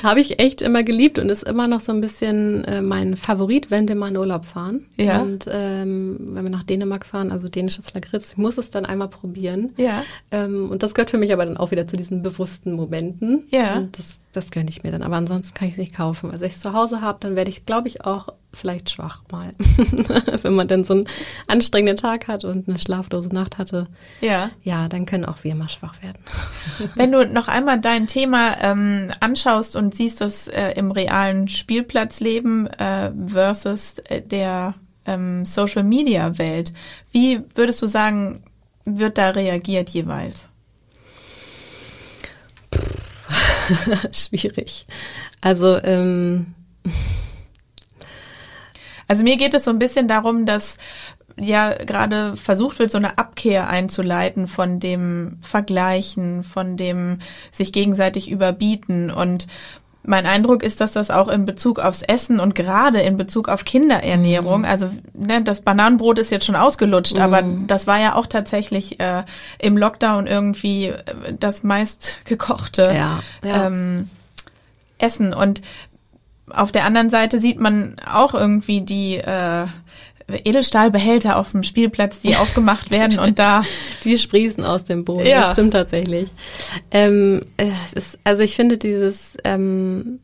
Habe 0.03 0.21
ich 0.21 0.39
echt 0.39 0.61
immer 0.61 0.83
geliebt 0.83 1.19
und 1.19 1.29
ist 1.29 1.43
immer 1.43 1.67
noch 1.67 1.81
so 1.81 1.91
ein 1.91 2.01
bisschen 2.01 2.63
äh, 2.65 2.81
mein 2.81 3.15
Favorit, 3.15 3.69
wenn 3.69 3.87
wir 3.87 3.95
mal 3.95 4.09
in 4.09 4.17
Urlaub 4.17 4.45
fahren. 4.45 4.85
Ja. 4.97 5.21
Und 5.21 5.47
ähm, 5.51 6.17
wenn 6.19 6.43
wir 6.43 6.49
nach 6.49 6.63
Dänemark 6.63 7.05
fahren, 7.05 7.31
also 7.31 7.47
dänisches 7.47 7.93
Lakritz, 7.93 8.31
ich 8.31 8.37
muss 8.37 8.57
es 8.57 8.71
dann 8.71 8.85
einmal 8.85 9.09
probieren. 9.09 9.73
Ja. 9.77 10.03
Ähm, 10.31 10.71
und 10.71 10.83
das 10.83 10.93
gehört 10.93 11.11
für 11.11 11.17
mich 11.17 11.33
aber 11.33 11.45
dann 11.45 11.57
auch 11.57 11.71
wieder 11.71 11.87
zu 11.87 11.95
diesen 11.95 12.21
bewussten 12.21 12.73
Momenten. 12.73 13.45
Ja. 13.49 13.77
Und 13.77 13.97
das, 13.97 14.07
das 14.31 14.51
gönne 14.51 14.69
ich 14.69 14.83
mir 14.83 14.91
dann. 14.91 15.03
Aber 15.03 15.17
ansonsten 15.17 15.53
kann 15.53 15.67
ich 15.67 15.75
es 15.75 15.79
nicht 15.79 15.95
kaufen. 15.95 16.31
Also 16.31 16.41
wenn 16.41 16.49
ich 16.49 16.55
es 16.55 16.61
zu 16.61 16.73
Hause 16.73 17.01
habe, 17.01 17.19
dann 17.21 17.35
werde 17.35 17.49
ich, 17.49 17.65
glaube 17.65 17.87
ich, 17.87 18.05
auch 18.05 18.29
vielleicht 18.51 18.89
schwach 18.89 19.23
mal. 19.31 19.53
wenn 20.41 20.53
man 20.53 20.67
dann 20.67 20.85
so 20.85 20.93
einen 20.93 21.07
anstrengenden 21.47 21.97
Tag 21.97 22.27
hat 22.27 22.45
und 22.45 22.67
eine 22.67 22.77
schlaflose 22.77 23.29
Nacht 23.29 23.57
hatte. 23.57 23.87
Ja. 24.21 24.51
Ja, 24.63 24.87
dann 24.87 25.05
können 25.05 25.25
auch 25.25 25.43
wir 25.43 25.55
mal 25.55 25.69
schwach 25.69 26.01
werden. 26.01 26.19
Wenn 26.95 27.11
du 27.11 27.25
noch 27.27 27.47
einmal 27.47 27.79
dein 27.79 28.07
Thema 28.07 28.57
ähm, 28.61 29.11
anschaust 29.19 29.75
und 29.75 29.95
siehst 29.95 30.21
das 30.21 30.47
äh, 30.47 30.71
im 30.71 30.91
realen 30.91 31.47
Spielplatzleben 31.47 32.67
äh, 32.67 33.11
versus 33.27 33.99
äh, 33.99 34.21
der 34.21 34.75
ähm, 35.05 35.45
Social 35.45 35.83
Media 35.83 36.37
Welt, 36.37 36.73
wie 37.11 37.41
würdest 37.55 37.81
du 37.81 37.87
sagen, 37.87 38.43
wird 38.85 39.17
da 39.17 39.29
reagiert 39.29 39.89
jeweils? 39.89 40.47
Schwierig. 44.11 44.85
Also 45.41 45.77
ähm, 45.83 46.53
Also 49.07 49.23
mir 49.23 49.37
geht 49.37 49.53
es 49.53 49.65
so 49.65 49.71
ein 49.71 49.79
bisschen 49.79 50.07
darum, 50.07 50.45
dass 50.45 50.77
ja 51.39 51.73
gerade 51.73 52.35
versucht 52.35 52.79
wird, 52.79 52.91
so 52.91 52.97
eine 52.97 53.17
Abkehr 53.17 53.69
einzuleiten 53.69 54.47
von 54.47 54.79
dem 54.79 55.39
Vergleichen, 55.41 56.43
von 56.43 56.77
dem 56.77 57.19
sich 57.51 57.73
gegenseitig 57.73 58.29
überbieten. 58.29 59.09
Und 59.11 59.47
mein 60.05 60.25
Eindruck 60.25 60.63
ist, 60.63 60.81
dass 60.81 60.91
das 60.91 61.09
auch 61.09 61.29
in 61.29 61.45
Bezug 61.45 61.79
aufs 61.79 62.01
Essen 62.01 62.39
und 62.39 62.55
gerade 62.55 63.01
in 63.01 63.15
Bezug 63.17 63.47
auf 63.47 63.63
Kinderernährung, 63.63 64.59
Mhm. 64.59 64.65
also 64.65 64.89
ne, 65.13 65.41
das 65.43 65.61
Bananenbrot 65.61 66.19
ist 66.19 66.29
jetzt 66.29 66.45
schon 66.45 66.57
ausgelutscht, 66.57 67.17
aber 67.17 67.41
das 67.67 67.87
war 67.87 67.99
ja 67.99 68.15
auch 68.15 68.27
tatsächlich 68.27 68.99
äh, 68.99 69.23
im 69.59 69.77
Lockdown 69.77 70.27
irgendwie 70.27 70.87
äh, 70.87 71.03
das 71.39 71.63
meist 71.63 72.25
gekochte 72.25 72.91
Ja, 72.93 73.23
ja. 73.43 73.67
Ähm, 73.67 74.09
Essen. 74.97 75.33
Und 75.33 75.61
auf 76.49 76.71
der 76.73 76.83
anderen 76.85 77.09
Seite 77.09 77.39
sieht 77.39 77.59
man 77.59 77.95
auch 78.11 78.33
irgendwie 78.33 78.81
die 78.81 79.15
äh, 79.15 79.65
Edelstahlbehälter 80.27 81.37
auf 81.37 81.51
dem 81.51 81.63
Spielplatz, 81.63 82.19
die 82.21 82.35
aufgemacht 82.37 82.91
werden 82.91 83.19
und 83.19 83.39
da 83.39 83.63
Die 84.03 84.17
sprießen 84.17 84.63
aus 84.63 84.85
dem 84.85 85.05
Boden. 85.05 85.27
Ja. 85.27 85.41
Das 85.41 85.51
stimmt 85.51 85.73
tatsächlich. 85.73 86.29
Ähm, 86.91 87.41
es 87.57 87.93
ist, 87.93 88.19
also 88.23 88.43
ich 88.43 88.55
finde 88.55 88.77
dieses 88.77 89.37
ähm, 89.43 90.19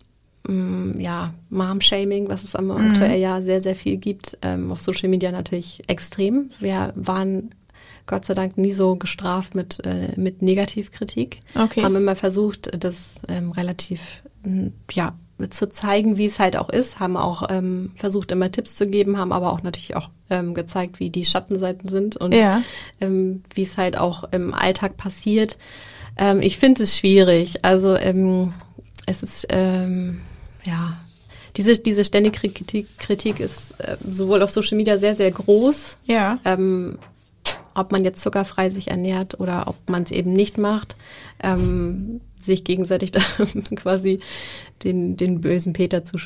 mm, 0.48 1.00
ja, 1.00 1.34
Mom-Shaming, 1.50 2.30
was 2.30 2.44
es 2.44 2.56
am 2.56 2.72
aktuell 2.72 3.20
ja 3.20 3.42
sehr, 3.42 3.62
sehr 3.62 3.76
viel 3.76 3.98
gibt, 3.98 4.38
ähm, 4.42 4.72
auf 4.72 4.82
Social 4.82 5.10
Media 5.10 5.32
natürlich 5.32 5.82
extrem. 5.88 6.52
Wir 6.60 6.94
waren 6.96 7.54
Gott 8.06 8.26
sei 8.26 8.34
Dank 8.34 8.58
nie 8.58 8.74
so 8.74 8.96
gestraft 8.96 9.54
mit, 9.54 9.86
äh, 9.86 10.14
mit 10.16 10.42
Negativkritik. 10.42 11.42
Okay. 11.54 11.84
Haben 11.84 11.96
immer 11.96 12.16
versucht, 12.16 12.72
das 12.84 13.16
ähm, 13.28 13.52
relativ 13.52 14.24
ja, 14.92 15.16
zu 15.50 15.70
zeigen, 15.70 16.18
wie 16.18 16.26
es 16.26 16.40
halt 16.40 16.58
auch 16.58 16.70
ist, 16.70 17.00
haben 17.00 17.16
auch 17.18 17.48
ähm, 17.50 17.92
versucht, 17.96 18.32
immer 18.32 18.52
Tipps 18.52 18.76
zu 18.76 18.86
geben, 18.88 19.18
haben 19.18 19.32
aber 19.32 19.52
auch 19.54 19.64
natürlich 19.64 19.96
auch 19.96 20.10
ähm, 20.30 20.54
gezeigt, 20.54 21.00
wie 21.00 21.10
die 21.10 21.24
Schattenseiten 21.26 21.90
sind 21.90 22.18
und 22.18 22.34
Ja. 22.34 22.62
ähm, 23.00 23.44
wie 23.54 23.64
es 23.64 23.78
halt 23.78 23.98
auch 23.98 24.26
im 24.32 24.54
Alltag 24.54 24.98
passiert. 24.98 25.58
Ähm, 26.18 26.42
ich 26.42 26.58
finde 26.58 26.84
es 26.84 26.98
schwierig. 26.98 27.64
Also 27.64 27.96
ähm, 27.96 28.54
es 29.06 29.24
ist 29.24 29.48
ähm, 29.50 30.20
ja 30.66 30.98
diese 31.58 31.74
diese 31.78 32.04
ständige 32.06 32.38
Kritik, 32.52 32.88
Kritik 33.00 33.40
ist 33.40 33.80
äh, 33.80 33.98
sowohl 34.10 34.42
auf 34.44 34.52
Social 34.52 34.78
Media 34.78 34.98
sehr 34.98 35.16
sehr 35.16 35.32
groß. 35.32 35.98
ja. 36.06 36.40
Ähm, 36.46 36.98
ob 37.76 37.92
man 37.94 38.04
jetzt 38.04 38.22
zuckerfrei 38.22 38.72
sich 38.72 38.90
ernährt 38.90 39.40
oder 39.40 39.68
ob 39.68 39.76
man 39.90 40.04
es 40.04 40.12
eben 40.12 40.34
nicht 40.34 40.58
macht, 40.58 40.98
ähm, 41.42 42.20
sich 42.42 42.66
gegenseitig 42.66 43.12
da 43.14 43.22
quasi 43.76 44.20
den, 44.84 45.18
den 45.18 45.42
bösen 45.42 45.74
Peter 45.74 46.04
zu, 46.06 46.18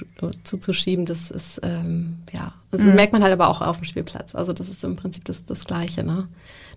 zuzuschieben, 0.43 1.05
das 1.05 1.31
ist, 1.31 1.59
ähm, 1.63 2.17
ja, 2.31 2.53
das 2.71 2.81
merkt 2.81 3.13
man 3.13 3.23
halt 3.23 3.33
aber 3.33 3.49
auch 3.49 3.61
auf 3.61 3.77
dem 3.77 3.85
Spielplatz. 3.85 4.35
Also 4.35 4.53
das 4.53 4.69
ist 4.69 4.83
im 4.83 4.95
Prinzip 4.95 5.25
das, 5.25 5.45
das 5.45 5.65
Gleiche, 5.65 6.03
ne? 6.03 6.27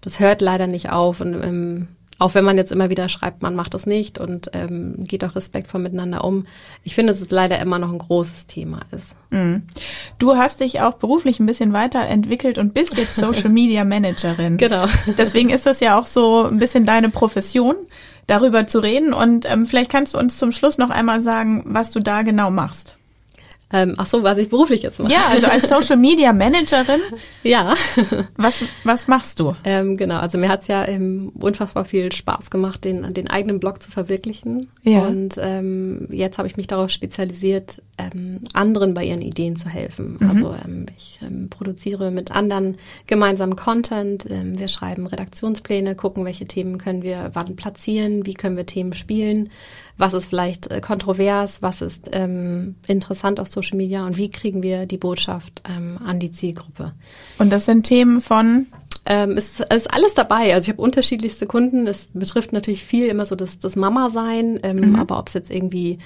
Das 0.03 0.21
hört 0.21 0.43
leider 0.43 0.67
nicht 0.67 0.91
auf 0.91 1.21
und 1.21 1.35
ähm, 1.43 1.89
auch 2.19 2.35
wenn 2.35 2.45
man 2.45 2.57
jetzt 2.57 2.73
immer 2.73 2.89
wieder 2.89 3.09
schreibt, 3.09 3.43
man 3.43 3.55
macht 3.55 3.75
das 3.75 3.85
nicht 3.85 4.19
und 4.19 4.51
ähm, 4.55 4.95
geht 5.07 5.23
auch 5.25 5.37
respektvoll 5.37 5.83
miteinander 5.83 6.25
um. 6.25 6.47
Ich 6.83 6.95
finde, 6.95 7.13
dass 7.13 7.21
es 7.21 7.31
leider 7.31 7.59
immer 7.59 7.79
noch 7.79 7.93
ein 7.93 7.99
großes 7.99 8.47
Thema 8.47 8.81
ist. 8.91 9.15
Mhm. 9.31 9.65
Du 10.19 10.37
hast 10.37 10.61
dich 10.61 10.81
auch 10.81 10.95
beruflich 10.95 11.41
ein 11.41 11.47
bisschen 11.47 11.75
weiterentwickelt 11.75 12.57
und 12.57 12.73
bist 12.73 12.97
jetzt 12.97 13.17
Social 13.17 13.51
Media 13.51 13.85
Managerin. 13.85 14.57
Genau. 14.57 14.87
Deswegen 15.19 15.51
ist 15.51 15.67
das 15.67 15.81
ja 15.81 15.99
auch 15.99 16.07
so 16.07 16.45
ein 16.45 16.59
bisschen 16.59 16.87
deine 16.87 17.11
Profession, 17.11 17.77
darüber 18.27 18.67
zu 18.67 18.81
reden. 18.81 19.13
Und 19.13 19.51
ähm, 19.51 19.67
vielleicht 19.67 19.91
kannst 19.91 20.15
du 20.15 20.19
uns 20.19 20.39
zum 20.39 20.53
Schluss 20.53 20.79
noch 20.79 20.91
einmal 20.91 21.23
sagen, 21.23 21.63
was 21.67 21.91
du 21.91 22.01
da 22.01 22.23
genau 22.23 22.51
machst. 22.51 22.97
Ähm, 23.73 23.95
ach 23.97 24.07
so, 24.07 24.23
was 24.23 24.39
ich 24.39 24.49
beruflich 24.49 24.83
jetzt 24.83 25.01
mache. 25.01 25.13
Ja, 25.13 25.27
also 25.29 25.49
als 25.49 25.69
Social 25.69 25.97
Media 25.97 26.33
Managerin, 26.33 27.01
ja. 27.43 27.75
was, 28.37 28.63
was 28.85 29.09
machst 29.09 29.41
du? 29.41 29.57
Ähm, 29.65 29.97
genau, 29.97 30.21
also 30.21 30.39
mir 30.39 30.49
hat's 30.49 30.69
ja 30.69 30.87
ähm, 30.87 31.33
unfassbar 31.35 31.85
viel 31.85 32.13
Spaß 32.13 32.51
gemacht, 32.51 32.85
den, 32.85 33.13
den 33.13 33.29
eigenen 33.29 33.59
Blog 33.59 33.83
zu 33.83 33.91
verwirklichen. 33.91 34.69
Ja. 34.85 35.01
Und 35.01 35.35
ähm, 35.41 36.07
jetzt 36.11 36.39
habe 36.39 36.47
ich 36.47 36.57
mich 36.57 36.69
darauf 36.69 36.91
spezialisiert, 36.91 37.83
ähm, 37.99 38.41
anderen 38.53 38.95
bei 38.95 39.05
ihren 39.05 39.23
Ideen 39.23 39.57
zu 39.57 39.69
helfen. 39.69 40.19
Mhm. 40.21 40.31
Also 40.31 40.55
ähm, 40.65 40.87
ich 40.97 41.19
ähm, 41.23 41.49
produziere 41.51 42.13
mit 42.13 42.31
anderen 42.31 42.77
gemeinsam 43.09 43.57
Content. 43.57 44.27
Ähm, 44.31 44.59
wir 44.59 44.69
schreiben 44.69 45.09
Redaktionspläne, 45.09 45.97
gucken, 45.97 46.25
welche 46.25 46.47
Themen 46.47 46.79
können 46.79 47.03
wir 47.03 47.31
wann 47.33 47.57
platzieren, 47.57 48.27
wie 48.27 48.35
können 48.35 48.57
wir 48.57 48.67
Themen 48.67 48.93
spielen, 48.95 49.51
was 49.99 50.15
ist 50.15 50.27
vielleicht 50.27 50.71
äh, 50.71 50.81
kontrovers, 50.81 51.63
was 51.63 51.81
ist 51.81 52.11
ähm, 52.13 52.77
interessant 52.87 53.41
auf 53.41 53.49
Social 53.49 53.77
Media 53.77 54.07
und 54.07 54.17
wie 54.17 54.31
kriegen 54.31 54.63
wir 54.63 54.87
die 54.87 54.99
Botschaft 54.99 55.63
ähm, 55.69 55.99
an 56.05 56.21
die 56.21 56.33
Zielgruppe. 56.33 56.93
Und 57.39 57.51
das 57.51 57.67
sind 57.67 57.85
Themen 57.85 58.21
von, 58.21 58.67
Ähm, 59.09 59.37
es 59.37 59.61
es 59.61 59.85
ist 59.85 59.95
alles 59.95 60.15
dabei. 60.15 60.53
Also 60.53 60.67
ich 60.67 60.73
habe 60.75 60.83
unterschiedlichste 60.83 61.47
Kunden. 61.47 61.87
Es 61.87 62.09
betrifft 62.13 62.53
natürlich 62.53 62.85
viel 62.85 63.07
immer 63.07 63.25
so 63.25 63.37
das, 63.37 63.61
das 63.61 63.77
Mama-Sein, 63.77 64.59
ähm, 64.65 64.97
aber 64.97 65.19
ob 65.21 65.29
es 65.29 65.35
jetzt 65.35 65.51
irgendwie 65.51 65.99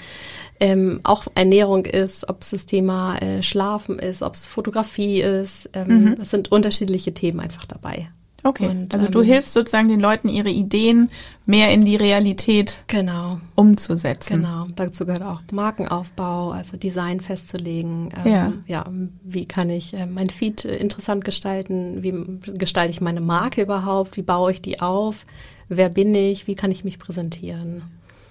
ähm, 0.61 1.01
auch 1.03 1.27
Ernährung 1.35 1.87
ist, 1.87 2.29
ob 2.29 2.43
es 2.43 2.51
das 2.51 2.67
Thema 2.67 3.17
äh, 3.17 3.43
Schlafen 3.43 3.99
ist, 3.99 4.23
ob 4.23 4.35
es 4.35 4.45
Fotografie 4.45 5.23
ist. 5.23 5.71
Ähm, 5.73 6.17
Es 6.21 6.31
sind 6.31 6.53
unterschiedliche 6.53 7.15
Themen 7.15 7.41
einfach 7.41 7.65
dabei. 7.65 8.11
Okay, 8.45 8.69
Und, 8.69 8.95
also 8.95 9.09
du 9.09 9.21
ähm, 9.21 9.27
hilfst 9.27 9.53
sozusagen 9.53 9.89
den 9.89 10.01
Leuten, 10.01 10.29
ihre 10.29 10.51
Ideen 10.51 11.11
mehr 11.47 11.73
in 11.73 11.81
die 11.81 11.97
Realität 11.97 12.83
Genau. 12.87 13.41
umzusetzen. 13.55 14.43
Genau, 14.43 14.67
dazu 14.77 15.05
gehört 15.07 15.23
auch 15.23 15.43
Markenaufbau, 15.53 16.51
also 16.51 16.77
Design 16.77 17.21
festzulegen. 17.21 18.11
Ähm, 18.25 18.33
Ja. 18.33 18.53
ja, 18.67 18.87
wie 19.23 19.47
kann 19.47 19.71
ich 19.71 19.95
äh, 19.95 20.07
mein 20.07 20.31
Feed 20.31 20.65
äh, 20.65 20.77
interessant 20.77 21.25
gestalten? 21.25 22.03
Wie 22.03 22.13
gestalte 22.55 22.91
ich 22.91 23.01
meine 23.01 23.21
Marke 23.21 23.63
überhaupt? 23.63 24.17
Wie 24.17 24.23
baue 24.23 24.53
ich 24.53 24.63
die 24.63 24.81
auf? 24.81 25.25
Wer 25.69 25.89
bin 25.89 26.15
ich? 26.15 26.47
Wie 26.47 26.55
kann 26.55 26.73
ich 26.73 26.85
mich 26.85 26.99
präsentieren? 26.99 27.83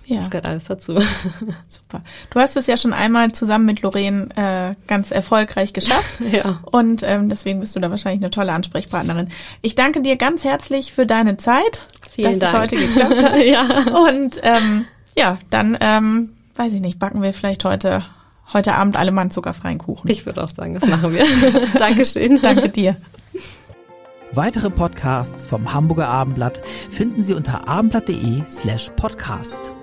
Ja. 0.09 0.17
Das 0.21 0.31
gehört 0.31 0.47
alles 0.47 0.65
dazu. 0.65 0.93
Super. 1.69 2.01
Du 2.31 2.39
hast 2.39 2.57
es 2.57 2.65
ja 2.65 2.77
schon 2.77 2.93
einmal 2.93 3.31
zusammen 3.31 3.65
mit 3.65 3.83
Lorraine 3.83 4.29
äh, 4.35 4.75
ganz 4.87 5.11
erfolgreich 5.11 5.71
geschafft. 5.73 6.19
Ja. 6.31 6.59
Und 6.63 7.01
ähm, 7.03 7.29
deswegen 7.29 7.59
bist 7.59 7.75
du 7.75 7.79
da 7.79 7.89
wahrscheinlich 7.89 8.21
eine 8.21 8.29
tolle 8.29 8.51
Ansprechpartnerin. 8.53 9.29
Ich 9.61 9.75
danke 9.75 10.01
dir 10.01 10.15
ganz 10.15 10.43
herzlich 10.43 10.91
für 10.93 11.05
deine 11.05 11.37
Zeit, 11.37 11.87
Vielen 12.11 12.39
dass 12.39 12.51
Dank. 12.51 12.71
es 12.71 12.77
heute 12.79 12.87
geklappt 12.87 13.23
hat. 13.23 13.43
Ja. 13.45 13.61
Und 14.07 14.39
ähm, 14.43 14.85
ja, 15.17 15.37
dann 15.49 15.77
ähm, 15.79 16.29
weiß 16.55 16.73
ich 16.73 16.81
nicht, 16.81 16.99
backen 16.99 17.21
wir 17.21 17.33
vielleicht 17.33 17.63
heute 17.65 18.03
heute 18.51 18.73
Abend 18.73 18.97
alle 18.97 19.11
mal 19.11 19.21
einen 19.21 19.31
zuckerfreien 19.31 19.77
Kuchen. 19.77 20.09
Ich 20.09 20.25
würde 20.25 20.43
auch 20.43 20.49
sagen, 20.49 20.73
das 20.73 20.87
machen 20.89 21.13
wir. 21.13 21.23
Dankeschön. 21.77 22.41
danke 22.41 22.69
dir. 22.69 22.97
Weitere 24.33 24.69
Podcasts 24.69 25.47
vom 25.47 25.73
Hamburger 25.73 26.07
Abendblatt 26.07 26.61
finden 26.67 27.23
Sie 27.23 27.33
unter 27.33 27.67
abendblatt.de 27.67 28.43
slash 28.47 28.91
podcast. 28.95 29.73